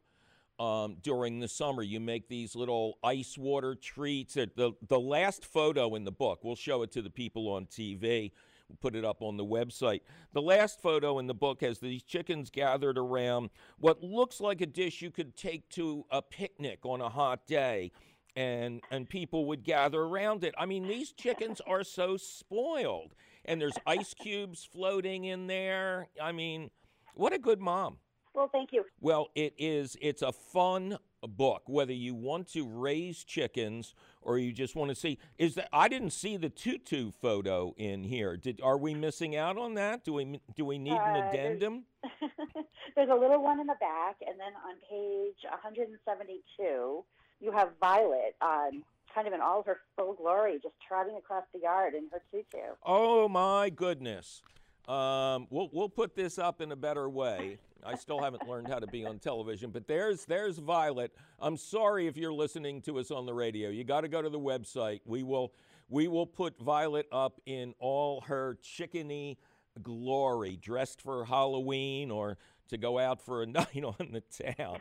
um, 0.60 0.98
during 1.02 1.40
the 1.40 1.48
summer. 1.48 1.82
You 1.84 2.00
make 2.00 2.30
these 2.30 2.56
little 2.56 2.98
ice 3.04 3.38
water 3.38 3.76
treats. 3.76 4.36
The, 4.36 4.74
the 4.88 5.00
last 5.00 5.46
photo 5.46 5.96
in 5.96 6.04
the 6.06 6.12
book, 6.12 6.44
we'll 6.44 6.56
show 6.56 6.84
it 6.84 6.92
to 6.94 7.02
the 7.02 7.10
people 7.10 7.50
on 7.50 7.66
TV 7.66 8.32
put 8.80 8.96
it 8.96 9.06
up 9.06 9.22
on 9.22 9.38
the 9.38 9.46
website. 9.46 10.02
The 10.34 10.42
last 10.42 10.82
photo 10.82 11.20
in 11.20 11.28
the 11.28 11.34
book 11.34 11.62
has 11.62 11.80
these 11.80 12.04
chickens 12.04 12.50
gathered 12.50 12.98
around 12.98 13.50
what 13.80 14.04
looks 14.04 14.40
like 14.40 14.62
a 14.62 14.66
dish 14.66 15.02
you 15.02 15.12
could 15.12 15.36
take 15.36 15.70
to 15.70 16.06
a 16.12 16.22
picnic 16.22 16.80
on 16.84 17.02
a 17.02 17.10
hot 17.10 17.46
day. 17.48 17.92
And, 18.36 18.82
and 18.90 19.08
people 19.08 19.46
would 19.46 19.64
gather 19.64 20.02
around 20.02 20.44
it. 20.44 20.56
I 20.58 20.66
mean, 20.66 20.88
these 20.88 21.12
chickens 21.12 21.62
are 21.68 21.84
so 21.84 22.18
spoiled. 22.18 23.14
And 23.46 23.62
there's 23.62 23.78
ice 23.86 24.14
cubes 24.16 24.68
floating 24.72 25.26
in 25.26 25.46
there. 25.48 26.08
I 26.22 26.32
mean, 26.32 26.72
what 27.14 27.34
a 27.34 27.38
good 27.38 27.60
mom. 27.60 27.98
Well, 28.34 28.50
thank 28.52 28.72
you. 28.72 28.86
Well, 29.00 29.28
it 29.36 29.54
is. 29.60 29.96
It's 30.02 30.24
a 30.24 30.32
fun 30.32 30.98
book. 31.22 31.64
Whether 31.68 31.94
you 31.94 32.16
want 32.16 32.52
to 32.54 32.68
raise 32.68 33.24
chickens 33.24 33.94
or 34.26 34.38
you 34.38 34.52
just 34.52 34.76
want 34.76 34.90
to 34.90 34.96
see 34.96 35.18
is 35.38 35.56
that 35.56 35.70
I 35.72 35.88
didn't 35.88 36.12
see 36.12 36.38
the 36.38 36.50
tutu 36.50 37.12
photo 37.12 37.74
in 37.78 38.04
here. 38.04 38.38
Did 38.38 38.62
are 38.62 38.78
we 38.78 38.94
missing 38.94 39.36
out 39.36 39.58
on 39.58 39.76
that? 39.76 40.04
Do 40.04 40.14
we 40.14 40.40
do 40.56 40.66
we 40.66 40.78
need 40.78 40.94
an 40.94 41.24
uh, 41.24 41.30
addendum? 41.30 41.84
There's, 42.20 42.32
there's 42.96 43.10
a 43.10 43.16
little 43.16 43.42
one 43.42 43.60
in 43.60 43.68
the 43.68 43.76
back, 43.80 44.18
and 44.28 44.40
then 44.40 44.54
on 44.66 44.76
page 44.90 45.38
172, 45.50 47.04
you 47.40 47.52
have 47.52 47.70
Violet 47.80 48.36
on 48.42 48.84
kind 49.14 49.28
of 49.28 49.34
in 49.34 49.42
all 49.42 49.64
her 49.64 49.82
full 49.96 50.14
glory, 50.14 50.60
just 50.62 50.76
trotting 50.88 51.16
across 51.18 51.44
the 51.54 51.60
yard 51.60 51.94
in 51.94 52.10
her 52.12 52.22
tutu. 52.32 52.58
Oh 52.86 53.28
my 53.28 53.70
goodness! 53.70 54.42
Um, 54.88 55.48
we'll 55.50 55.70
we'll 55.72 55.90
put 55.90 56.16
this 56.16 56.38
up 56.38 56.62
in 56.62 56.72
a 56.72 56.76
better 56.76 57.10
way. 57.10 57.60
I 57.86 57.96
still 57.96 58.22
haven't 58.22 58.48
learned 58.48 58.68
how 58.68 58.80
to 58.80 58.88
be 58.88 59.06
on 59.06 59.20
television, 59.20 59.72
but 59.72 59.88
there's 59.88 60.26
there's 60.26 60.58
Violet. 60.58 61.14
I'm 61.40 61.58
sorry 61.58 62.08
if 62.08 62.18
you're 62.18 62.34
listening 62.34 62.82
to 62.84 63.00
us 63.00 63.12
on 63.12 63.26
the 63.26 63.34
radio. 63.34 63.70
You 63.70 63.84
got 63.84 64.02
to 64.02 64.08
go 64.08 64.22
to 64.22 64.30
the 64.30 64.40
website. 64.40 65.02
We 65.06 65.24
will 65.24 65.54
we 65.90 66.08
will 66.08 66.26
put 66.26 66.60
Violet 66.60 67.08
up 67.12 67.40
in 67.46 67.74
all 67.80 68.22
her 68.22 68.58
chickeny 68.64 69.38
glory, 69.82 70.58
dressed 70.58 71.02
for 71.02 71.26
Halloween 71.26 72.12
or 72.12 72.38
to 72.70 72.78
go 72.78 73.00
out 73.00 73.22
for 73.22 73.44
a 73.44 73.46
night 73.48 73.84
on 73.84 74.12
the 74.12 74.22
town. 74.56 74.80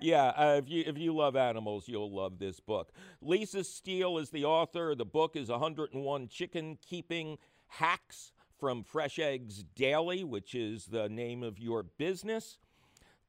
yeah, 0.00 0.28
uh, 0.28 0.60
if 0.62 0.68
you 0.68 0.84
if 0.86 0.98
you 0.98 1.14
love 1.14 1.36
animals, 1.36 1.88
you'll 1.88 2.14
love 2.14 2.38
this 2.38 2.60
book. 2.60 2.92
Lisa 3.20 3.64
Steele 3.64 4.18
is 4.18 4.30
the 4.30 4.44
author. 4.44 4.94
The 4.94 5.04
book 5.04 5.36
is 5.36 5.48
101 5.48 6.28
Chicken 6.28 6.78
Keeping 6.86 7.38
Hacks 7.68 8.32
from 8.58 8.82
Fresh 8.82 9.18
Eggs 9.18 9.64
Daily, 9.74 10.24
which 10.24 10.54
is 10.54 10.86
the 10.86 11.08
name 11.08 11.42
of 11.42 11.58
your 11.58 11.82
business. 11.82 12.58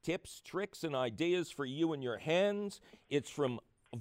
Tips, 0.02 0.40
tricks, 0.44 0.84
and 0.84 0.94
ideas 0.94 1.50
for 1.50 1.64
you 1.64 1.92
and 1.92 2.02
your 2.02 2.18
hens. 2.18 2.80
It's 3.10 3.30
from 3.30 3.60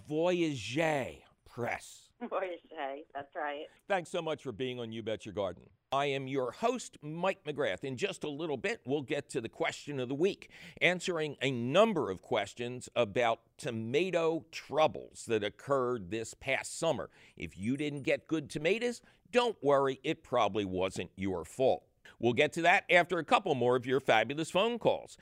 Voyageur 0.09 1.17
Press. 1.45 2.09
Voyageur, 2.21 3.03
that's 3.13 3.35
right. 3.35 3.65
Thanks 3.87 4.09
so 4.09 4.21
much 4.21 4.43
for 4.43 4.51
being 4.51 4.79
on 4.79 4.91
You 4.91 5.03
Bet 5.03 5.25
Your 5.25 5.33
Garden. 5.33 5.63
I 5.91 6.07
am 6.07 6.27
your 6.27 6.51
host, 6.51 6.97
Mike 7.01 7.45
McGrath. 7.45 7.85
In 7.85 7.95
just 7.95 8.25
a 8.25 8.29
little 8.29 8.57
bit, 8.57 8.81
we'll 8.85 9.03
get 9.03 9.29
to 9.29 9.39
the 9.39 9.47
question 9.47 10.01
of 10.01 10.09
the 10.09 10.15
week, 10.15 10.49
answering 10.81 11.37
a 11.41 11.49
number 11.49 12.11
of 12.11 12.21
questions 12.21 12.89
about 12.95 13.39
tomato 13.57 14.43
troubles 14.51 15.23
that 15.27 15.45
occurred 15.45 16.11
this 16.11 16.33
past 16.33 16.77
summer. 16.77 17.09
If 17.37 17.57
you 17.57 17.77
didn't 17.77 18.01
get 18.01 18.27
good 18.27 18.49
tomatoes, 18.49 19.01
don't 19.31 19.57
worry, 19.61 19.99
it 20.03 20.23
probably 20.23 20.65
wasn't 20.65 21.11
your 21.15 21.45
fault. 21.45 21.83
We'll 22.19 22.33
get 22.33 22.53
to 22.53 22.61
that 22.63 22.85
after 22.89 23.19
a 23.19 23.23
couple 23.23 23.53
more 23.55 23.75
of 23.75 23.85
your 23.85 23.99
fabulous 23.99 24.51
phone 24.51 24.79
calls. 24.79 25.17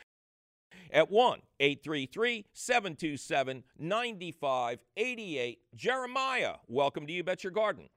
At 0.91 1.09
1 1.09 1.39
833 1.59 2.45
727 2.53 3.63
9588. 3.79 5.59
Jeremiah, 5.75 6.55
welcome 6.67 7.07
to 7.07 7.13
You 7.13 7.23
Bet 7.23 7.43
Your 7.43 7.51
Garden. 7.51 7.89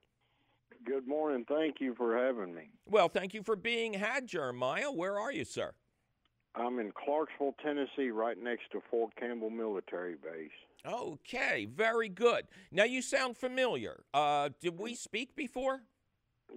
Good 0.85 1.07
morning. 1.07 1.45
Thank 1.47 1.75
you 1.79 1.93
for 1.95 2.17
having 2.17 2.53
me. 2.53 2.71
Well, 2.87 3.09
thank 3.09 3.33
you 3.33 3.43
for 3.43 3.55
being 3.55 3.93
had, 3.93 4.27
Jeremiah. 4.27 4.91
Where 4.91 5.19
are 5.19 5.31
you, 5.31 5.45
sir? 5.45 5.73
I'm 6.55 6.79
in 6.79 6.91
Clarksville, 6.91 7.55
Tennessee, 7.63 8.09
right 8.09 8.37
next 8.41 8.71
to 8.71 8.81
Fort 8.89 9.15
Campbell 9.15 9.49
Military 9.49 10.15
Base. 10.15 10.49
Okay, 10.85 11.67
very 11.73 12.09
good. 12.09 12.45
Now 12.71 12.85
you 12.85 13.01
sound 13.01 13.37
familiar. 13.37 14.03
Uh, 14.13 14.49
did 14.61 14.79
we 14.79 14.95
speak 14.95 15.35
before? 15.35 15.81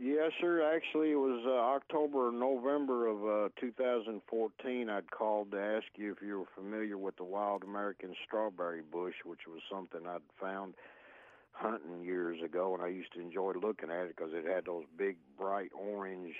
Yes, 0.01 0.33
sir. 0.41 0.63
Actually, 0.75 1.13
it 1.13 1.17
was 1.17 1.45
uh, 1.47 1.51
October 1.51 2.29
or 2.29 2.33
November 2.33 3.07
of 3.07 3.47
uh, 3.47 3.49
2014. 3.61 4.89
I'd 4.89 5.11
called 5.11 5.51
to 5.53 5.59
ask 5.61 5.87
you 5.97 6.13
if 6.13 6.23
you 6.27 6.41
were 6.41 6.47
familiar 6.55 6.97
with 6.97 7.17
the 7.17 7.25
wild 7.25 7.63
American 7.63 8.15
strawberry 8.27 8.81
bush, 8.81 9.15
which 9.25 9.47
was 9.47 9.61
something 9.71 10.01
I'd 10.07 10.21
found 10.41 10.75
hunting 11.53 12.03
years 12.03 12.43
ago, 12.43 12.75
and 12.75 12.83
I 12.83 12.89
used 12.89 13.13
to 13.13 13.21
enjoy 13.21 13.53
looking 13.61 13.91
at 13.91 14.07
it 14.07 14.17
because 14.17 14.33
it 14.33 14.47
had 14.47 14.65
those 14.65 14.85
big, 14.97 15.17
bright 15.39 15.71
orange 15.75 16.35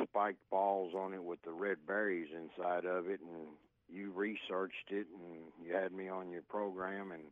spiked 0.00 0.48
balls 0.50 0.94
on 0.94 1.14
it 1.14 1.22
with 1.22 1.42
the 1.42 1.52
red 1.52 1.78
berries 1.86 2.28
inside 2.32 2.84
of 2.84 3.08
it. 3.08 3.20
And 3.20 3.48
you 3.92 4.12
researched 4.12 4.90
it, 4.90 5.06
and 5.12 5.40
you 5.66 5.74
had 5.74 5.92
me 5.92 6.08
on 6.08 6.30
your 6.30 6.42
program, 6.42 7.10
and 7.12 7.22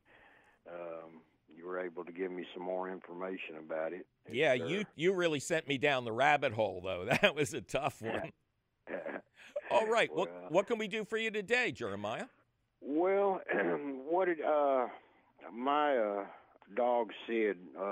um, 0.69 1.21
you 1.55 1.67
were 1.67 1.81
able 1.81 2.05
to 2.05 2.13
give 2.13 2.31
me 2.31 2.47
some 2.55 2.63
more 2.63 2.91
information 2.91 3.57
about 3.59 3.93
it. 3.93 4.07
Yeah, 4.31 4.51
uh, 4.51 4.55
you 4.55 4.85
you 4.95 5.13
really 5.13 5.41
sent 5.41 5.69
me 5.69 5.79
down 5.79 6.05
the 6.05 6.13
rabbit 6.13 6.53
hole, 6.53 6.81
though. 6.83 7.05
That 7.23 7.35
was 7.35 7.55
a 7.55 7.61
tough 7.61 8.01
one. 8.03 8.33
All 9.71 9.87
right, 9.87 10.09
well, 10.11 10.27
what 10.27 10.53
what 10.53 10.67
can 10.67 10.79
we 10.79 10.89
do 10.89 11.05
for 11.05 11.17
you 11.17 11.31
today, 11.31 11.73
Jeremiah? 11.73 12.27
Well, 12.81 13.41
what 14.09 14.27
did 14.27 14.41
uh, 14.41 14.87
my 15.53 15.97
uh, 15.97 16.25
dog 16.77 17.11
Sid? 17.27 17.57
Uh, 17.79 17.83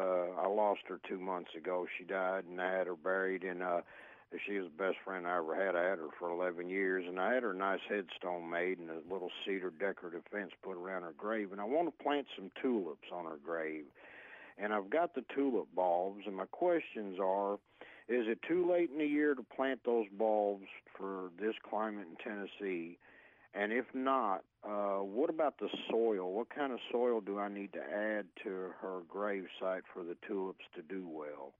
I 0.41 0.47
lost 0.47 0.83
her 0.89 1.01
two 1.09 1.19
months 1.19 1.51
ago. 1.57 1.87
She 1.99 2.05
died, 2.05 2.45
and 2.45 2.61
I 2.61 2.73
had 2.73 2.87
her 2.87 2.97
buried 2.97 3.45
in. 3.45 3.63
Uh, 3.63 3.81
she 4.47 4.59
was 4.59 4.71
the 4.77 4.85
best 4.85 4.97
friend 5.05 5.27
I 5.27 5.39
ever 5.39 5.55
had. 5.55 5.77
I 5.77 5.85
had 5.85 5.99
her 5.99 6.09
for 6.19 6.31
11 6.31 6.69
years, 6.69 7.05
and 7.07 7.21
I 7.21 7.35
had 7.35 7.43
her 7.43 7.55
nice 7.55 7.81
headstone 7.89 8.51
made 8.51 8.79
and 8.79 8.91
a 8.91 9.01
little 9.13 9.31
cedar 9.45 9.71
decorative 9.71 10.23
fence 10.31 10.53
put 10.63 10.77
around 10.77 11.03
her 11.03 11.15
grave. 11.17 11.53
And 11.53 11.61
I 11.61 11.65
want 11.65 11.87
to 11.87 12.05
plant 12.05 12.27
some 12.37 12.51
tulips 12.61 13.09
on 13.13 13.25
her 13.25 13.39
grave. 13.45 13.85
And 14.59 14.73
I've 14.73 14.91
got 14.91 15.15
the 15.15 15.25
tulip 15.35 15.67
bulbs, 15.75 16.23
and 16.27 16.37
my 16.37 16.47
questions 16.47 17.19
are, 17.21 17.55
is 18.09 18.27
it 18.29 18.39
too 18.47 18.71
late 18.71 18.91
in 18.91 18.99
the 18.99 19.07
year 19.07 19.35
to 19.35 19.43
plant 19.43 19.81
those 19.85 20.07
bulbs 20.17 20.67
for 20.97 21.31
this 21.41 21.55
climate 21.69 22.07
in 22.09 22.17
Tennessee? 22.17 22.99
And 23.55 23.73
if 23.73 23.87
not, 23.95 24.43
uh, 24.65 24.99
what 24.99 25.31
about 25.31 25.59
the 25.59 25.69
soil? 25.91 26.33
What 26.33 26.51
kind 26.51 26.73
of 26.73 26.81
soil 26.91 27.21
do 27.21 27.39
I 27.39 27.49
need 27.49 27.73
to 27.75 27.81
add 27.81 28.27
to 28.43 28.51
her 28.81 29.01
grave 29.09 29.47
site 29.61 29.85
for 29.93 30.03
the 30.03 30.17
tulips 30.27 30.65
to 30.75 30.83
do 30.83 31.07
well? 31.09 31.53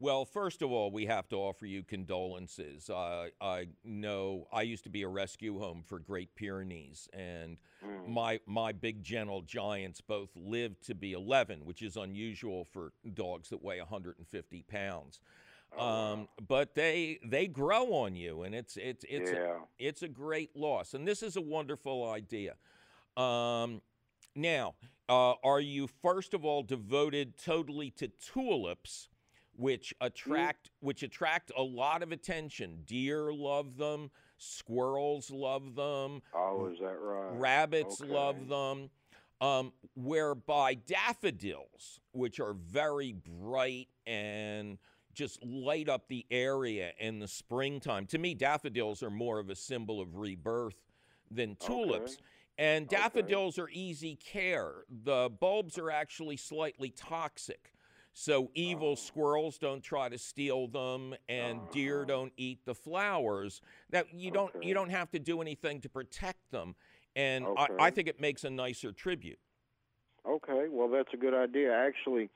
Well, 0.00 0.24
first 0.24 0.62
of 0.62 0.72
all, 0.72 0.90
we 0.90 1.04
have 1.06 1.28
to 1.28 1.36
offer 1.36 1.66
you 1.66 1.82
condolences. 1.82 2.88
Uh, 2.88 3.26
I 3.38 3.66
know 3.84 4.48
I 4.50 4.62
used 4.62 4.84
to 4.84 4.90
be 4.90 5.02
a 5.02 5.08
rescue 5.08 5.58
home 5.58 5.82
for 5.86 5.98
Great 5.98 6.34
Pyrenees, 6.34 7.06
and 7.12 7.58
mm. 7.84 8.08
my 8.08 8.40
my 8.46 8.72
big 8.72 9.02
gentle 9.02 9.42
giants 9.42 10.00
both 10.00 10.30
lived 10.34 10.82
to 10.86 10.94
be 10.94 11.12
11, 11.12 11.66
which 11.66 11.82
is 11.82 11.98
unusual 11.98 12.64
for 12.64 12.92
dogs 13.12 13.50
that 13.50 13.62
weigh 13.62 13.78
150 13.78 14.62
pounds. 14.62 15.20
Oh, 15.76 15.86
um, 15.86 16.28
but 16.48 16.74
they 16.74 17.18
they 17.22 17.46
grow 17.46 17.92
on 17.92 18.16
you, 18.16 18.42
and 18.44 18.54
it's 18.54 18.78
it's 18.78 19.04
it's 19.06 19.30
yeah. 19.30 19.38
a, 19.38 19.58
it's 19.78 20.02
a 20.02 20.08
great 20.08 20.56
loss. 20.56 20.94
And 20.94 21.06
this 21.06 21.22
is 21.22 21.36
a 21.36 21.42
wonderful 21.42 22.10
idea. 22.10 22.54
Um, 23.18 23.82
now, 24.34 24.76
uh, 25.10 25.34
are 25.44 25.60
you 25.60 25.86
first 25.86 26.32
of 26.32 26.42
all 26.42 26.62
devoted 26.62 27.36
totally 27.36 27.90
to 27.90 28.08
tulips? 28.08 29.09
Which 29.60 29.94
mm. 30.00 30.06
attract 30.06 30.68
mm. 30.68 30.70
which 30.80 31.02
attract 31.02 31.52
a 31.56 31.62
lot 31.62 32.02
of 32.02 32.12
attention. 32.12 32.78
Deer 32.86 33.32
love 33.32 33.76
them, 33.76 34.10
squirrels 34.38 35.30
love 35.30 35.74
them. 35.74 36.22
Oh, 36.34 36.70
is 36.72 36.78
that 36.80 36.98
right? 37.00 37.38
Rabbits 37.38 38.00
okay. 38.00 38.10
love 38.12 38.48
them. 38.48 38.90
Um, 39.42 39.72
whereby 39.94 40.74
daffodils, 40.74 42.00
which 42.12 42.40
are 42.40 42.52
very 42.52 43.14
bright 43.14 43.88
and 44.06 44.76
just 45.14 45.42
light 45.42 45.88
up 45.88 46.08
the 46.08 46.26
area 46.30 46.92
in 46.98 47.20
the 47.20 47.28
springtime. 47.28 48.04
To 48.08 48.18
me, 48.18 48.34
daffodils 48.34 49.02
are 49.02 49.08
more 49.10 49.38
of 49.38 49.48
a 49.48 49.54
symbol 49.54 49.98
of 49.98 50.16
rebirth 50.16 50.76
than 51.30 51.56
tulips. 51.56 52.12
Okay. 52.12 52.22
And 52.58 52.86
daffodils 52.86 53.58
okay. 53.58 53.64
are 53.64 53.70
easy 53.72 54.16
care. 54.16 54.84
The 55.04 55.30
bulbs 55.40 55.78
are 55.78 55.90
actually 55.90 56.36
slightly 56.36 56.90
toxic. 56.90 57.72
So 58.12 58.50
evil 58.54 58.92
oh. 58.92 58.94
squirrels 58.96 59.58
don't 59.58 59.82
try 59.82 60.08
to 60.08 60.18
steal 60.18 60.66
them, 60.66 61.14
and 61.28 61.60
deer 61.70 62.04
don't 62.04 62.32
eat 62.36 62.64
the 62.64 62.74
flowers. 62.74 63.60
Now 63.92 64.02
you 64.12 64.30
don't 64.30 64.52
you 64.62 64.74
don't 64.74 64.90
have 64.90 65.10
to 65.12 65.18
do 65.18 65.40
anything 65.40 65.80
to 65.82 65.88
protect 65.88 66.50
them, 66.50 66.74
and 67.14 67.46
okay. 67.46 67.74
I, 67.78 67.86
I 67.86 67.90
think 67.90 68.08
it 68.08 68.20
makes 68.20 68.44
a 68.44 68.50
nicer 68.50 68.92
tribute. 68.92 69.38
Okay, 70.28 70.66
well 70.68 70.88
that's 70.88 71.08
a 71.14 71.16
good 71.16 71.34
idea. 71.34 71.72
Actually, 71.72 72.30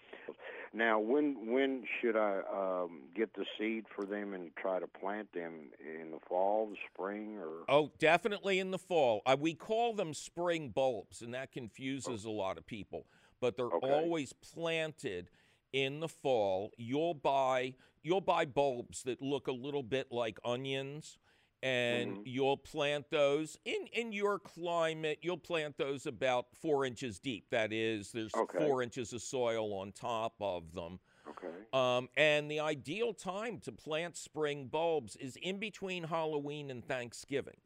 now 0.72 0.98
when 1.00 1.52
when 1.52 1.84
should 2.00 2.16
I 2.16 2.40
um, 2.52 3.02
get 3.14 3.34
the 3.34 3.44
seed 3.58 3.84
for 3.94 4.04
them 4.04 4.32
and 4.32 4.54
try 4.56 4.78
to 4.78 4.86
plant 4.86 5.32
them 5.32 5.70
in 5.80 6.12
the 6.12 6.20
fall, 6.28 6.68
the 6.70 6.76
spring, 6.92 7.36
or? 7.38 7.64
Oh, 7.68 7.90
definitely 7.98 8.60
in 8.60 8.70
the 8.70 8.78
fall. 8.78 9.22
Uh, 9.26 9.36
we 9.38 9.54
call 9.54 9.92
them 9.92 10.14
spring 10.14 10.68
bulbs, 10.68 11.20
and 11.20 11.34
that 11.34 11.52
confuses 11.52 12.24
oh. 12.24 12.30
a 12.30 12.32
lot 12.32 12.58
of 12.58 12.66
people. 12.66 13.06
But 13.40 13.56
they're 13.56 13.66
okay. 13.66 13.90
always 13.90 14.32
planted 14.32 15.28
in 15.74 15.98
the 15.98 16.08
fall, 16.08 16.70
you'll 16.78 17.14
buy 17.14 17.74
you'll 18.02 18.20
buy 18.20 18.44
bulbs 18.44 19.02
that 19.02 19.20
look 19.20 19.48
a 19.48 19.52
little 19.52 19.82
bit 19.82 20.06
like 20.12 20.38
onions 20.44 21.18
and 21.62 22.12
mm-hmm. 22.12 22.22
you'll 22.26 22.56
plant 22.56 23.06
those 23.10 23.58
in 23.64 23.86
in 23.92 24.12
your 24.12 24.38
climate 24.38 25.18
you'll 25.22 25.38
plant 25.38 25.76
those 25.78 26.06
about 26.06 26.46
four 26.60 26.84
inches 26.84 27.18
deep 27.18 27.46
that 27.50 27.72
is 27.72 28.12
there's 28.12 28.34
okay. 28.34 28.58
four 28.58 28.82
inches 28.82 29.12
of 29.14 29.22
soil 29.22 29.72
on 29.72 29.90
top 29.90 30.34
of 30.40 30.74
them 30.74 31.00
okay 31.26 31.48
um, 31.72 32.08
and 32.16 32.50
the 32.50 32.60
ideal 32.60 33.14
time 33.14 33.58
to 33.58 33.72
plant 33.72 34.16
spring 34.16 34.68
bulbs 34.70 35.16
is 35.16 35.36
in 35.36 35.58
between 35.58 36.04
halloween 36.04 36.70
and 36.70 36.84
thanksgiving 36.86 37.56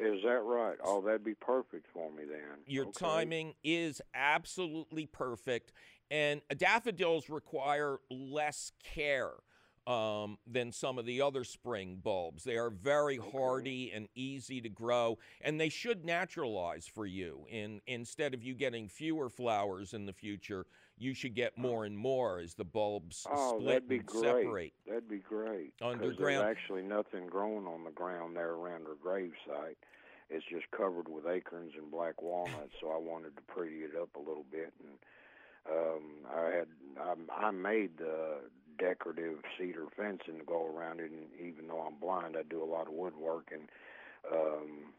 is 0.00 0.22
that 0.22 0.42
right? 0.44 0.76
Oh, 0.84 1.00
that'd 1.00 1.24
be 1.24 1.34
perfect 1.34 1.86
for 1.92 2.10
me 2.12 2.22
then. 2.24 2.60
Your 2.66 2.86
okay. 2.86 3.04
timing 3.04 3.54
is 3.64 4.00
absolutely 4.14 5.06
perfect. 5.06 5.72
And 6.10 6.40
daffodils 6.56 7.28
require 7.28 7.98
less 8.10 8.72
care 8.82 9.32
um, 9.88 10.36
than 10.46 10.70
some 10.70 10.98
of 10.98 11.06
the 11.06 11.22
other 11.22 11.44
spring 11.44 11.98
bulbs. 12.02 12.44
They 12.44 12.58
are 12.58 12.68
very 12.68 13.16
hardy 13.16 13.90
and 13.94 14.06
easy 14.14 14.60
to 14.60 14.68
grow, 14.68 15.18
and 15.40 15.58
they 15.58 15.70
should 15.70 16.04
naturalize 16.04 16.86
for 16.86 17.06
you. 17.06 17.46
In, 17.50 17.80
instead 17.86 18.34
of 18.34 18.42
you 18.42 18.54
getting 18.54 18.86
fewer 18.86 19.30
flowers 19.30 19.94
in 19.94 20.04
the 20.04 20.12
future, 20.12 20.66
you 20.98 21.14
should 21.14 21.34
get 21.34 21.56
more 21.56 21.86
and 21.86 21.96
more 21.96 22.38
as 22.38 22.54
the 22.54 22.64
bulbs 22.64 23.26
oh, 23.30 23.58
split 23.58 23.66
that'd 23.66 23.88
be 23.88 23.96
and 23.96 24.06
great. 24.06 24.22
separate. 24.22 24.72
That'd 24.86 25.08
be 25.08 25.18
great. 25.18 25.72
Underground. 25.80 26.44
There's 26.44 26.56
actually 26.56 26.82
nothing 26.82 27.26
growing 27.26 27.66
on 27.66 27.84
the 27.84 27.90
ground 27.90 28.36
there 28.36 28.50
around 28.50 28.84
her 28.84 28.96
gravesite. 29.02 29.76
It's 30.28 30.44
just 30.50 30.70
covered 30.70 31.08
with 31.08 31.26
acorns 31.26 31.72
and 31.78 31.90
black 31.90 32.20
walnuts, 32.20 32.74
so 32.82 32.90
I 32.90 32.98
wanted 32.98 33.36
to 33.36 33.42
pretty 33.42 33.76
it 33.76 33.92
up 33.98 34.10
a 34.16 34.18
little 34.18 34.44
bit 34.50 34.74
and 34.80 34.98
um, 35.70 36.02
I 36.34 36.50
had 36.50 36.68
I, 37.00 37.46
I 37.46 37.50
made 37.50 37.98
the 37.98 38.40
decorative 38.78 39.38
cedar 39.58 39.86
fencing 39.96 40.38
to 40.38 40.44
go 40.44 40.66
around 40.66 41.00
it, 41.00 41.10
and 41.10 41.26
even 41.40 41.68
though 41.68 41.80
I'm 41.80 41.98
blind, 42.00 42.36
I 42.36 42.42
do 42.42 42.62
a 42.62 42.70
lot 42.70 42.86
of 42.86 42.92
woodwork, 42.92 43.50
and 43.52 43.68
um, 44.32 44.92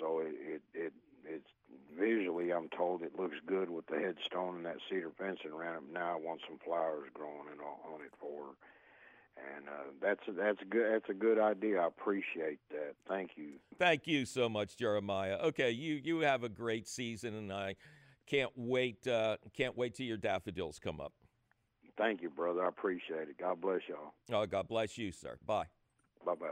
so 0.00 0.20
it, 0.20 0.34
it 0.40 0.62
it 0.74 0.92
it's 1.26 1.50
visually 1.98 2.52
I'm 2.52 2.68
told 2.68 3.02
it 3.02 3.18
looks 3.18 3.36
good 3.46 3.70
with 3.70 3.86
the 3.86 3.98
headstone 3.98 4.56
and 4.56 4.66
that 4.66 4.76
cedar 4.90 5.10
fencing 5.18 5.52
around 5.52 5.84
it. 5.84 5.92
Now 5.92 6.12
I 6.12 6.20
want 6.20 6.40
some 6.48 6.58
flowers 6.64 7.08
growing 7.14 7.48
and 7.50 7.60
on 7.60 8.00
it 8.04 8.12
for. 8.20 8.56
And 9.36 9.68
uh, 9.68 9.90
that's 10.00 10.20
that's 10.28 10.60
good. 10.70 10.92
That's 10.92 11.10
a 11.10 11.14
good 11.14 11.40
idea. 11.40 11.80
I 11.80 11.88
appreciate 11.88 12.60
that. 12.70 12.94
Thank 13.08 13.32
you. 13.34 13.54
Thank 13.80 14.06
you 14.06 14.26
so 14.26 14.48
much, 14.48 14.76
Jeremiah. 14.76 15.38
Okay, 15.42 15.72
you 15.72 15.94
you 15.94 16.20
have 16.20 16.44
a 16.44 16.48
great 16.48 16.86
season, 16.86 17.34
and 17.34 17.52
I 17.52 17.74
can't 18.26 18.52
wait. 18.56 19.06
Uh, 19.06 19.36
can't 19.56 19.76
wait 19.76 19.94
till 19.94 20.06
your 20.06 20.16
daffodils 20.16 20.78
come 20.78 21.00
up. 21.00 21.12
Thank 21.96 22.22
you, 22.22 22.30
brother. 22.30 22.64
I 22.64 22.68
appreciate 22.68 23.28
it. 23.28 23.38
God 23.38 23.60
bless 23.60 23.80
y'all. 23.88 24.14
Oh, 24.32 24.46
God 24.46 24.68
bless 24.68 24.98
you, 24.98 25.12
sir. 25.12 25.36
Bye. 25.46 25.66
Bye 26.24 26.34
bye. 26.34 26.46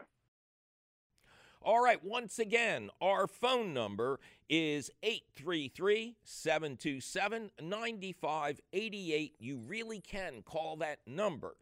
All 1.64 1.82
right, 1.82 2.02
once 2.04 2.40
again, 2.40 2.90
our 3.00 3.28
phone 3.28 3.72
number 3.72 4.18
is 4.48 4.90
833 5.04 6.16
727 6.24 7.50
9588. 7.60 9.34
You 9.38 9.58
really 9.58 10.00
can 10.00 10.42
call 10.42 10.76
that 10.76 10.98
number 11.06 11.54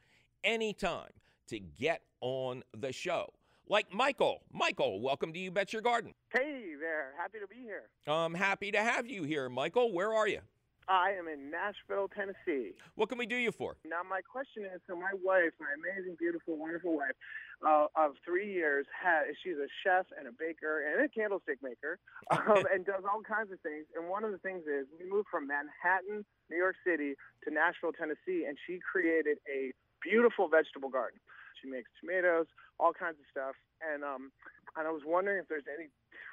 anytime 0.43 1.11
to 1.49 1.59
get 1.61 2.01
on 2.23 2.63
the 2.75 2.93
show 2.93 3.31
like 3.71 3.95
Michael. 3.95 4.43
Michael, 4.53 5.01
welcome 5.01 5.33
to 5.33 5.39
You 5.39 5.53
Bet 5.53 5.73
Your 5.73 5.81
Garden. 5.81 6.13
Hey 6.35 6.75
there. 6.79 7.15
Happy 7.17 7.39
to 7.39 7.47
be 7.47 7.63
here. 7.63 7.87
I'm 8.09 8.35
happy 8.35 8.73
to 8.73 8.83
have 8.83 9.07
you 9.07 9.23
here, 9.23 9.49
Michael. 9.49 9.93
Where 9.93 10.13
are 10.13 10.27
you? 10.27 10.41
I 10.89 11.15
am 11.15 11.31
in 11.31 11.55
Nashville, 11.55 12.11
Tennessee. 12.11 12.75
What 12.97 13.09
can 13.09 13.17
we 13.17 13.27
do 13.31 13.37
you 13.37 13.53
for? 13.53 13.77
Now, 13.87 14.03
my 14.03 14.27
question 14.27 14.67
is 14.67 14.83
so, 14.91 14.99
my 14.99 15.15
wife, 15.23 15.55
my 15.63 15.71
amazing, 15.79 16.17
beautiful, 16.19 16.59
wonderful 16.59 16.99
wife 16.99 17.15
uh, 17.63 17.87
of 17.95 18.19
three 18.27 18.51
years, 18.51 18.87
has, 18.91 19.31
she's 19.39 19.55
a 19.55 19.71
chef 19.87 20.11
and 20.19 20.27
a 20.27 20.35
baker 20.35 20.83
and 20.83 21.07
a 21.07 21.09
candlestick 21.09 21.63
maker 21.63 22.03
um, 22.35 22.67
and 22.75 22.83
does 22.83 23.07
all 23.07 23.23
kinds 23.23 23.55
of 23.55 23.63
things. 23.63 23.87
And 23.95 24.11
one 24.11 24.27
of 24.27 24.35
the 24.35 24.43
things 24.43 24.67
is 24.67 24.91
we 24.99 25.07
moved 25.07 25.31
from 25.31 25.47
Manhattan, 25.47 26.27
New 26.51 26.59
York 26.59 26.75
City, 26.83 27.15
to 27.47 27.55
Nashville, 27.55 27.95
Tennessee, 27.95 28.51
and 28.51 28.59
she 28.67 28.83
created 28.83 29.39
a 29.47 29.71
beautiful 30.03 30.51
vegetable 30.51 30.91
garden. 30.91 31.23
She 31.63 31.69
makes 31.69 31.91
tomatoes, 32.01 32.47
all 32.79 32.93
kinds 32.93 33.17
of 33.21 33.27
stuff. 33.31 33.55
And 33.81 34.05
um, 34.05 34.33
and 34.77 34.87
I 34.87 34.91
was 34.91 35.03
wondering 35.05 35.39
if 35.39 35.49
there's 35.49 35.69
any 35.69 35.89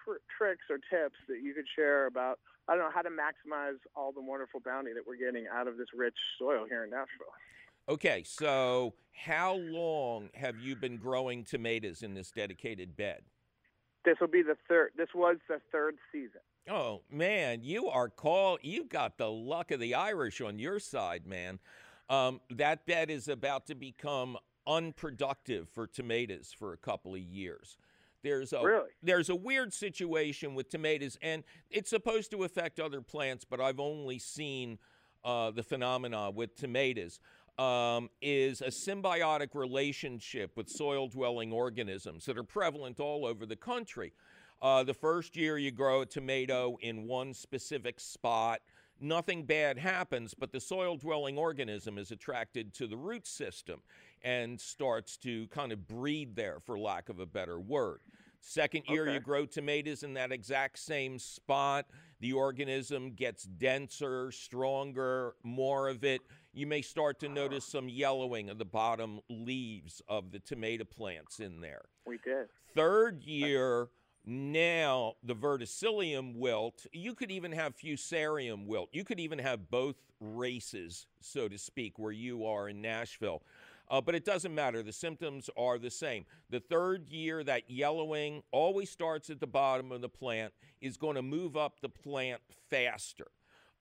tr- 0.05 0.23
tricks 0.38 0.65
or 0.69 0.78
tips 0.78 1.17
that 1.28 1.41
you 1.41 1.53
could 1.53 1.67
share 1.75 2.07
about 2.07 2.39
I 2.67 2.75
don't 2.75 2.84
know 2.84 2.91
how 2.93 3.01
to 3.01 3.09
maximize 3.09 3.80
all 3.95 4.11
the 4.11 4.21
wonderful 4.21 4.59
bounty 4.59 4.93
that 4.93 5.03
we're 5.07 5.17
getting 5.17 5.45
out 5.47 5.67
of 5.67 5.78
this 5.78 5.88
rich 5.95 6.17
soil 6.38 6.65
here 6.67 6.84
in 6.84 6.89
Nashville. 6.89 7.34
Okay, 7.89 8.23
so 8.25 8.93
how 9.13 9.55
long 9.55 10.30
have 10.34 10.59
you 10.59 10.75
been 10.75 10.97
growing 10.97 11.45
tomatoes 11.45 12.03
in 12.03 12.13
this 12.13 12.32
dedicated 12.32 12.97
bed? 12.97 13.21
This 14.03 14.17
will 14.19 14.28
be 14.28 14.41
the 14.41 14.57
third. 14.67 14.91
This 14.97 15.09
was 15.15 15.38
the 15.47 15.59
third 15.71 15.95
season. 16.11 16.41
Oh 16.69 17.01
man, 17.09 17.63
you 17.63 17.88
are 17.88 18.09
call. 18.09 18.57
You've 18.61 18.89
got 18.89 19.17
the 19.17 19.32
luck 19.32 19.71
of 19.71 19.80
the 19.80 19.95
Irish 19.95 20.41
on 20.41 20.59
your 20.59 20.80
side, 20.80 21.25
man. 21.25 21.59
Um, 22.09 22.41
that 22.49 22.86
bed 22.86 23.09
is 23.09 23.28
about 23.28 23.67
to 23.67 23.75
become 23.75 24.38
unproductive 24.68 25.70
for 25.70 25.88
tomatoes 25.88 26.53
for 26.57 26.74
a 26.74 26.78
couple 26.78 27.15
of 27.15 27.22
years. 27.22 27.78
There's 28.24 28.51
a 28.51 28.61
really? 28.61 28.89
there's 29.01 29.30
a 29.30 29.36
weird 29.36 29.74
situation 29.74 30.55
with 30.55 30.70
tomatoes, 30.70 31.18
and 31.22 31.43
it's 31.70 31.89
supposed 31.89 32.32
to 32.32 32.43
affect 32.43 32.80
other 32.80 33.01
plants, 33.01 33.45
but 33.45 33.61
I've 33.61 33.80
only 33.80 34.20
seen 34.20 34.80
uh, 35.24 35.51
the 35.51 35.63
phenomena 35.63 36.32
with 36.32 36.55
tomatoes. 36.55 37.20
Um, 37.59 38.11
is 38.22 38.61
a 38.61 38.68
symbiotic 38.68 39.55
relationship 39.55 40.51
with 40.55 40.70
soil 40.70 41.07
dwelling 41.07 41.51
organisms 41.51 42.26
that 42.26 42.38
are 42.38 42.43
prevalent 42.43 42.99
all 42.99 43.26
over 43.26 43.47
the 43.47 43.55
country. 43.55 44.13
Uh, 44.61 44.84
the 44.84 44.93
first 44.93 45.36
year 45.36 45.57
you 45.57 45.72
grow 45.72 46.01
a 46.01 46.05
tomato 46.05 46.78
in 46.82 47.07
one 47.07 47.34
specific 47.34 47.99
spot, 47.99 48.61
nothing 48.99 49.43
bad 49.43 49.77
happens, 49.77 50.33
but 50.33 50.51
the 50.51 50.59
soil 50.59 50.97
dwelling 50.97 51.37
organism 51.37 51.97
is 51.97 52.11
attracted 52.11 52.73
to 52.75 52.87
the 52.87 52.97
root 52.97 53.27
system 53.27 53.81
and 54.21 54.59
starts 54.59 55.17
to 55.17 55.47
kind 55.47 55.71
of 55.71 55.87
breed 55.87 56.35
there, 56.35 56.59
for 56.59 56.77
lack 56.77 57.09
of 57.09 57.19
a 57.19 57.25
better 57.25 57.59
word. 57.59 57.99
Second 58.39 58.83
year, 58.87 59.03
okay. 59.03 59.13
you 59.13 59.19
grow 59.19 59.45
tomatoes 59.45 60.03
in 60.03 60.13
that 60.13 60.31
exact 60.31 60.79
same 60.79 61.19
spot. 61.19 61.85
The 62.19 62.33
organism 62.33 63.11
gets 63.11 63.43
denser, 63.43 64.31
stronger, 64.31 65.35
more 65.43 65.89
of 65.89 66.03
it. 66.03 66.21
You 66.53 66.65
may 66.65 66.81
start 66.81 67.19
to 67.19 67.29
notice 67.29 67.65
some 67.65 67.89
yellowing 67.89 68.49
of 68.49 68.57
the 68.57 68.65
bottom 68.65 69.19
leaves 69.29 70.01
of 70.07 70.31
the 70.31 70.39
tomato 70.39 70.85
plants 70.85 71.39
in 71.39 71.61
there. 71.61 71.85
We 72.05 72.19
did. 72.23 72.47
Third 72.73 73.23
year, 73.23 73.89
now 74.28 75.13
the 75.23 75.34
verticillium 75.34 76.36
wilt, 76.36 76.86
you 76.91 77.15
could 77.15 77.32
even 77.32 77.53
have 77.53 77.78
fusarium 77.78 78.65
wilt. 78.65 78.89
You 78.91 79.05
could 79.05 79.21
even 79.21 79.39
have 79.39 79.71
both 79.71 79.95
races, 80.19 81.07
so 81.21 81.47
to 81.47 81.57
speak, 81.57 81.97
where 81.97 82.11
you 82.11 82.45
are 82.45 82.67
in 82.67 82.82
Nashville. 82.82 83.41
Uh, 83.89 84.01
but 84.01 84.15
it 84.15 84.25
doesn't 84.25 84.53
matter. 84.53 84.84
The 84.84 84.91
symptoms 84.91 85.49
are 85.55 85.80
the 85.80 85.89
same. 85.89 86.25
The 86.49 86.59
third 86.59 87.07
year, 87.07 87.41
that 87.45 87.71
yellowing 87.71 88.43
always 88.51 88.89
starts 88.89 89.30
at 89.30 89.39
the 89.39 89.47
bottom 89.47 89.93
of 89.93 90.01
the 90.01 90.09
plant, 90.09 90.53
is 90.82 90.97
going 90.97 91.15
to 91.15 91.21
move 91.21 91.55
up 91.55 91.80
the 91.80 91.88
plant 91.88 92.41
faster. 92.69 93.28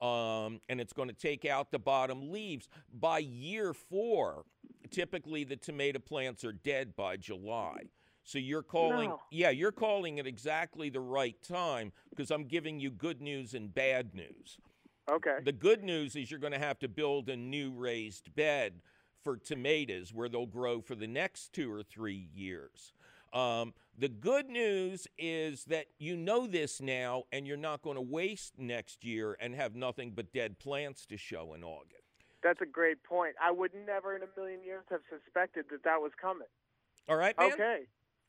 Um, 0.00 0.60
and 0.68 0.80
it's 0.80 0.92
going 0.92 1.08
to 1.08 1.14
take 1.14 1.44
out 1.44 1.72
the 1.72 1.80
bottom 1.80 2.30
leaves. 2.30 2.68
By 2.92 3.18
year 3.18 3.74
four, 3.74 4.44
typically 4.90 5.42
the 5.42 5.56
tomato 5.56 5.98
plants 5.98 6.44
are 6.44 6.52
dead 6.52 6.94
by 6.94 7.16
July. 7.16 7.86
So 8.26 8.38
you're 8.38 8.64
calling, 8.64 9.10
no. 9.10 9.20
yeah, 9.30 9.50
you're 9.50 9.70
calling 9.70 10.18
it 10.18 10.26
exactly 10.26 10.90
the 10.90 11.00
right 11.00 11.40
time 11.44 11.92
because 12.10 12.32
I'm 12.32 12.46
giving 12.46 12.80
you 12.80 12.90
good 12.90 13.22
news 13.22 13.54
and 13.54 13.72
bad 13.72 14.16
news. 14.16 14.58
Okay. 15.08 15.36
The 15.44 15.52
good 15.52 15.84
news 15.84 16.16
is 16.16 16.28
you're 16.28 16.40
going 16.40 16.52
to 16.52 16.58
have 16.58 16.80
to 16.80 16.88
build 16.88 17.28
a 17.28 17.36
new 17.36 17.70
raised 17.70 18.34
bed 18.34 18.80
for 19.22 19.36
tomatoes 19.36 20.12
where 20.12 20.28
they'll 20.28 20.44
grow 20.44 20.80
for 20.80 20.96
the 20.96 21.06
next 21.06 21.52
two 21.52 21.72
or 21.72 21.84
three 21.84 22.28
years. 22.34 22.92
Um, 23.32 23.74
the 23.96 24.08
good 24.08 24.48
news 24.48 25.06
is 25.16 25.62
that 25.66 25.86
you 26.00 26.16
know 26.16 26.48
this 26.48 26.80
now 26.80 27.24
and 27.30 27.46
you're 27.46 27.56
not 27.56 27.80
going 27.82 27.94
to 27.94 28.02
waste 28.02 28.54
next 28.58 29.04
year 29.04 29.36
and 29.38 29.54
have 29.54 29.76
nothing 29.76 30.10
but 30.10 30.32
dead 30.32 30.58
plants 30.58 31.06
to 31.06 31.16
show 31.16 31.54
in 31.54 31.62
August. 31.62 32.02
That's 32.42 32.60
a 32.60 32.66
great 32.66 33.04
point. 33.04 33.36
I 33.40 33.52
would 33.52 33.70
never 33.86 34.16
in 34.16 34.22
a 34.22 34.40
million 34.40 34.64
years 34.64 34.82
have 34.90 35.02
suspected 35.08 35.66
that 35.70 35.84
that 35.84 36.00
was 36.00 36.10
coming. 36.20 36.48
All 37.08 37.16
right, 37.16 37.38
man? 37.38 37.52
Okay. 37.52 37.82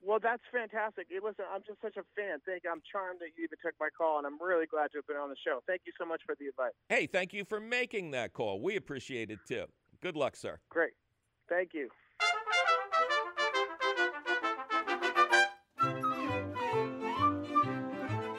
Well, 0.03 0.19
that's 0.21 0.43
fantastic. 0.51 1.07
Hey, 1.09 1.19
listen, 1.23 1.45
I'm 1.53 1.61
just 1.65 1.81
such 1.81 1.97
a 1.97 2.03
fan. 2.15 2.39
Thank 2.45 2.63
you. 2.63 2.71
I'm 2.71 2.81
charmed 2.89 3.19
that 3.19 3.35
you 3.37 3.43
even 3.43 3.57
took 3.63 3.73
my 3.79 3.89
call, 3.95 4.19
and 4.19 4.27
I'm 4.27 4.41
really 4.41 4.65
glad 4.65 4.91
to 4.91 4.99
have 4.99 5.07
been 5.07 5.17
on 5.17 5.29
the 5.29 5.35
show. 5.43 5.61
Thank 5.67 5.81
you 5.85 5.93
so 5.99 6.05
much 6.05 6.21
for 6.25 6.35
the 6.39 6.47
advice. 6.47 6.71
Hey, 6.89 7.07
thank 7.07 7.33
you 7.33 7.43
for 7.43 7.59
making 7.59 8.11
that 8.11 8.33
call. 8.33 8.61
We 8.61 8.75
appreciate 8.75 9.31
it 9.31 9.39
too. 9.47 9.65
Good 10.01 10.15
luck, 10.15 10.35
sir. 10.35 10.59
Great. 10.69 10.93
Thank 11.49 11.73
you. 11.73 11.89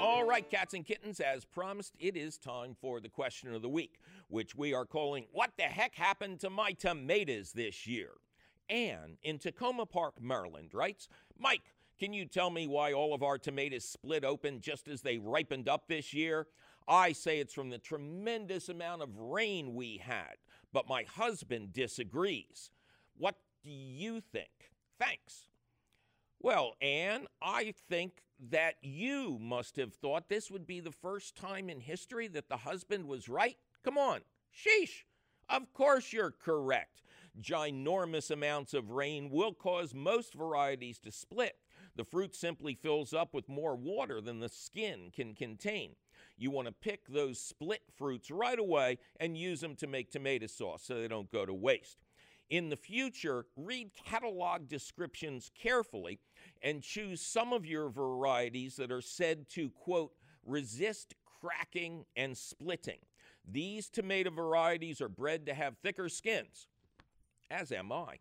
All 0.01 0.25
right, 0.25 0.49
cats 0.49 0.75
and 0.75 0.85
kittens, 0.85 1.21
as 1.21 1.45
promised, 1.45 1.95
it 1.99 2.17
is 2.17 2.39
time 2.39 2.77
for 2.81 3.01
the 3.01 3.09
question 3.09 3.53
of 3.55 3.63
the 3.63 3.69
week, 3.69 3.99
which 4.29 4.55
we 4.55 4.73
are 4.73 4.87
calling 4.87 5.27
What 5.33 5.51
the 5.57 5.65
Heck 5.65 5.95
Happened 5.95 6.41
to 6.41 6.51
My 6.51 6.73
Tomatoes 6.73 7.53
This 7.53 7.87
Year? 7.87 8.13
Anne 8.69 9.19
in 9.23 9.39
Takoma 9.39 9.89
Park, 9.89 10.21
Maryland 10.21 10.75
writes 10.75 11.09
Mike, 11.39 11.75
can 11.99 12.13
you 12.13 12.27
tell 12.27 12.51
me 12.51 12.67
why 12.67 12.93
all 12.93 13.13
of 13.13 13.23
our 13.23 13.39
tomatoes 13.39 13.85
split 13.85 14.25
open 14.25 14.61
just 14.61 14.87
as 14.89 15.03
they 15.03 15.19
ripened 15.19 15.69
up 15.69 15.89
this 15.89 16.15
year? 16.15 16.47
I 16.87 17.13
say 17.13 17.39
it's 17.39 17.53
from 17.53 17.71
the 17.71 17.79
tremendous 17.79 18.69
amount 18.69 19.03
of 19.03 19.19
rain 19.19 19.75
we 19.75 19.99
had, 19.99 20.37
but 20.73 20.89
my 20.89 21.03
husband 21.03 21.73
disagrees. 21.73 22.71
What 23.17 23.35
do 23.63 23.71
you 23.71 24.21
think? 24.21 24.73
Thanks. 24.99 25.49
Well, 26.41 26.75
Anne, 26.81 27.27
I 27.43 27.75
think 27.89 28.23
that 28.51 28.77
you 28.81 29.39
must 29.41 29.77
have 29.77 29.93
thought 29.93 30.29
this 30.29 30.51
would 30.51 30.67
be 30.67 30.81
the 30.81 30.93
first 30.93 31.37
time 31.37 31.69
in 31.69 31.81
history 31.81 32.29
that 32.29 32.49
the 32.49 32.59
husband 32.59 33.07
was 33.07 33.29
right. 33.29 33.57
Come 33.85 33.99
on, 33.99 34.21
sheesh. 34.55 35.03
Of 35.49 35.73
course 35.73 36.13
you're 36.13 36.31
correct. 36.31 37.03
Ginormous 37.41 38.31
amounts 38.31 38.75
of 38.75 38.91
rain 38.91 39.31
will 39.31 39.53
cause 39.53 39.95
most 39.95 40.35
varieties 40.35 40.99
to 41.01 41.13
split. 41.13 41.57
The 41.97 42.05
fruit 42.05 42.35
simply 42.35 42.75
fills 42.75 43.13
up 43.13 43.35
with 43.35 43.49
more 43.49 43.77
water 43.77 44.21
than 44.21 44.41
the 44.41 44.49
skin 44.49 45.11
can 45.15 45.35
contain. 45.35 45.97
You 46.37 46.51
want 46.51 46.67
to 46.67 46.73
pick 46.73 47.07
those 47.07 47.41
split 47.41 47.83
fruits 47.97 48.31
right 48.31 48.59
away 48.59 48.99
and 49.19 49.37
use 49.37 49.61
them 49.61 49.75
to 49.77 49.87
make 49.87 50.11
tomato 50.11 50.47
sauce 50.47 50.83
so 50.85 50.95
they 50.95 51.09
don't 51.09 51.31
go 51.31 51.45
to 51.45 51.55
waste. 51.55 51.99
In 52.51 52.71
the 52.71 52.77
future, 52.77 53.47
read 53.57 53.91
catalog 53.95 54.69
descriptions 54.69 55.51
carefully 55.55 56.19
and 56.63 56.83
choose 56.83 57.21
some 57.21 57.53
of 57.53 57.67
your 57.67 57.91
varieties 57.91 58.77
that 58.77 58.91
are 58.91 59.03
said 59.03 59.49
to, 59.51 59.69
quote, 59.71 60.13
resist 60.47 61.15
cracking 61.41 62.07
and 62.17 62.37
splitting. 62.37 63.01
These 63.47 63.89
tomato 63.91 64.31
varieties 64.31 65.01
are 65.01 65.09
bred 65.09 65.47
to 65.47 65.55
have 65.55 65.79
thicker 65.79 66.09
skins, 66.09 66.67
as 67.51 67.73
am 67.73 67.93
I. 67.93 68.19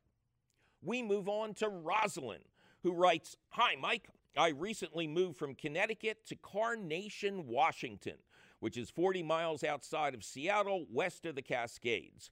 We 0.81 1.01
move 1.01 1.27
on 1.27 1.53
to 1.55 1.69
Rosalind, 1.69 2.43
who 2.83 2.93
writes 2.93 3.35
Hi, 3.49 3.75
Mike. 3.79 4.09
I 4.37 4.49
recently 4.49 5.07
moved 5.07 5.37
from 5.37 5.55
Connecticut 5.55 6.25
to 6.27 6.35
Carnation, 6.35 7.47
Washington, 7.47 8.17
which 8.59 8.77
is 8.77 8.89
40 8.89 9.23
miles 9.23 9.63
outside 9.63 10.13
of 10.13 10.23
Seattle, 10.23 10.85
west 10.91 11.25
of 11.25 11.35
the 11.35 11.41
Cascades. 11.41 12.29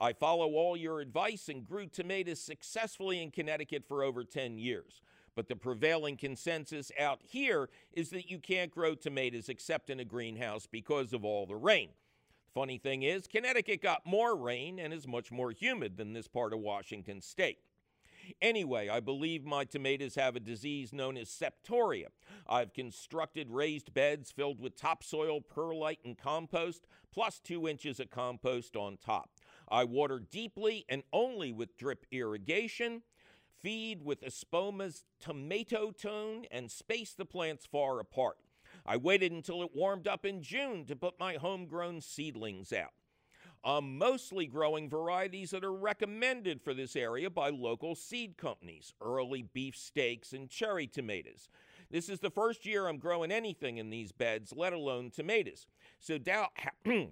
I 0.00 0.12
follow 0.12 0.52
all 0.52 0.76
your 0.76 1.00
advice 1.00 1.48
and 1.48 1.66
grew 1.66 1.86
tomatoes 1.86 2.40
successfully 2.40 3.22
in 3.22 3.30
Connecticut 3.30 3.84
for 3.88 4.02
over 4.02 4.24
10 4.24 4.58
years. 4.58 5.00
But 5.34 5.48
the 5.48 5.56
prevailing 5.56 6.16
consensus 6.16 6.90
out 6.98 7.20
here 7.22 7.68
is 7.92 8.10
that 8.10 8.30
you 8.30 8.38
can't 8.38 8.70
grow 8.70 8.94
tomatoes 8.94 9.48
except 9.48 9.90
in 9.90 10.00
a 10.00 10.04
greenhouse 10.04 10.66
because 10.66 11.12
of 11.12 11.24
all 11.24 11.46
the 11.46 11.56
rain. 11.56 11.90
Funny 12.56 12.78
thing 12.78 13.02
is, 13.02 13.26
Connecticut 13.26 13.82
got 13.82 14.06
more 14.06 14.34
rain 14.34 14.78
and 14.78 14.90
is 14.90 15.06
much 15.06 15.30
more 15.30 15.50
humid 15.50 15.98
than 15.98 16.14
this 16.14 16.26
part 16.26 16.54
of 16.54 16.58
Washington 16.58 17.20
state. 17.20 17.58
Anyway, 18.40 18.88
I 18.88 18.98
believe 18.98 19.44
my 19.44 19.64
tomatoes 19.64 20.14
have 20.14 20.36
a 20.36 20.40
disease 20.40 20.90
known 20.90 21.18
as 21.18 21.28
septoria. 21.28 22.06
I've 22.48 22.72
constructed 22.72 23.50
raised 23.50 23.92
beds 23.92 24.32
filled 24.32 24.58
with 24.58 24.74
topsoil, 24.74 25.42
perlite, 25.42 25.98
and 26.02 26.16
compost, 26.16 26.86
plus 27.12 27.40
two 27.40 27.68
inches 27.68 28.00
of 28.00 28.08
compost 28.08 28.74
on 28.74 28.96
top. 28.96 29.28
I 29.68 29.84
water 29.84 30.18
deeply 30.18 30.86
and 30.88 31.02
only 31.12 31.52
with 31.52 31.76
drip 31.76 32.06
irrigation, 32.10 33.02
feed 33.60 34.02
with 34.02 34.22
Espoma's 34.22 35.04
tomato 35.20 35.90
tone, 35.90 36.46
and 36.50 36.70
space 36.70 37.12
the 37.12 37.26
plants 37.26 37.66
far 37.66 38.00
apart. 38.00 38.38
I 38.86 38.96
waited 38.96 39.32
until 39.32 39.62
it 39.62 39.74
warmed 39.74 40.06
up 40.06 40.24
in 40.24 40.42
June 40.42 40.84
to 40.86 40.96
put 40.96 41.18
my 41.18 41.34
homegrown 41.34 42.00
seedlings 42.00 42.72
out. 42.72 42.92
I'm 43.64 43.98
mostly 43.98 44.46
growing 44.46 44.88
varieties 44.88 45.50
that 45.50 45.64
are 45.64 45.74
recommended 45.74 46.62
for 46.62 46.72
this 46.72 46.94
area 46.94 47.28
by 47.28 47.50
local 47.50 47.96
seed 47.96 48.36
companies, 48.36 48.94
early 49.00 49.42
beef 49.42 49.76
steaks 49.76 50.32
and 50.32 50.48
cherry 50.48 50.86
tomatoes. 50.86 51.48
This 51.90 52.08
is 52.08 52.20
the 52.20 52.30
first 52.30 52.64
year 52.64 52.86
I'm 52.86 52.98
growing 52.98 53.32
anything 53.32 53.78
in 53.78 53.90
these 53.90 54.12
beds, 54.12 54.52
let 54.54 54.72
alone 54.72 55.10
tomatoes. 55.10 55.66
So, 55.98 56.18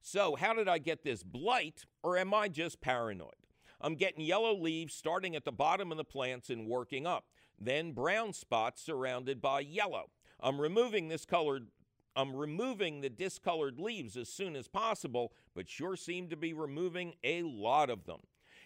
so, 0.00 0.36
how 0.36 0.54
did 0.54 0.68
I 0.68 0.78
get 0.78 1.02
this 1.02 1.24
blight, 1.24 1.86
or 2.04 2.16
am 2.16 2.32
I 2.32 2.46
just 2.46 2.80
paranoid? 2.80 3.32
I'm 3.80 3.96
getting 3.96 4.20
yellow 4.20 4.56
leaves 4.56 4.94
starting 4.94 5.34
at 5.34 5.44
the 5.44 5.52
bottom 5.52 5.90
of 5.90 5.98
the 5.98 6.04
plants 6.04 6.50
and 6.50 6.68
working 6.68 7.04
up, 7.04 7.26
then 7.60 7.92
brown 7.92 8.32
spots 8.32 8.82
surrounded 8.82 9.40
by 9.40 9.60
yellow. 9.60 10.10
I'm 10.40 10.60
removing 10.60 11.08
this 11.08 11.24
colored 11.24 11.68
I'm 12.16 12.34
removing 12.34 13.00
the 13.00 13.10
discolored 13.10 13.78
leaves 13.78 14.16
as 14.16 14.28
soon 14.28 14.56
as 14.56 14.66
possible, 14.66 15.32
but 15.54 15.68
sure 15.68 15.94
seem 15.94 16.28
to 16.30 16.36
be 16.36 16.52
removing 16.52 17.14
a 17.22 17.42
lot 17.42 17.90
of 17.90 18.06
them. 18.06 18.18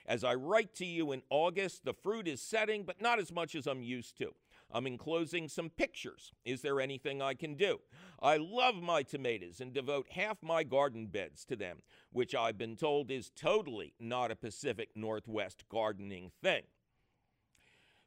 As 0.07 0.25
I 0.25 0.35
write 0.35 0.75
to 0.77 0.87
you 0.87 1.13
in 1.13 1.23
August, 1.29 1.85
the 1.85 1.93
fruit 1.93 2.27
is 2.27 2.41
setting, 2.41 2.85
but 2.85 3.03
not 3.03 3.19
as 3.19 3.31
much 3.31 3.55
as 3.55 3.67
I'm 3.67 3.83
used 3.83 4.17
to. 4.19 4.35
I'm 4.73 4.87
enclosing 4.87 5.49
some 5.49 5.69
pictures. 5.69 6.33
Is 6.47 6.63
there 6.63 6.81
anything 6.81 7.21
I 7.21 7.35
can 7.35 7.55
do? 7.55 7.81
I 8.23 8.39
love 8.39 8.77
my 8.77 9.03
tomatoes 9.03 9.61
and 9.61 9.75
devote 9.75 10.09
half 10.11 10.43
my 10.43 10.65
garden 10.65 11.07
beds 11.07 11.45
to 11.47 11.57
them, 11.57 11.83
which 12.11 12.35
I've 12.35 12.57
been 12.57 12.77
told 12.77 13.11
is 13.11 13.31
totally 13.31 13.93
not 14.01 14.31
a 14.31 14.37
Pacific 14.37 14.89
Northwest 14.97 15.69
gardening 15.69 16.33
thing. 16.43 16.63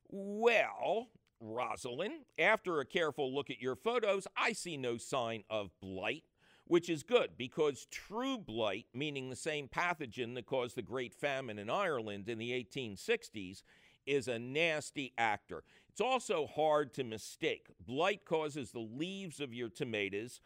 Well, 0.09 1.09
Rosalind, 1.40 2.26
after 2.40 2.80
a 2.80 2.86
careful 2.86 3.34
look 3.34 3.50
at 3.50 3.62
your 3.62 3.76
photos, 3.76 4.28
I 4.36 4.54
see 4.54 4.78
no 4.78 4.98
sign 4.98 5.44
of 5.50 5.72
blight, 5.82 6.24
which 6.66 6.90
is 6.90 7.04
good 7.04 7.32
because 7.38 7.88
true 7.92 8.38
blight, 8.38 8.88
meaning 8.94 9.30
the 9.30 9.36
same 9.36 9.68
pathogen 9.68 10.36
that 10.36 10.46
caused 10.46 10.76
the 10.76 10.82
Great 10.82 11.14
Famine 11.14 11.60
in 11.60 11.70
Ireland 11.70 12.30
in 12.30 12.38
the 12.38 12.52
1860s, 12.52 13.64
is 14.06 14.28
a 14.28 14.40
nasty 14.40 15.14
actor. 15.18 15.64
It's 15.90 16.02
also 16.02 16.48
hard 16.48 16.94
to 16.96 17.04
mistake. 17.04 17.68
Blight 17.86 18.26
causes 18.26 18.72
the 18.72 18.80
leaves 18.80 19.40
of 19.40 19.54
your 19.54 19.70
tomatoes 19.70 20.40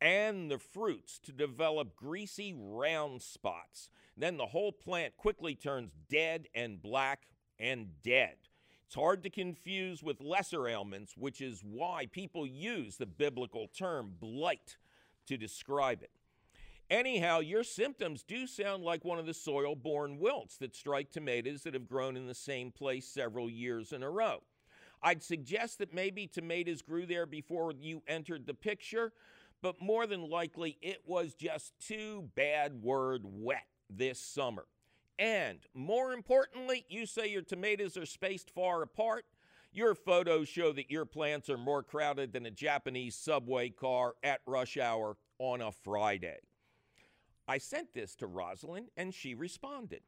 and 0.00 0.50
the 0.50 0.58
fruits 0.58 1.18
to 1.20 1.32
develop 1.32 1.96
greasy 1.96 2.54
round 2.56 3.22
spots. 3.22 3.88
Then 4.16 4.36
the 4.36 4.46
whole 4.46 4.72
plant 4.72 5.16
quickly 5.16 5.54
turns 5.54 5.92
dead 6.10 6.48
and 6.54 6.80
black 6.80 7.28
and 7.58 8.02
dead. 8.02 8.36
It's 8.86 8.94
hard 8.94 9.24
to 9.24 9.30
confuse 9.30 10.02
with 10.02 10.20
lesser 10.20 10.68
ailments, 10.68 11.16
which 11.16 11.40
is 11.40 11.62
why 11.64 12.06
people 12.06 12.46
use 12.46 12.96
the 12.96 13.06
biblical 13.06 13.66
term 13.76 14.12
blight 14.20 14.76
to 15.26 15.36
describe 15.36 16.02
it. 16.02 16.10
Anyhow, 16.88 17.40
your 17.40 17.64
symptoms 17.64 18.22
do 18.22 18.46
sound 18.46 18.84
like 18.84 19.04
one 19.04 19.18
of 19.18 19.26
the 19.26 19.34
soil 19.34 19.74
borne 19.74 20.18
wilts 20.20 20.56
that 20.58 20.76
strike 20.76 21.10
tomatoes 21.10 21.62
that 21.62 21.74
have 21.74 21.88
grown 21.88 22.16
in 22.16 22.28
the 22.28 22.34
same 22.34 22.70
place 22.70 23.08
several 23.08 23.50
years 23.50 23.92
in 23.92 24.04
a 24.04 24.10
row. 24.10 24.44
I'd 25.02 25.22
suggest 25.22 25.78
that 25.78 25.92
maybe 25.92 26.28
tomatoes 26.28 26.80
grew 26.80 27.06
there 27.06 27.26
before 27.26 27.72
you 27.72 28.02
entered 28.06 28.46
the 28.46 28.54
picture, 28.54 29.12
but 29.62 29.82
more 29.82 30.06
than 30.06 30.30
likely 30.30 30.78
it 30.80 31.02
was 31.04 31.34
just 31.34 31.72
too 31.80 32.28
bad 32.36 32.82
word 32.82 33.22
wet 33.24 33.66
this 33.90 34.20
summer. 34.20 34.66
And 35.18 35.60
more 35.74 36.12
importantly, 36.12 36.84
you 36.88 37.06
say 37.06 37.28
your 37.28 37.42
tomatoes 37.42 37.96
are 37.96 38.06
spaced 38.06 38.50
far 38.50 38.82
apart. 38.82 39.24
Your 39.72 39.94
photos 39.94 40.48
show 40.48 40.72
that 40.72 40.90
your 40.90 41.04
plants 41.04 41.50
are 41.50 41.58
more 41.58 41.82
crowded 41.82 42.32
than 42.32 42.46
a 42.46 42.50
Japanese 42.50 43.14
subway 43.14 43.70
car 43.70 44.14
at 44.22 44.40
rush 44.46 44.76
hour 44.76 45.16
on 45.38 45.60
a 45.60 45.72
Friday. 45.72 46.38
I 47.48 47.58
sent 47.58 47.94
this 47.94 48.14
to 48.16 48.26
Rosalind 48.26 48.88
and 48.96 49.14
she 49.14 49.34
responded. 49.34 50.00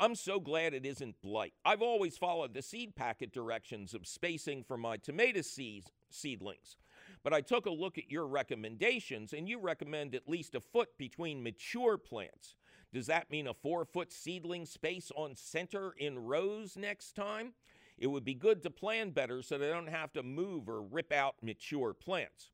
I'm 0.00 0.14
so 0.14 0.38
glad 0.38 0.74
it 0.74 0.86
isn't 0.86 1.20
blight. 1.22 1.54
I've 1.64 1.82
always 1.82 2.16
followed 2.16 2.54
the 2.54 2.62
seed 2.62 2.94
packet 2.94 3.32
directions 3.32 3.94
of 3.94 4.06
spacing 4.06 4.62
for 4.62 4.76
my 4.76 4.96
tomato 4.96 5.40
seeds, 5.40 5.90
seedlings. 6.08 6.76
But 7.24 7.34
I 7.34 7.40
took 7.40 7.66
a 7.66 7.70
look 7.70 7.98
at 7.98 8.10
your 8.10 8.28
recommendations, 8.28 9.32
and 9.32 9.48
you 9.48 9.58
recommend 9.58 10.14
at 10.14 10.28
least 10.28 10.54
a 10.54 10.60
foot 10.60 10.90
between 10.98 11.42
mature 11.42 11.98
plants. 11.98 12.54
Does 12.92 13.06
that 13.06 13.30
mean 13.30 13.46
a 13.46 13.54
four 13.54 13.84
foot 13.84 14.12
seedling 14.12 14.66
space 14.66 15.12
on 15.14 15.36
center 15.36 15.92
in 15.98 16.18
rows 16.18 16.76
next 16.76 17.14
time? 17.14 17.52
It 17.98 18.06
would 18.06 18.24
be 18.24 18.34
good 18.34 18.62
to 18.62 18.70
plan 18.70 19.10
better 19.10 19.42
so 19.42 19.58
they 19.58 19.68
don't 19.68 19.88
have 19.88 20.12
to 20.12 20.22
move 20.22 20.68
or 20.68 20.82
rip 20.82 21.12
out 21.12 21.34
mature 21.42 21.92
plants. 21.92 22.50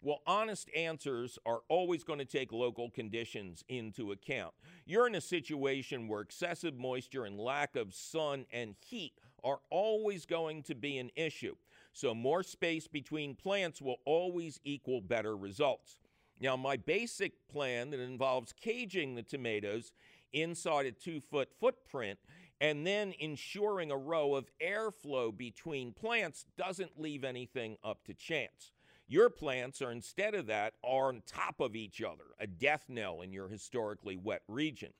Well, 0.00 0.22
honest 0.26 0.70
answers 0.76 1.38
are 1.44 1.62
always 1.68 2.04
going 2.04 2.20
to 2.20 2.24
take 2.24 2.52
local 2.52 2.88
conditions 2.88 3.64
into 3.68 4.12
account. 4.12 4.54
You're 4.86 5.08
in 5.08 5.16
a 5.16 5.20
situation 5.20 6.06
where 6.06 6.20
excessive 6.20 6.78
moisture 6.78 7.24
and 7.24 7.36
lack 7.38 7.74
of 7.74 7.94
sun 7.94 8.46
and 8.52 8.76
heat 8.86 9.14
are 9.42 9.58
always 9.70 10.24
going 10.24 10.62
to 10.64 10.74
be 10.76 10.98
an 10.98 11.10
issue. 11.16 11.56
So, 11.92 12.14
more 12.14 12.44
space 12.44 12.86
between 12.86 13.34
plants 13.34 13.82
will 13.82 13.98
always 14.04 14.60
equal 14.62 15.00
better 15.00 15.36
results. 15.36 15.98
Now, 16.40 16.56
my 16.56 16.76
basic 16.76 17.48
plan 17.48 17.90
that 17.90 18.00
involves 18.00 18.52
caging 18.52 19.14
the 19.14 19.22
tomatoes 19.22 19.92
inside 20.32 20.86
a 20.86 20.92
two 20.92 21.20
foot 21.20 21.48
footprint 21.58 22.18
and 22.60 22.86
then 22.86 23.14
ensuring 23.18 23.90
a 23.90 23.96
row 23.96 24.34
of 24.34 24.50
airflow 24.62 25.36
between 25.36 25.92
plants 25.92 26.44
doesn't 26.56 27.00
leave 27.00 27.24
anything 27.24 27.76
up 27.84 28.04
to 28.04 28.14
chance. 28.14 28.72
Your 29.06 29.30
plants 29.30 29.80
are 29.80 29.90
instead 29.90 30.34
of 30.34 30.46
that 30.46 30.74
are 30.84 31.08
on 31.08 31.22
top 31.26 31.60
of 31.60 31.74
each 31.74 32.02
other, 32.02 32.24
a 32.38 32.46
death 32.46 32.84
knell 32.88 33.22
in 33.22 33.32
your 33.32 33.48
historically 33.48 34.16
wet 34.16 34.42
region. 34.48 34.92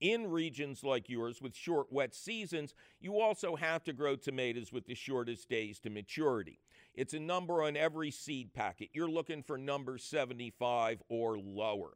In 0.00 0.30
regions 0.30 0.82
like 0.82 1.08
yours 1.08 1.42
with 1.42 1.54
short 1.54 1.92
wet 1.92 2.14
seasons, 2.14 2.74
you 3.00 3.20
also 3.20 3.54
have 3.54 3.84
to 3.84 3.92
grow 3.92 4.16
tomatoes 4.16 4.72
with 4.72 4.86
the 4.86 4.94
shortest 4.94 5.48
days 5.48 5.78
to 5.80 5.90
maturity. 5.90 6.58
It's 6.94 7.14
a 7.14 7.18
number 7.18 7.62
on 7.62 7.76
every 7.76 8.10
seed 8.10 8.54
packet. 8.54 8.90
You're 8.92 9.10
looking 9.10 9.42
for 9.42 9.58
number 9.58 9.98
75 9.98 11.02
or 11.08 11.38
lower. 11.38 11.94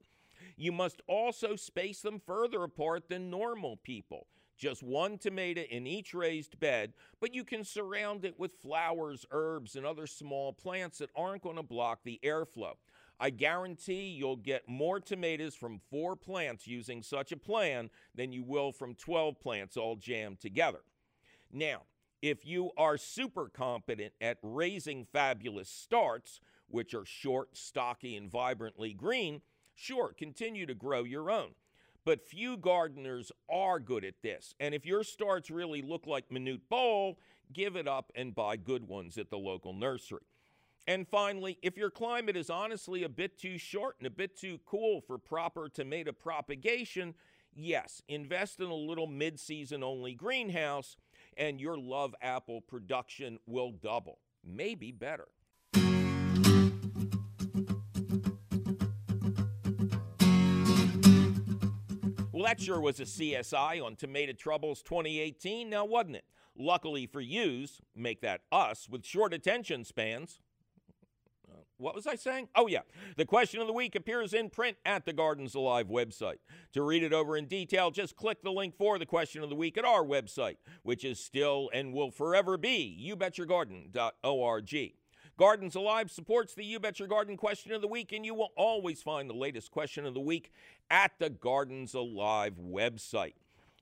You 0.56 0.72
must 0.72 1.02
also 1.06 1.56
space 1.56 2.00
them 2.00 2.20
further 2.26 2.64
apart 2.64 3.08
than 3.08 3.30
normal 3.30 3.76
people. 3.76 4.26
Just 4.56 4.82
one 4.82 5.18
tomato 5.18 5.60
in 5.62 5.86
each 5.86 6.14
raised 6.14 6.58
bed, 6.58 6.92
but 7.20 7.32
you 7.32 7.44
can 7.44 7.62
surround 7.62 8.24
it 8.24 8.38
with 8.40 8.60
flowers, 8.60 9.24
herbs, 9.30 9.76
and 9.76 9.86
other 9.86 10.08
small 10.08 10.52
plants 10.52 10.98
that 10.98 11.10
aren't 11.14 11.44
going 11.44 11.56
to 11.56 11.62
block 11.62 12.00
the 12.02 12.18
airflow. 12.24 12.72
I 13.20 13.30
guarantee 13.30 14.08
you'll 14.08 14.36
get 14.36 14.68
more 14.68 14.98
tomatoes 14.98 15.54
from 15.54 15.80
four 15.90 16.16
plants 16.16 16.66
using 16.66 17.02
such 17.02 17.30
a 17.30 17.36
plan 17.36 17.90
than 18.16 18.32
you 18.32 18.42
will 18.42 18.72
from 18.72 18.96
12 18.96 19.38
plants 19.40 19.76
all 19.76 19.94
jammed 19.94 20.40
together. 20.40 20.80
Now, 21.52 21.82
if 22.22 22.44
you 22.44 22.70
are 22.76 22.96
super 22.96 23.48
competent 23.48 24.12
at 24.20 24.38
raising 24.42 25.04
fabulous 25.04 25.68
starts, 25.68 26.40
which 26.68 26.94
are 26.94 27.04
short, 27.04 27.56
stocky, 27.56 28.16
and 28.16 28.30
vibrantly 28.30 28.92
green, 28.92 29.40
sure, 29.74 30.12
continue 30.16 30.66
to 30.66 30.74
grow 30.74 31.04
your 31.04 31.30
own. 31.30 31.50
But 32.04 32.26
few 32.26 32.56
gardeners 32.56 33.30
are 33.50 33.78
good 33.78 34.04
at 34.04 34.22
this. 34.22 34.54
And 34.58 34.74
if 34.74 34.86
your 34.86 35.04
starts 35.04 35.50
really 35.50 35.82
look 35.82 36.06
like 36.06 36.30
Manute 36.30 36.62
Bol, 36.68 37.18
give 37.52 37.76
it 37.76 37.86
up 37.86 38.10
and 38.14 38.34
buy 38.34 38.56
good 38.56 38.88
ones 38.88 39.18
at 39.18 39.30
the 39.30 39.38
local 39.38 39.72
nursery. 39.72 40.22
And 40.86 41.06
finally, 41.06 41.58
if 41.60 41.76
your 41.76 41.90
climate 41.90 42.36
is 42.36 42.48
honestly 42.48 43.02
a 43.02 43.10
bit 43.10 43.38
too 43.38 43.58
short 43.58 43.96
and 43.98 44.06
a 44.06 44.10
bit 44.10 44.38
too 44.38 44.58
cool 44.64 45.02
for 45.02 45.18
proper 45.18 45.68
tomato 45.68 46.12
propagation, 46.12 47.14
yes, 47.54 48.00
invest 48.08 48.58
in 48.60 48.68
a 48.68 48.74
little 48.74 49.06
mid 49.06 49.38
season 49.38 49.82
only 49.84 50.14
greenhouse 50.14 50.96
and 51.38 51.60
your 51.60 51.78
love 51.78 52.14
apple 52.20 52.60
production 52.60 53.38
will 53.46 53.70
double, 53.70 54.18
maybe 54.44 54.90
better. 54.92 55.28
Well, 62.32 62.46
that 62.46 62.60
sure 62.60 62.80
was 62.80 63.00
a 63.00 63.04
CSI 63.04 63.84
on 63.84 63.96
Tomato 63.96 64.32
Troubles 64.32 64.82
2018, 64.82 65.70
now 65.70 65.84
wasn't 65.84 66.16
it? 66.16 66.24
Luckily 66.56 67.06
for 67.06 67.20
yous, 67.20 67.80
make 67.96 68.20
that 68.20 68.42
us 68.52 68.88
with 68.88 69.04
short 69.04 69.32
attention 69.32 69.84
spans. 69.84 70.40
What 71.78 71.94
was 71.94 72.08
I 72.08 72.16
saying? 72.16 72.48
Oh, 72.56 72.66
yeah. 72.66 72.80
The 73.16 73.24
question 73.24 73.60
of 73.60 73.68
the 73.68 73.72
week 73.72 73.94
appears 73.94 74.34
in 74.34 74.50
print 74.50 74.76
at 74.84 75.04
the 75.04 75.12
Gardens 75.12 75.54
Alive 75.54 75.86
website. 75.86 76.38
To 76.72 76.82
read 76.82 77.04
it 77.04 77.12
over 77.12 77.36
in 77.36 77.46
detail, 77.46 77.92
just 77.92 78.16
click 78.16 78.42
the 78.42 78.50
link 78.50 78.76
for 78.76 78.98
the 78.98 79.06
question 79.06 79.44
of 79.44 79.48
the 79.48 79.54
week 79.54 79.78
at 79.78 79.84
our 79.84 80.02
website, 80.02 80.56
which 80.82 81.04
is 81.04 81.20
still 81.20 81.70
and 81.72 81.92
will 81.92 82.10
forever 82.10 82.56
be 82.58 83.00
youbetyourgarden.org. 83.08 84.92
Gardens 85.38 85.76
Alive 85.76 86.10
supports 86.10 86.52
the 86.52 86.64
You 86.64 86.80
Bet 86.80 86.98
Your 86.98 87.06
Garden 87.06 87.36
question 87.36 87.70
of 87.70 87.80
the 87.80 87.86
week, 87.86 88.10
and 88.10 88.26
you 88.26 88.34
will 88.34 88.50
always 88.56 89.00
find 89.00 89.30
the 89.30 89.34
latest 89.34 89.70
question 89.70 90.04
of 90.04 90.14
the 90.14 90.20
week 90.20 90.50
at 90.90 91.12
the 91.20 91.30
Gardens 91.30 91.94
Alive 91.94 92.54
website. 92.60 93.34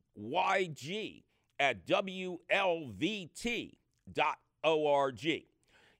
at 1.58 1.86
WLVT.org. 1.86 2.36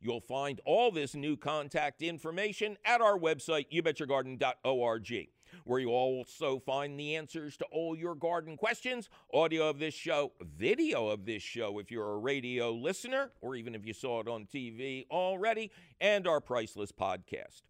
You'll 0.07 0.21
find 0.21 0.61
all 0.65 0.93
this 0.93 1.17
new 1.17 1.37
contact 1.37 2.01
information 2.01 2.77
at 2.85 3.01
our 3.01 3.19
website, 3.19 3.67
youbetyourgarden.org, 3.73 5.29
where 5.65 5.81
you'll 5.81 5.93
also 5.93 6.61
find 6.61 6.97
the 6.97 7.17
answers 7.17 7.57
to 7.57 7.65
all 7.73 7.97
your 7.97 8.15
garden 8.15 8.57
questions, 8.57 9.09
audio 9.35 9.69
of 9.69 9.81
this 9.81 9.95
show, 9.95 10.31
video 10.41 11.09
of 11.09 11.27
this 11.27 11.43
show 11.43 11.81
if 11.81 11.91
you're 11.91 12.13
a 12.13 12.19
radio 12.19 12.71
listener, 12.71 13.33
or 13.41 13.57
even 13.57 13.75
if 13.75 13.85
you 13.85 13.93
saw 13.93 14.21
it 14.21 14.29
on 14.29 14.47
TV 14.47 15.09
already, 15.11 15.73
and 16.01 16.29
our 16.29 16.41
priceless 16.41 16.93
podcast. 16.93 17.63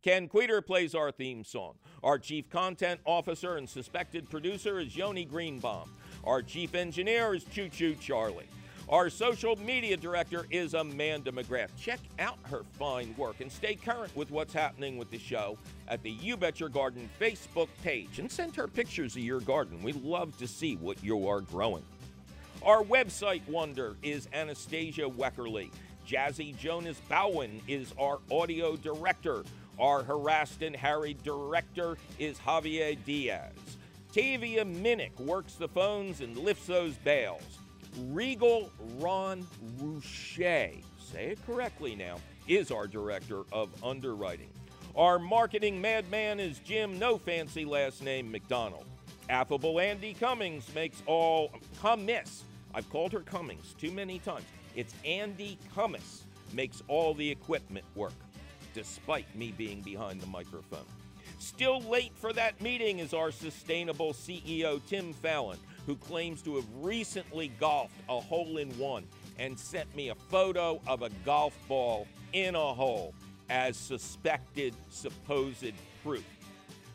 Ken 0.00 0.28
Kweder 0.28 0.64
plays 0.64 0.94
our 0.94 1.10
theme 1.10 1.42
song. 1.42 1.74
Our 2.04 2.20
chief 2.20 2.48
content 2.48 3.00
officer 3.04 3.56
and 3.56 3.68
suspected 3.68 4.30
producer 4.30 4.78
is 4.78 4.96
Yoni 4.96 5.24
Greenbaum. 5.24 5.90
Our 6.22 6.40
chief 6.42 6.76
engineer 6.76 7.34
is 7.34 7.42
Choo 7.42 7.68
Choo 7.68 7.96
Charlie. 7.96 8.46
Our 8.90 9.08
social 9.08 9.54
media 9.54 9.96
director 9.96 10.46
is 10.50 10.74
Amanda 10.74 11.30
McGrath. 11.30 11.68
Check 11.80 12.00
out 12.18 12.38
her 12.42 12.62
fine 12.72 13.14
work 13.16 13.40
and 13.40 13.50
stay 13.50 13.76
current 13.76 14.14
with 14.16 14.32
what's 14.32 14.52
happening 14.52 14.96
with 14.96 15.12
the 15.12 15.18
show 15.18 15.56
at 15.86 16.02
the 16.02 16.10
You 16.10 16.36
Bet 16.36 16.58
Your 16.58 16.70
Garden 16.70 17.08
Facebook 17.20 17.68
page 17.84 18.18
and 18.18 18.28
send 18.28 18.56
her 18.56 18.66
pictures 18.66 19.14
of 19.14 19.22
your 19.22 19.38
garden. 19.38 19.80
We 19.84 19.92
love 19.92 20.36
to 20.38 20.48
see 20.48 20.74
what 20.74 21.04
you 21.04 21.28
are 21.28 21.40
growing. 21.40 21.84
Our 22.64 22.82
website 22.82 23.46
wonder 23.48 23.94
is 24.02 24.26
Anastasia 24.32 25.08
Weckerly. 25.08 25.70
Jazzy 26.04 26.58
Jonas 26.58 27.00
Bowen 27.08 27.60
is 27.68 27.94
our 27.96 28.18
audio 28.28 28.74
director. 28.74 29.44
Our 29.78 30.02
harassed 30.02 30.62
and 30.62 30.74
harried 30.74 31.22
director 31.22 31.96
is 32.18 32.40
Javier 32.40 32.98
Diaz. 33.04 33.52
Tavia 34.12 34.64
Minnick 34.64 35.16
works 35.20 35.54
the 35.54 35.68
phones 35.68 36.22
and 36.22 36.36
lifts 36.36 36.66
those 36.66 36.96
bales. 36.96 37.59
Regal 38.08 38.70
Ron 38.98 39.46
Rouchet, 39.78 40.84
say 40.98 41.26
it 41.28 41.46
correctly 41.46 41.94
now, 41.94 42.18
is 42.46 42.70
our 42.70 42.86
director 42.86 43.42
of 43.52 43.70
underwriting. 43.84 44.50
Our 44.96 45.18
marketing 45.18 45.80
madman 45.80 46.40
is 46.40 46.58
Jim, 46.58 46.98
no 46.98 47.18
fancy 47.18 47.64
last 47.64 48.02
name, 48.02 48.30
McDonald. 48.30 48.86
Affable 49.28 49.78
Andy 49.78 50.14
Cummings 50.14 50.74
makes 50.74 51.02
all 51.06 51.52
Cummis. 51.80 52.42
I've 52.74 52.88
called 52.90 53.12
her 53.12 53.20
Cummings 53.20 53.74
too 53.78 53.92
many 53.92 54.18
times. 54.18 54.46
It's 54.74 54.94
Andy 55.04 55.58
Cummis 55.74 56.22
makes 56.52 56.82
all 56.88 57.14
the 57.14 57.28
equipment 57.28 57.84
work, 57.94 58.14
despite 58.74 59.32
me 59.36 59.52
being 59.56 59.82
behind 59.82 60.20
the 60.20 60.26
microphone. 60.26 60.86
Still 61.38 61.80
late 61.82 62.12
for 62.16 62.32
that 62.32 62.60
meeting 62.60 62.98
is 62.98 63.14
our 63.14 63.30
sustainable 63.30 64.12
CEO, 64.12 64.80
Tim 64.86 65.12
Fallon 65.12 65.58
who 65.90 65.96
claims 65.96 66.40
to 66.40 66.54
have 66.54 66.64
recently 66.76 67.48
golfed 67.58 68.00
a 68.08 68.20
hole 68.20 68.58
in 68.58 68.68
one 68.78 69.04
and 69.40 69.58
sent 69.58 69.92
me 69.96 70.10
a 70.10 70.14
photo 70.14 70.80
of 70.86 71.02
a 71.02 71.10
golf 71.24 71.58
ball 71.66 72.06
in 72.32 72.54
a 72.54 72.74
hole 72.74 73.12
as 73.48 73.76
suspected 73.76 74.72
supposed 74.88 75.72
proof. 76.04 76.24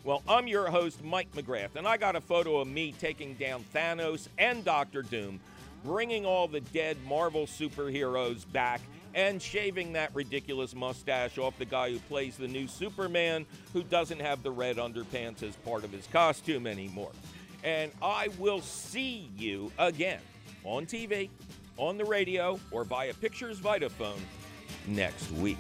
Well, 0.06 0.24
I'm 0.30 0.48
your 0.48 0.68
host, 0.68 1.04
Mike 1.04 1.30
McGrath, 1.34 1.76
and 1.76 1.86
I 1.86 1.98
got 1.98 2.16
a 2.16 2.22
photo 2.22 2.60
of 2.60 2.70
me 2.70 2.94
taking 2.94 3.34
down 3.34 3.66
Thanos 3.74 4.30
and 4.38 4.64
Doctor 4.64 5.02
Doom, 5.02 5.42
bringing 5.84 6.26
all 6.26 6.48
the 6.48 6.62
dead 6.62 6.96
Marvel 7.06 7.48
superheroes 7.48 8.50
back, 8.54 8.80
and 9.14 9.42
shaving 9.42 9.92
that 9.92 10.16
ridiculous 10.16 10.74
mustache 10.74 11.38
off 11.38 11.58
the 11.58 11.66
guy 11.66 11.92
who 11.92 12.00
plays 12.00 12.38
the 12.38 12.48
new 12.48 12.66
Superman, 12.66 13.46
who 13.74 13.84
doesn't 13.84 14.22
have 14.22 14.42
the 14.42 14.52
red 14.52 14.78
underpants 14.78 15.44
as 15.44 15.58
part 15.58 15.84
of 15.84 15.92
his 15.92 16.08
costume 16.08 16.66
anymore 16.66 17.12
and 17.66 17.92
I 18.02 18.30
will 18.38 18.62
see 18.62 19.30
you 19.36 19.72
again 19.80 20.20
on 20.64 20.86
TV, 20.86 21.30
on 21.78 21.98
the 21.98 22.06
radio, 22.06 22.60
or 22.72 22.86
via 22.86 23.14
Pictures 23.16 23.60
Vitaphone 23.60 24.20
next 24.88 25.32
week. 25.32 25.58